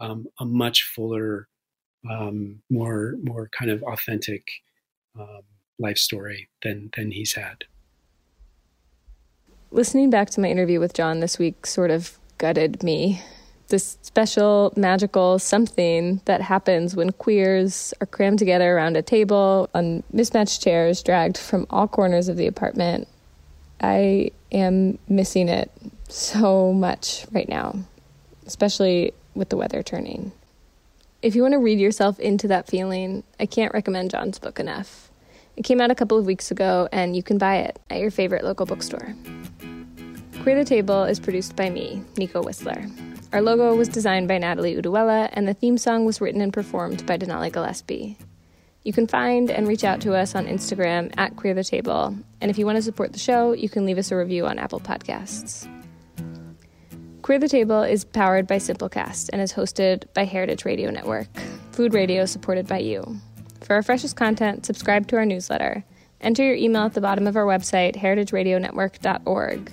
um, 0.00 0.26
a 0.38 0.44
much 0.44 0.82
fuller 0.82 1.48
um, 2.10 2.62
more 2.70 3.16
more 3.22 3.48
kind 3.56 3.70
of 3.70 3.82
authentic 3.82 4.46
um, 5.18 5.42
life 5.78 5.98
story 5.98 6.48
than 6.62 6.90
than 6.96 7.10
he's 7.10 7.34
had 7.34 7.64
listening 9.72 10.10
back 10.10 10.28
to 10.28 10.40
my 10.40 10.48
interview 10.48 10.80
with 10.80 10.92
john 10.94 11.20
this 11.20 11.38
week 11.38 11.64
sort 11.64 11.90
of 11.90 12.18
gutted 12.38 12.82
me 12.82 13.22
this 13.70 13.98
special 14.02 14.72
magical 14.76 15.38
something 15.38 16.20
that 16.26 16.42
happens 16.42 16.94
when 16.94 17.10
queers 17.12 17.94
are 18.00 18.06
crammed 18.06 18.38
together 18.38 18.76
around 18.76 18.96
a 18.96 19.02
table 19.02 19.70
on 19.74 20.02
mismatched 20.12 20.60
chairs 20.60 21.02
dragged 21.02 21.38
from 21.38 21.66
all 21.70 21.88
corners 21.88 22.28
of 22.28 22.36
the 22.36 22.46
apartment. 22.46 23.08
I 23.80 24.32
am 24.52 24.98
missing 25.08 25.48
it 25.48 25.70
so 26.08 26.72
much 26.72 27.24
right 27.32 27.48
now, 27.48 27.76
especially 28.44 29.14
with 29.34 29.48
the 29.48 29.56
weather 29.56 29.82
turning. 29.82 30.32
If 31.22 31.34
you 31.34 31.42
want 31.42 31.52
to 31.52 31.58
read 31.58 31.78
yourself 31.78 32.18
into 32.18 32.48
that 32.48 32.66
feeling, 32.66 33.22
I 33.38 33.46
can't 33.46 33.72
recommend 33.72 34.10
John's 34.10 34.38
book 34.38 34.58
enough. 34.58 35.10
It 35.56 35.62
came 35.62 35.80
out 35.80 35.90
a 35.90 35.94
couple 35.94 36.18
of 36.18 36.26
weeks 36.26 36.50
ago, 36.50 36.88
and 36.90 37.14
you 37.14 37.22
can 37.22 37.38
buy 37.38 37.56
it 37.58 37.78
at 37.90 38.00
your 38.00 38.10
favorite 38.10 38.44
local 38.44 38.66
bookstore. 38.66 39.14
Queer 40.42 40.56
the 40.56 40.64
Table 40.64 41.04
is 41.04 41.20
produced 41.20 41.54
by 41.54 41.68
me, 41.68 42.02
Nico 42.16 42.42
Whistler. 42.42 42.86
Our 43.30 43.42
logo 43.42 43.74
was 43.74 43.90
designed 43.90 44.26
by 44.26 44.38
Natalie 44.38 44.74
Uduella, 44.74 45.28
and 45.34 45.46
the 45.46 45.52
theme 45.52 45.76
song 45.76 46.06
was 46.06 46.18
written 46.18 46.40
and 46.40 46.50
performed 46.50 47.04
by 47.04 47.18
Denali 47.18 47.52
Gillespie. 47.52 48.16
You 48.82 48.94
can 48.94 49.06
find 49.06 49.50
and 49.50 49.68
reach 49.68 49.84
out 49.84 50.00
to 50.00 50.14
us 50.14 50.34
on 50.34 50.46
Instagram 50.46 51.12
at 51.18 51.36
Queer 51.36 51.52
the 51.52 51.62
Table, 51.62 52.16
and 52.40 52.50
if 52.50 52.56
you 52.56 52.64
want 52.64 52.76
to 52.76 52.82
support 52.82 53.12
the 53.12 53.18
show, 53.18 53.52
you 53.52 53.68
can 53.68 53.84
leave 53.84 53.98
us 53.98 54.10
a 54.10 54.16
review 54.16 54.46
on 54.46 54.58
Apple 54.58 54.80
Podcasts. 54.80 55.68
Queer 57.20 57.38
the 57.38 57.46
Table 57.46 57.82
is 57.82 58.06
powered 58.06 58.46
by 58.46 58.56
Simplecast 58.56 59.28
and 59.34 59.42
is 59.42 59.52
hosted 59.52 60.04
by 60.14 60.24
Heritage 60.24 60.64
Radio 60.64 60.90
Network, 60.90 61.28
food 61.72 61.92
radio 61.92 62.24
supported 62.24 62.66
by 62.66 62.78
you. 62.78 63.04
For 63.60 63.74
our 63.74 63.82
freshest 63.82 64.16
content, 64.16 64.64
subscribe 64.64 65.06
to 65.08 65.16
our 65.16 65.26
newsletter. 65.26 65.84
Enter 66.22 66.44
your 66.44 66.56
email 66.56 66.84
at 66.84 66.94
the 66.94 67.02
bottom 67.02 67.26
of 67.26 67.36
our 67.36 67.44
website, 67.44 67.96
heritageradionetwork.org. 67.96 69.72